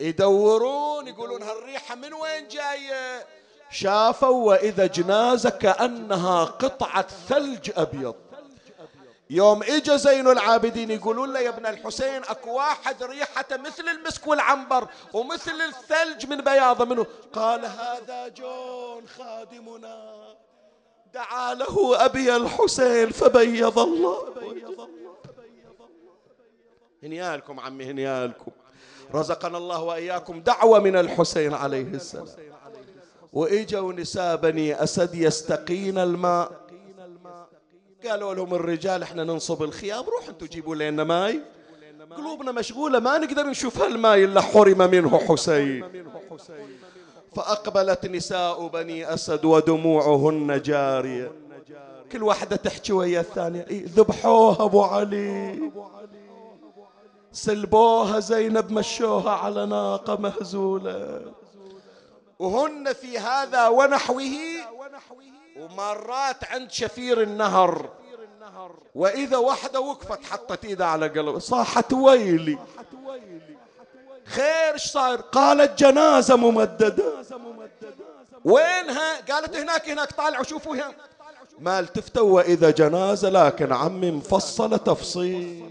يدورون 0.00 1.08
يقولون 1.08 1.42
هالريحة 1.42 1.94
من 1.94 2.14
وين 2.14 2.48
جاية؟ 2.48 3.26
شافوا 3.70 4.46
وإذا 4.48 4.86
جنازة 4.86 5.50
كأنها 5.50 6.44
قطعة 6.44 7.06
ثلج 7.28 7.70
أبيض. 7.76 8.14
يوم 9.30 9.62
اجى 9.62 9.98
زين 9.98 10.28
العابدين 10.28 10.90
يقولون 10.90 11.32
له 11.32 11.40
يا 11.40 11.48
ابن 11.48 11.66
الحسين 11.66 12.24
أكو 12.24 12.54
واحد 12.54 13.02
ريحته 13.02 13.56
مثل 13.56 13.88
المسك 13.88 14.26
والعنبر 14.26 14.88
ومثل 15.12 15.60
الثلج 15.60 16.26
من 16.26 16.40
بياضه 16.40 16.84
منه. 16.84 17.06
قال 17.32 17.64
هذا 17.64 18.28
جون 18.28 19.08
خادمنا. 19.08 20.34
دعا 21.14 21.54
له 21.54 22.04
أبي 22.04 22.36
الحسين 22.36 23.10
فبيض 23.10 23.78
الله. 23.78 24.18
هنيالكم 27.02 27.60
عمي 27.60 27.84
هنيالكم. 27.84 28.50
رزقنا 29.14 29.58
الله 29.58 29.82
وإياكم 29.82 30.40
دعوة 30.40 30.78
من 30.78 30.96
الحسين 30.96 31.54
عليه 31.54 31.82
السلام. 31.82 32.26
وإجوا 33.32 33.92
نساء 33.92 34.36
بني 34.36 34.82
أسد 34.82 35.14
يستقين 35.14 35.98
الماء. 35.98 36.64
قالوا 38.06 38.34
لهم 38.34 38.54
الرجال 38.54 39.02
إحنا 39.02 39.24
ننصب 39.24 39.62
الخيام 39.62 40.04
روحوا 40.04 40.28
أنتم 40.28 40.46
جيبوا 40.46 40.74
لنا 40.74 41.04
ماي. 41.04 41.40
قلوبنا 42.16 42.52
مشغولة 42.52 42.98
ما 42.98 43.18
نقدر 43.18 43.46
نشوف 43.46 43.78
هالماي 43.82 44.24
إلا 44.24 44.40
حرم 44.40 44.90
منه 44.90 45.18
حسين. 45.18 46.04
فأقبلت 47.36 48.06
نساء 48.06 48.66
بني 48.66 49.14
أسد 49.14 49.44
ودموعهن 49.44 50.62
جارية. 50.62 51.32
كل 52.12 52.22
واحدة 52.22 52.56
تحكي 52.56 52.92
ويا 52.92 53.20
الثانية 53.20 53.66
إيه 53.70 53.84
ذبحوها 53.86 54.64
أبو 54.64 54.82
علي. 54.82 55.70
سلبوها 57.32 58.20
زينب 58.20 58.70
مشوها 58.72 59.30
على 59.30 59.66
ناقة 59.66 60.16
مهزولة. 60.16 61.32
وهن 62.38 62.92
في 62.92 63.18
هذا 63.18 63.68
ونحوه 63.68 64.32
ومرات 65.60 66.44
عند 66.44 66.70
شفير 66.70 67.22
النهر. 67.22 67.88
وإذا 68.94 69.36
وحدة 69.36 69.80
وقفت 69.80 70.24
حطت 70.24 70.64
إيدها 70.64 70.86
على 70.86 71.08
قلبها 71.08 71.38
صاحت 71.38 71.92
ويلي. 71.92 72.58
خير 74.26 74.72
إيش 74.72 74.86
صاير؟ 74.86 75.20
قالت 75.20 75.78
جنازة 75.78 76.36
ممددة. 76.36 77.04
وينها 78.44 79.20
قالت 79.30 79.56
هناك 79.56 79.88
هناك 79.88 80.12
طالعوا 80.12 80.44
شوفوا 80.44 80.74
هنا 80.74 80.94
ما 81.58 81.78
التفتوا 81.78 82.30
وإذا 82.30 82.70
جنازة 82.70 83.28
لكن 83.28 83.72
عمي 83.72 84.10
مفصلة 84.10 84.76
تفصيل. 84.76 85.64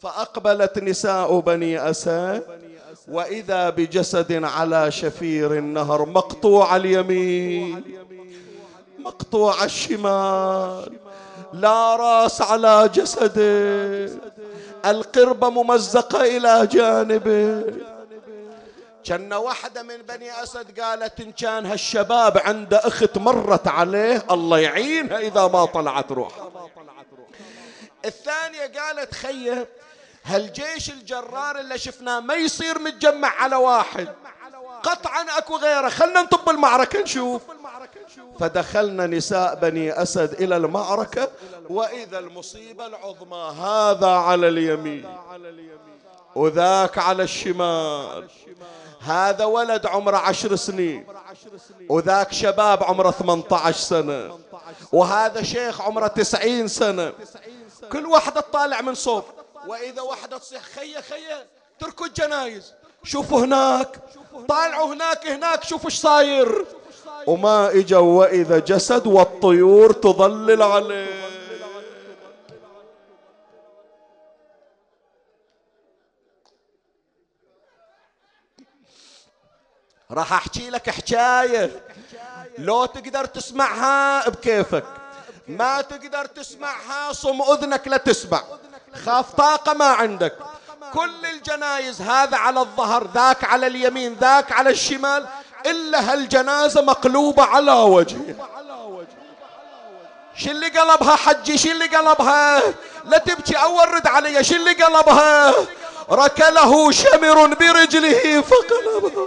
فأقبلت 0.00 0.78
نساء 0.78 1.40
بني 1.40 1.90
أسد 1.90 2.42
وإذا 3.08 3.70
بجسد 3.70 4.44
على 4.44 4.90
شفير 4.90 5.58
النهر 5.58 6.04
مقطوع 6.06 6.76
اليمين 6.76 7.84
مقطوع 8.98 9.64
الشمال 9.64 10.98
لا 11.52 11.96
رأس 11.96 12.42
على 12.42 12.90
جسده. 12.94 14.35
القربة 14.84 15.50
ممزقة 15.50 16.36
إلى 16.36 16.66
جانبه. 16.66 17.64
كان 19.04 19.32
واحدة 19.32 19.82
من 19.82 19.96
بني 19.96 20.42
أسد 20.42 20.80
قالت 20.80 21.20
إن 21.20 21.32
كان 21.32 21.66
هالشباب 21.66 22.38
عنده 22.38 22.78
أخت 22.78 23.18
مرت 23.18 23.68
عليه 23.68 24.24
الله 24.30 24.58
يعينها 24.58 25.18
إذا 25.18 25.46
ما 25.48 25.64
طلعت 25.64 26.12
روح 26.12 26.32
الثانية 28.04 28.80
قالت 28.80 29.14
خيه 29.14 29.68
هالجيش 30.24 30.90
الجرار 30.90 31.58
اللي 31.58 31.78
شفناه 31.78 32.20
ما 32.20 32.34
يصير 32.34 32.78
متجمع 32.78 33.28
على 33.28 33.56
واحد. 33.56 34.08
قطعا 34.82 35.22
أكو 35.38 35.56
غيره. 35.56 35.88
خلنا 35.88 36.22
نطب 36.22 36.50
المعركة 36.50 37.00
نشوف. 37.00 37.42
فدخلنا 38.40 39.06
نساء 39.06 39.54
بني 39.54 40.02
أسد 40.02 40.32
إلى 40.32 40.56
المعركة 40.56 41.28
وإذا 41.70 42.18
المصيبة 42.18 42.86
العظمى 42.86 43.54
هذا 43.60 44.06
على 44.08 44.48
اليمين 44.48 45.16
وذاك 46.34 46.98
على 46.98 47.22
الشمال. 47.22 48.28
هذا 49.00 49.44
ولد 49.44 49.86
عمره 49.86 50.16
عشر 50.16 50.56
سنين 50.56 51.06
وذاك 51.88 52.32
شباب 52.32 52.84
عمره 52.84 53.10
18 53.10 53.78
سنة 53.78 54.38
وهذا 54.92 55.42
شيخ 55.42 55.80
عمره 55.80 56.06
90 56.06 56.68
سنة. 56.68 57.12
كل 57.92 58.06
واحدة 58.06 58.40
تطالع 58.40 58.80
من 58.80 58.94
صوب 58.94 59.24
وإذا 59.66 60.02
واحدة 60.02 60.38
تصيح 60.38 60.62
خيه 60.62 61.00
خيه 61.00 61.46
تركوا 61.78 62.06
الجنايز. 62.06 62.72
شوفوا 63.06 63.40
هناك. 63.40 64.00
طالعوا 64.48 64.94
هناك 64.94 65.26
هناك. 65.26 65.64
شوفوا 65.64 65.90
إيش 65.90 66.00
صاير. 66.00 66.66
وما 67.26 67.70
اجا 67.70 67.98
وإذا 67.98 68.58
جسد 68.58 69.06
والطيور 69.06 69.92
تظلل 69.92 70.62
عليه. 70.62 71.26
راح 80.10 80.32
أحكي 80.32 80.70
لك 80.70 80.90
حكاية. 80.90 81.82
لو 82.58 82.84
تقدر 82.84 83.24
تسمعها 83.24 84.28
بكيفك. 84.28 84.84
ما 85.48 85.80
تقدر 85.80 86.26
تسمعها 86.26 87.12
صم 87.12 87.42
أذنك 87.42 87.88
لا 87.88 87.96
تسمع. 87.96 88.42
خاف 88.94 89.34
طاقة 89.34 89.72
ما 89.72 89.84
عندك. 89.84 90.55
كل 90.94 91.26
الجنايز 91.34 92.02
هذا 92.02 92.36
على 92.36 92.60
الظهر 92.60 93.08
ذاك 93.14 93.44
على 93.44 93.66
اليمين 93.66 94.14
ذاك 94.20 94.52
على 94.52 94.70
الشمال 94.70 95.26
إلا 95.66 96.12
هالجنازة 96.12 96.82
مقلوبة 96.82 97.42
على 97.42 97.72
وجهها 97.72 98.46
شو 100.36 100.50
اللي 100.50 100.68
قلبها 100.68 101.16
حجي؟ 101.16 101.58
شو 101.58 101.70
اللي 101.70 101.86
قلبها؟ 101.86 102.62
لا 103.04 103.18
تبكي 103.18 103.56
أول 103.56 103.94
رد 103.94 104.06
علي 104.06 104.44
شو 104.44 104.54
اللي 104.54 104.72
قلبها؟ 104.72 105.54
ركله 106.10 106.90
شمر 106.90 107.54
برجله 107.54 108.40
فقلبها. 108.40 109.26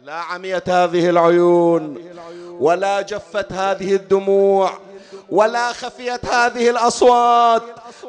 لا 0.00 0.14
عميت 0.14 0.68
هذه 0.68 1.10
العيون 1.10 2.12
ولا 2.60 3.00
جفت 3.00 3.52
هذه 3.52 3.94
الدموع. 3.94 4.78
ولا 5.32 5.72
خفيت 5.72 6.26
هذه 6.26 6.70
الأصوات. 6.70 7.62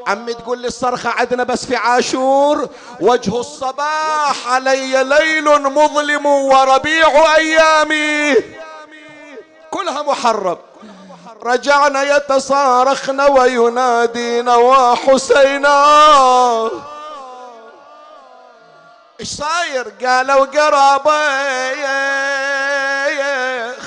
عمي 0.08 0.34
تقول 0.34 0.60
لي 0.60 0.68
الصرخة 0.68 1.10
عندنا 1.10 1.44
بس 1.44 1.66
في 1.66 1.76
عاشور. 1.76 2.70
وجه 3.00 3.40
الصباح 3.40 4.48
علي 4.48 5.04
ليل 5.04 5.62
مظلم 5.62 6.26
وربيع 6.26 7.36
أيامي. 7.36 8.36
كلها 9.72 10.02
محرم 10.02 10.58
رجعنا 11.44 12.04
يتصارخن 12.04 13.22
وينادين 13.22 14.50
وحسينا. 14.50 15.74
إيش 19.20 19.28
صاير؟ 19.28 19.94
قالوا 20.06 20.46
قرابة 20.46 21.24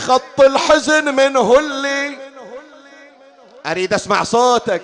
خط 0.07 0.41
الحزن 0.41 1.15
منه 1.15 1.59
اللي 1.59 1.96
أريد 3.67 3.95
أسمع 3.95 4.25
صوتك. 4.25 4.83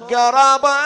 قرابة 0.00 0.76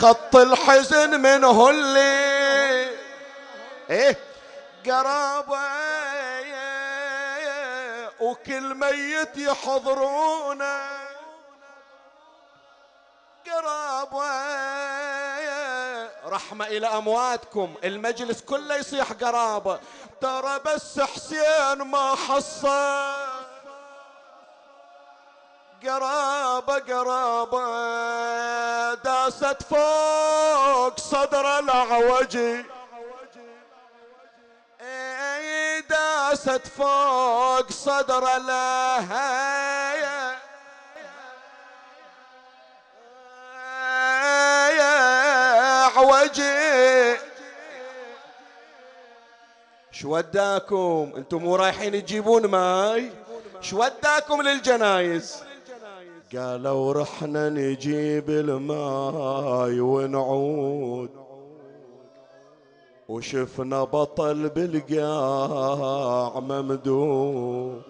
خط 0.00 0.36
الحزن 0.36 1.20
منه 1.20 1.70
اللي 1.70 2.90
إيه؟ 3.90 4.18
قرابة 4.86 5.58
وكل 8.20 8.74
ميت 8.74 9.36
يحضرونه. 9.36 10.80
قرابة 13.46 14.28
رحمة 16.26 16.66
إلى 16.66 16.86
أمواتكم. 16.86 17.74
المجلس 17.84 18.40
كله 18.40 18.76
يصيح 18.76 19.12
قرابة. 19.12 19.80
ترى 20.20 20.60
بس 20.66 21.00
حسين 21.00 21.78
ما 21.78 22.14
حصل. 22.14 23.47
قرابة 25.82 26.78
قرابة 26.78 27.64
داست 28.94 29.62
فوق 29.62 31.00
صدر 31.00 31.58
الأعوجي 31.58 32.64
داست 35.90 36.66
فوق 36.66 37.70
صدر 37.70 38.36
الأهاية 38.36 39.68
وجه 45.98 47.18
شو 49.92 50.16
وداكم؟ 50.16 51.12
أنتم 51.16 51.36
مو 51.36 51.56
رايحين 51.56 51.92
تجيبون 51.92 52.46
ماي؟ 52.46 53.12
شو 53.60 53.84
وداكم 53.84 54.42
للجنايز؟ 54.42 55.47
قالوا 56.36 56.92
رحنا 56.92 57.48
نجيب 57.48 58.30
الماي 58.30 59.80
ونعود. 59.80 61.10
وشفنا 63.08 63.84
بطل 63.84 64.48
بالقاع 64.48 66.40
ممدود. 66.40 67.82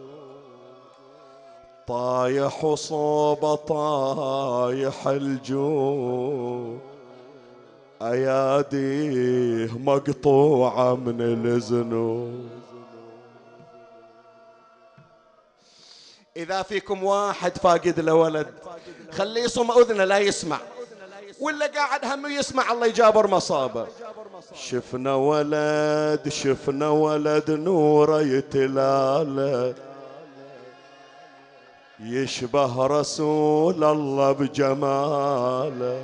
طايح 1.86 2.64
وصوب 2.64 3.54
طايح 3.54 5.08
الجود. 5.08 6.78
أياديه 8.02 9.78
مقطوعة 9.78 10.94
من 10.94 11.20
الذنوب 11.20 12.57
إذا 16.38 16.62
فيكم 16.62 17.04
واحد 17.04 17.58
فاقد 17.58 18.00
له 18.00 18.14
ولد 18.14 18.46
خليه 19.12 19.42
يصم 19.42 19.70
أذنه 19.70 20.04
لا 20.04 20.18
يسمع. 20.18 20.58
ولا 21.40 21.66
قاعد 21.66 22.04
هم 22.04 22.26
يسمع 22.26 22.72
الله 22.72 22.86
يجابر 22.86 23.26
مصابه. 23.26 23.86
شفنا 24.54 25.14
ولد 25.14 26.28
شفنا 26.28 26.88
ولد 26.88 27.50
نوره 27.50 28.22
يتلاله. 28.22 29.74
يشبه 32.00 32.86
رسول 32.86 33.84
الله 33.84 34.32
بجماله. 34.32 36.02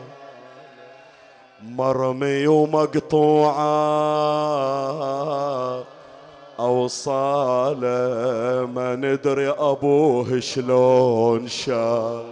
مرمي 1.62 2.46
ومقطوعة. 2.46 3.64
أوصاله 6.60 7.86
ما 8.66 8.96
ندري 8.96 9.48
أبوه 9.48 10.40
شلون 10.40 11.48
شال. 11.48 12.24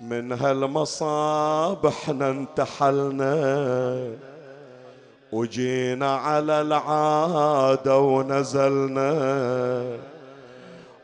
من 0.00 0.32
هالمصاب 0.32 1.86
إحنا 1.86 2.30
انتحلنا 2.30 3.34
وجينا 5.32 6.16
على 6.16 6.60
العادة 6.60 7.98
ونزلنا. 7.98 9.12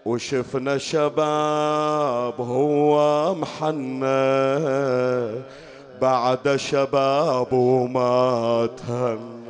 وشفنا 0.07 0.78
شباب 0.78 2.41
هو 2.41 3.34
محنى 3.34 4.09
بعد 6.01 6.57
شباب 6.57 7.53
وما 7.53 8.69
تهنى 8.79 9.49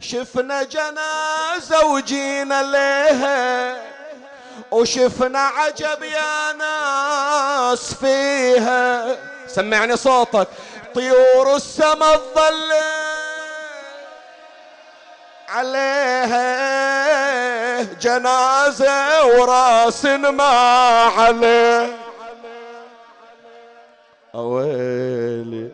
شفنا 0.00 0.62
جنازة 0.62 1.86
وجينا 1.86 2.62
ليها 2.62 3.76
وشفنا 4.70 5.38
عجب 5.38 6.02
يا 6.02 6.52
ناس 6.52 7.94
فيها. 7.94 9.16
سمعني 9.46 9.96
صوتك 9.96 10.48
طيور 10.94 11.56
السما 11.56 12.16
تظلل 12.16 12.72
عليها. 15.48 16.74
جنازة 17.82 19.26
وراس 19.26 20.04
ما 20.04 20.44
عليه 21.16 22.03
أويلي 24.34 25.68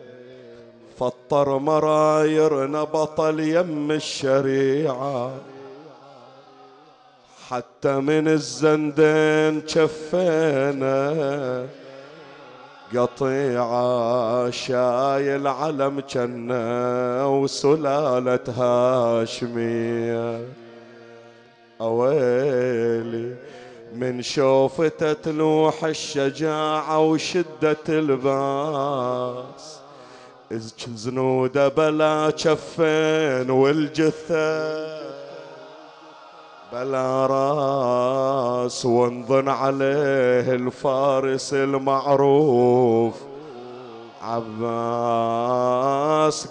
فطر 0.99 1.57
مرايرنا 1.57 2.83
بطل 2.83 3.39
يم 3.39 3.91
الشريعة. 3.91 5.31
حتى 7.49 7.99
من 7.99 8.27
الزندين 8.27 9.67
شفينا 9.67 11.67
قطيعة 12.95 14.49
شايل 14.49 15.47
علم 15.47 16.03
جنة 16.09 17.41
وسلالة 17.41 18.39
هاشمية. 18.57 20.45
أويلي 21.81 23.35
من 23.95 24.21
شوفته 24.21 25.13
تلوح 25.13 25.83
الشجاعة 25.83 26.99
وشدة 26.99 27.77
الباس. 27.89 29.79
زنوده 30.95 31.67
بلا 31.67 32.33
شفين 32.35 33.49
والجثة 33.49 35.01
بلا 36.73 37.25
راس 37.25 38.85
وانظن 38.85 39.49
عليه 39.49 40.53
الفارس 40.55 41.53
المعروف. 41.53 43.15
عباس 44.21 45.67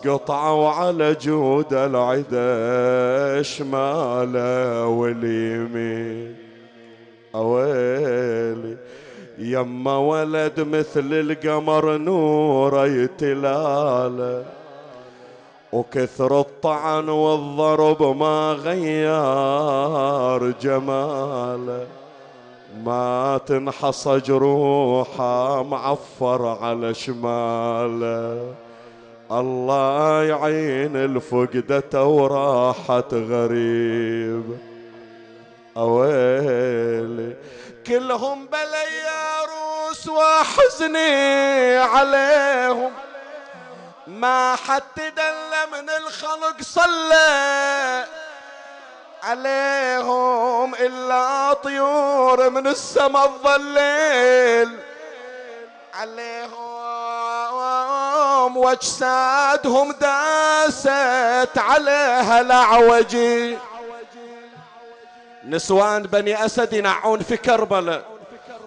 قطعوا 0.06 0.68
على 0.68 1.14
جود 1.14 1.72
العدا 1.74 3.42
شماله 3.42 4.86
واليمين. 4.86 6.39
أويلي. 7.34 8.76
يما 9.38 9.96
ولد 9.96 10.60
مثل 10.60 11.12
القمر 11.12 11.96
نوره 11.96 12.86
يتلاله 12.86 14.44
وكثر 15.72 16.40
الطعن 16.40 17.08
والضرب 17.08 18.16
ما 18.16 18.52
غير 18.52 20.54
جماله 20.62 21.86
ما 22.84 23.40
تنحصى 23.46 24.18
جروحه 24.18 25.62
معفر 25.62 26.46
على 26.46 26.94
شماله 26.94 28.54
الله 29.32 30.22
يعين 30.22 30.96
الفقدة 30.96 32.04
وراحت 32.04 33.14
غريب. 33.14 34.69
أويلي 35.80 37.36
كلهم 37.86 38.46
بلي 38.46 39.06
روس 39.48 40.08
وحزني 40.08 41.76
عليهم. 41.78 42.92
ما 44.06 44.56
حد 44.56 44.82
دل 44.96 45.52
من 45.72 45.90
الخلق 45.90 46.56
صلى 46.60 48.04
عليهم 49.22 50.74
إلا 50.74 51.52
طيور 51.52 52.50
من 52.50 52.66
السما 52.66 53.24
الظليل. 53.24 54.78
عليهم 55.94 56.60
واجسادهم 58.56 59.92
داست 59.92 61.58
عليها 61.58 62.40
الأعوجي. 62.40 63.69
نسوان 65.50 66.02
بني 66.02 66.44
أسد 66.44 66.72
ينعون 66.72 67.22
في 67.22 67.36
كربلاء 67.36 68.04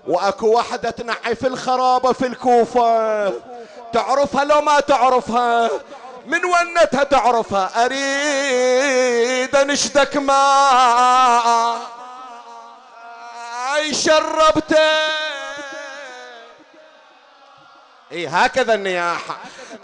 وأكو 0.07 0.47
وحدة 0.47 0.89
تنعي 0.89 1.36
في 1.36 1.47
الخرابة 1.47 2.13
في 2.13 2.25
الكوفة. 2.25 3.34
تعرفها 3.93 4.43
لو 4.43 4.61
ما 4.61 4.79
تعرفها 4.79 5.69
من 6.25 6.39
ونتها 6.45 7.03
تعرفها. 7.03 7.86
أريد 7.86 9.55
انشدك 9.55 10.17
ما 10.17 11.77
اي 13.75 13.93
شربته. 13.93 14.77
إي 18.11 18.27
هكذا 18.27 18.73
النياحة. 18.73 19.38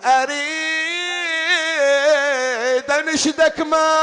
أريد 0.06 0.50
انشدك 2.92 3.60
ما 3.60 4.00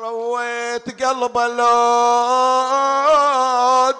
رويت 0.00 1.04
قلبه 1.04 1.46
لو 1.46 1.64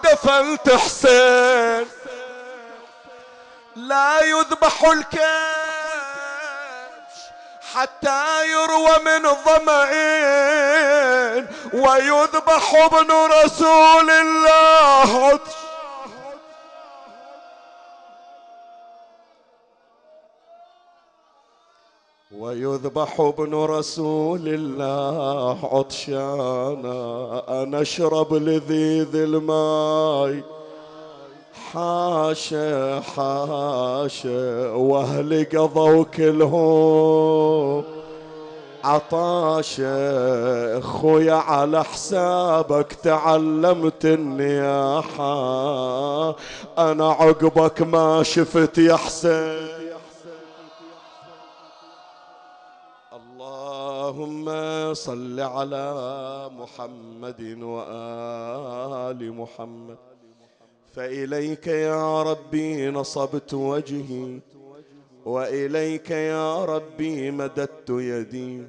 دفنت 0.04 0.70
حسين. 0.70 1.88
لا 3.76 4.20
يذبح 4.20 4.84
الكبش 4.84 5.20
حتى 7.74 8.48
يروى 8.48 8.98
من 9.04 9.34
ظمئين 9.44 11.46
ويذبح 11.72 12.74
ابن 12.74 13.10
رسول 13.10 14.10
الله. 14.10 15.38
ويذبح 22.40 23.20
ابن 23.20 23.54
رسول 23.54 24.40
الله 24.44 25.58
عطشانا 25.72 27.42
أنا 27.62 27.80
أشرب 27.80 28.34
لذيذ 28.34 29.16
الماي 29.16 30.44
حاشا 31.72 33.00
حاشا 33.00 34.72
واهلي 34.72 35.44
قضوا 35.44 36.04
كلهم 36.04 37.84
عطاشة 38.84 39.88
اخويا 40.78 41.34
على 41.34 41.84
حسابك 41.84 42.92
تعلمت 42.92 44.04
النياحة. 44.04 45.30
أنا 46.78 47.10
عقبك 47.10 47.82
ما 47.82 48.22
شفت 48.22 48.78
يا 48.78 48.96
حسين. 48.96 49.89
اللهم 54.10 54.94
صل 54.94 55.40
على 55.40 55.86
محمد 56.58 57.40
وآل 57.62 59.32
محمد. 59.32 59.98
فإليك 60.94 61.66
يا 61.66 62.22
ربي 62.22 62.90
نصبت 62.90 63.54
وجهي 63.54 64.40
وإليك 65.24 66.10
يا 66.10 66.64
ربي 66.64 67.30
مددت 67.30 67.90
يدي. 67.90 68.62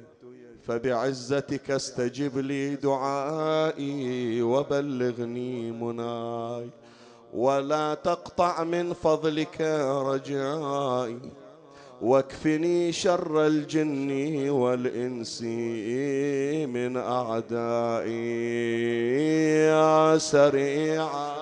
فبعزتك 0.62 1.70
استجب 1.70 2.38
لي 2.38 2.76
دعائي 2.76 4.42
وبلغني 4.42 5.70
مناي 5.72 6.70
ولا 7.34 7.94
تقطع 7.94 8.64
من 8.64 8.92
فضلك 8.92 9.60
رجائي 10.10 11.18
واكفني 12.02 12.92
شر 12.92 13.46
الجن 13.46 14.50
والإنس 14.50 15.42
من 16.66 16.96
أعدائي 16.96 18.12
يا 19.66 20.18
سريعا. 20.18 21.32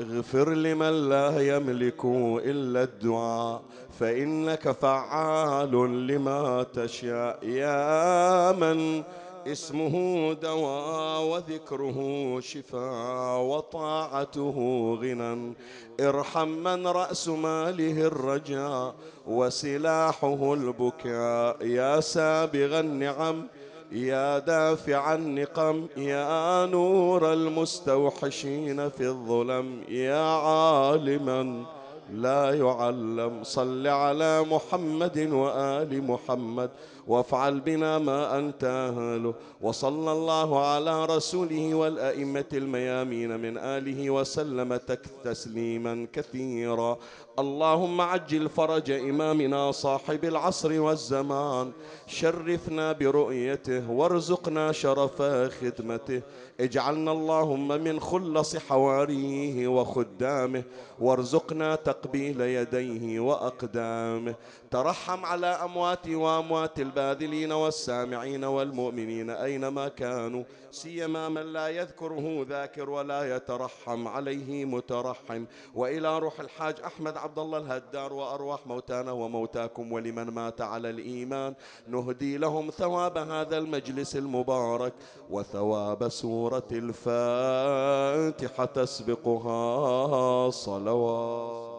اغفر 0.00 0.54
لمن 0.54 1.08
لا 1.08 1.56
يملك 1.56 2.04
إلا 2.44 2.82
الدعاء 2.82 3.62
فإنك 3.98 4.70
فعال 4.70 6.06
لما 6.06 6.62
تشاء. 6.74 7.38
يا 7.44 8.52
من 8.52 9.02
اسمه 9.46 10.32
دواء 10.32 11.22
وذكره 11.22 11.98
شفاء 12.40 13.40
وطاعته 13.40 14.56
غنى. 15.02 15.54
ارحم 16.00 16.48
من 16.48 16.86
رأس 16.86 17.28
ماله 17.28 18.06
الرجاء 18.06 18.94
وسلاحه 19.26 20.54
البكاء. 20.54 21.66
يا 21.66 22.00
سابغ 22.00 22.80
النعم 22.80 23.46
يا 23.92 24.38
دافع 24.38 25.14
النقم 25.14 25.86
يا 25.96 26.66
نور 26.66 27.32
المستوحشين 27.32 28.88
في 28.88 29.06
الظلم. 29.06 29.82
يا 29.88 30.24
عالما 30.24 31.64
لا 32.12 32.54
يعلم. 32.54 33.40
صل 33.42 33.86
على 33.86 34.42
محمد 34.42 35.18
وآل 35.32 36.04
محمد. 36.10 36.70
وافعل 37.08 37.60
بنا 37.60 37.98
ما 37.98 38.38
أنت 38.38 38.64
أهله 38.64 39.34
وصلى 39.60 40.12
الله 40.12 40.66
على 40.66 41.04
رسوله 41.04 41.74
والأئمة 41.74 42.44
الميامين 42.52 43.40
من 43.40 43.58
آله 43.58 44.10
وسلم 44.10 44.80
تسليما 45.24 46.06
كثيرا. 46.12 46.98
اللهم 47.38 48.00
عجل 48.00 48.48
فرج 48.48 48.90
إمامنا 48.90 49.72
صاحب 49.72 50.24
العصر 50.24 50.80
والزمان. 50.80 51.72
شرفنا 52.06 52.92
برؤيته 52.92 53.90
وارزقنا 53.90 54.72
شرف 54.72 55.22
خدمته. 55.60 56.22
اجعلنا 56.60 57.12
اللهم 57.12 57.68
من 57.68 58.00
خلص 58.00 58.56
حواريه 58.56 59.68
وخدامه. 59.68 60.62
وارزقنا 61.00 61.74
تقبيل 61.74 62.40
يديه 62.40 63.20
وأقدامه. 63.20 64.34
ترحم 64.74 65.24
على 65.24 65.46
أمواتي 65.46 66.14
وأموات 66.14 66.80
الباذلين 66.80 67.52
والسامعين 67.52 68.44
والمؤمنين 68.44 69.30
أينما 69.30 69.88
كانوا 69.88 70.44
سيما 70.70 71.28
من 71.28 71.52
لا 71.52 71.68
يذكره 71.68 72.46
ذاكر 72.48 72.90
ولا 72.90 73.36
يترحم 73.36 74.08
عليه 74.08 74.64
مترحم. 74.64 75.44
وإلى 75.74 76.18
روح 76.18 76.40
الحاج 76.40 76.80
أحمد 76.86 77.16
عبد 77.16 77.38
الله 77.38 77.58
الهدار 77.58 78.12
وأرواح 78.12 78.66
موتانا 78.66 79.12
وموتاكم 79.12 79.92
ولمن 79.92 80.30
مات 80.30 80.60
على 80.60 80.90
الإيمان 80.90 81.54
نهدي 81.88 82.38
لهم 82.38 82.70
ثواب 82.70 83.18
هذا 83.18 83.58
المجلس 83.58 84.16
المبارك 84.16 84.92
وثواب 85.30 86.08
سورة 86.08 86.68
الفاتحة 86.72 88.64
تسبقها 88.64 90.50
صلوات. 90.50 91.73